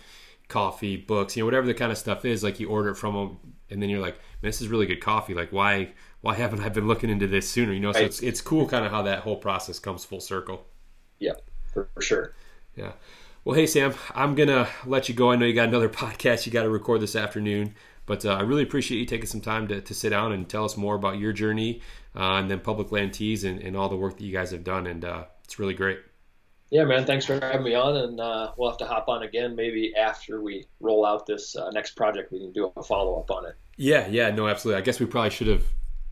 coffee, 0.47 0.97
books, 0.97 1.35
you 1.35 1.41
know, 1.41 1.45
whatever 1.45 1.67
the 1.67 1.73
kind 1.73 1.91
of 1.91 1.97
stuff 1.97 2.25
is, 2.25 2.43
like 2.43 2.59
you 2.59 2.69
order 2.69 2.89
it 2.89 2.95
from 2.95 3.15
them, 3.15 3.37
and 3.69 3.81
then 3.81 3.89
you're 3.89 3.99
like, 3.99 4.15
Man, 4.41 4.49
this 4.49 4.61
is 4.61 4.67
really 4.67 4.85
good 4.85 5.01
coffee. 5.01 5.33
Like, 5.33 5.51
why 5.51 5.93
why 6.21 6.35
haven't 6.35 6.61
I 6.61 6.69
been 6.69 6.87
looking 6.87 7.09
into 7.09 7.27
this 7.27 7.49
sooner? 7.49 7.73
You 7.73 7.79
know, 7.79 7.91
so 7.91 7.99
it's 7.99 8.21
it's 8.21 8.41
cool, 8.41 8.67
kind 8.67 8.85
of 8.85 8.91
how 8.91 9.03
that 9.03 9.19
whole 9.19 9.37
process 9.37 9.79
comes 9.79 10.05
full 10.05 10.19
circle. 10.19 10.65
Yeah, 11.19 11.33
for, 11.73 11.89
for 11.93 12.01
sure. 12.01 12.35
Yeah. 12.75 12.93
Well, 13.43 13.55
hey 13.55 13.67
Sam, 13.67 13.93
I'm 14.13 14.35
gonna 14.35 14.67
let 14.85 15.07
you 15.07 15.15
go. 15.15 15.31
I 15.31 15.35
know 15.35 15.45
you 15.45 15.53
got 15.53 15.67
another 15.67 15.89
podcast 16.03 16.45
you 16.45 16.51
got 16.51 16.63
to 16.63 16.69
record 16.69 17.01
this 17.01 17.15
afternoon, 17.15 17.75
but 18.05 18.25
uh, 18.25 18.33
I 18.33 18.41
really 18.41 18.63
appreciate 18.63 18.99
you 18.99 19.05
taking 19.05 19.27
some 19.27 19.41
time 19.41 19.67
to, 19.67 19.81
to 19.81 19.93
sit 19.93 20.09
down 20.09 20.31
and 20.31 20.49
tell 20.49 20.65
us 20.65 20.77
more 20.77 20.95
about 20.95 21.19
your 21.19 21.31
journey 21.33 21.81
uh, 22.15 22.37
and 22.37 22.49
then 22.49 22.59
Public 22.59 22.91
Land 22.91 23.13
Tees 23.13 23.43
and, 23.43 23.59
and 23.59 23.75
all 23.77 23.89
the 23.89 23.95
work 23.95 24.17
that 24.17 24.23
you 24.23 24.33
guys 24.33 24.51
have 24.51 24.63
done, 24.63 24.87
and 24.87 25.05
uh, 25.05 25.25
it's 25.43 25.59
really 25.59 25.73
great. 25.73 25.99
Yeah, 26.75 26.83
man. 26.83 27.05
Thanks 27.05 27.25
for 27.25 27.39
having 27.39 27.63
me 27.63 27.73
on, 27.73 27.95
and 27.95 28.19
uh, 28.19 28.51
we'll 28.57 28.69
have 28.69 28.77
to 28.79 28.85
hop 28.85 29.07
on 29.07 29.23
again 29.23 29.55
maybe 29.55 29.95
after 29.95 30.41
we 30.41 30.65
roll 30.81 31.05
out 31.05 31.25
this 31.25 31.55
uh, 31.55 31.69
next 31.69 31.91
project. 31.91 32.33
We 32.33 32.39
can 32.39 32.51
do 32.51 32.69
a 32.75 32.83
follow 32.83 33.17
up 33.17 33.31
on 33.31 33.45
it. 33.45 33.55
Yeah, 33.77 34.07
yeah, 34.09 34.29
no, 34.31 34.49
absolutely. 34.49 34.81
I 34.81 34.83
guess 34.83 34.99
we 34.99 35.05
probably 35.05 35.29
should 35.29 35.47
have 35.47 35.63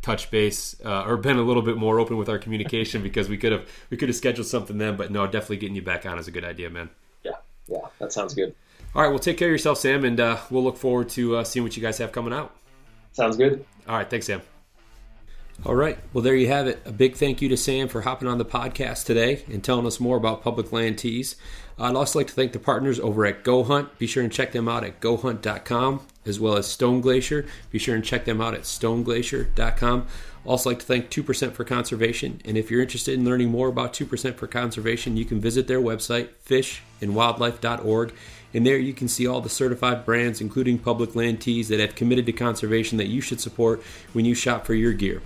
touched 0.01 0.31
base 0.31 0.79
uh, 0.85 1.03
or 1.03 1.17
been 1.17 1.35
a 1.35 1.41
little 1.41 1.63
bit 1.63 1.75
more 1.75 1.99
open 1.99 2.15
with 2.15 2.29
our 2.29 2.37
communication 2.37 3.03
because 3.09 3.27
we 3.27 3.37
could 3.37 3.51
have 3.51 3.67
we 3.89 3.97
could 3.97 4.07
have 4.07 4.15
scheduled 4.15 4.47
something 4.47 4.77
then. 4.77 4.95
But 4.95 5.11
no, 5.11 5.25
definitely 5.27 5.57
getting 5.57 5.75
you 5.75 5.81
back 5.81 6.05
on 6.05 6.17
is 6.17 6.29
a 6.29 6.31
good 6.31 6.45
idea, 6.45 6.69
man. 6.69 6.89
Yeah, 7.23 7.31
yeah, 7.67 7.79
that 7.99 8.13
sounds 8.13 8.33
good. 8.33 8.55
All 8.95 9.01
right, 9.01 9.09
well, 9.09 9.19
take 9.19 9.37
care 9.37 9.49
of 9.49 9.51
yourself, 9.51 9.79
Sam, 9.79 10.05
and 10.05 10.17
uh, 10.17 10.37
we'll 10.49 10.63
look 10.63 10.77
forward 10.77 11.09
to 11.09 11.35
uh, 11.35 11.43
seeing 11.43 11.65
what 11.65 11.75
you 11.75 11.83
guys 11.83 11.97
have 11.97 12.13
coming 12.13 12.31
out. 12.31 12.55
Sounds 13.11 13.35
good. 13.35 13.65
All 13.85 13.97
right, 13.97 14.09
thanks, 14.09 14.27
Sam. 14.27 14.41
All 15.65 15.75
right. 15.75 15.97
Well, 16.11 16.21
there 16.23 16.35
you 16.35 16.47
have 16.47 16.67
it. 16.67 16.81
A 16.85 16.91
big 16.91 17.15
thank 17.15 17.41
you 17.41 17.47
to 17.49 17.55
Sam 17.55 17.87
for 17.87 18.01
hopping 18.01 18.27
on 18.27 18.37
the 18.37 18.45
podcast 18.45 19.05
today 19.05 19.45
and 19.47 19.63
telling 19.63 19.85
us 19.85 19.99
more 19.99 20.17
about 20.17 20.43
public 20.43 20.73
land 20.73 20.97
tees. 20.97 21.37
I'd 21.79 21.95
also 21.95 22.19
like 22.19 22.27
to 22.27 22.33
thank 22.33 22.51
the 22.51 22.59
partners 22.59 22.99
over 22.99 23.25
at 23.25 23.43
Go 23.43 23.63
Hunt. 23.63 23.97
Be 23.97 24.05
sure 24.05 24.23
and 24.23 24.31
check 24.31 24.51
them 24.51 24.67
out 24.67 24.83
at 24.83 24.99
gohunt.com, 24.99 26.01
as 26.25 26.39
well 26.39 26.57
as 26.57 26.67
Stone 26.67 27.01
Glacier. 27.01 27.45
Be 27.71 27.79
sure 27.79 27.95
and 27.95 28.03
check 28.03 28.25
them 28.25 28.41
out 28.41 28.53
at 28.53 28.61
stoneglacier.com. 28.63 30.07
Also, 30.45 30.69
like 30.69 30.79
to 30.79 30.85
thank 30.85 31.09
2% 31.09 31.53
for 31.53 31.63
Conservation. 31.63 32.41
And 32.43 32.57
if 32.57 32.69
you're 32.69 32.81
interested 32.81 33.13
in 33.13 33.23
learning 33.23 33.49
more 33.49 33.69
about 33.69 33.93
2% 33.93 34.35
for 34.35 34.47
Conservation, 34.47 35.15
you 35.15 35.23
can 35.23 35.39
visit 35.39 35.67
their 35.67 35.81
website, 35.81 36.29
fishandwildlife.org. 36.45 38.13
And 38.53 38.67
there 38.67 38.77
you 38.77 38.93
can 38.93 39.07
see 39.07 39.25
all 39.25 39.41
the 39.41 39.49
certified 39.49 40.05
brands, 40.05 40.41
including 40.41 40.77
public 40.77 41.15
land 41.15 41.41
tees, 41.41 41.69
that 41.69 41.79
have 41.79 41.95
committed 41.95 42.25
to 42.25 42.33
conservation 42.33 42.97
that 42.97 43.07
you 43.07 43.21
should 43.21 43.39
support 43.39 43.81
when 44.11 44.25
you 44.25 44.35
shop 44.35 44.65
for 44.65 44.73
your 44.73 44.93
gear. 44.93 45.21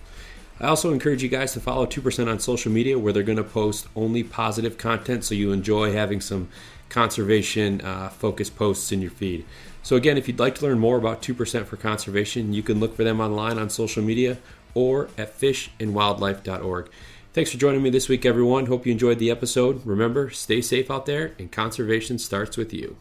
I 0.59 0.67
also 0.67 0.91
encourage 0.91 1.21
you 1.21 1.29
guys 1.29 1.53
to 1.53 1.59
follow 1.59 1.85
2% 1.85 2.27
on 2.27 2.39
social 2.39 2.71
media 2.71 2.97
where 2.97 3.13
they're 3.13 3.23
going 3.23 3.37
to 3.37 3.43
post 3.43 3.87
only 3.95 4.23
positive 4.23 4.77
content 4.77 5.23
so 5.23 5.35
you 5.35 5.51
enjoy 5.51 5.93
having 5.93 6.19
some 6.19 6.49
conservation 6.89 7.81
uh, 7.81 8.09
focused 8.09 8.55
posts 8.55 8.91
in 8.91 9.01
your 9.01 9.11
feed. 9.11 9.45
So, 9.83 9.95
again, 9.95 10.17
if 10.17 10.27
you'd 10.27 10.39
like 10.39 10.55
to 10.55 10.65
learn 10.65 10.79
more 10.79 10.97
about 10.97 11.21
2% 11.21 11.65
for 11.65 11.77
conservation, 11.77 12.53
you 12.53 12.63
can 12.63 12.79
look 12.79 12.95
for 12.95 13.03
them 13.03 13.21
online 13.21 13.57
on 13.57 13.69
social 13.69 14.03
media 14.03 14.37
or 14.73 15.09
at 15.17 15.39
fishandwildlife.org. 15.39 16.89
Thanks 17.33 17.51
for 17.51 17.57
joining 17.57 17.83
me 17.83 17.91
this 17.91 18.09
week, 18.09 18.25
everyone. 18.25 18.65
Hope 18.65 18.85
you 18.85 18.91
enjoyed 18.91 19.19
the 19.19 19.29
episode. 19.29 19.85
Remember, 19.85 20.31
stay 20.31 20.61
safe 20.61 20.89
out 20.89 21.05
there, 21.05 21.33
and 21.37 21.51
conservation 21.51 22.17
starts 22.17 22.57
with 22.57 22.73
you. 22.73 22.97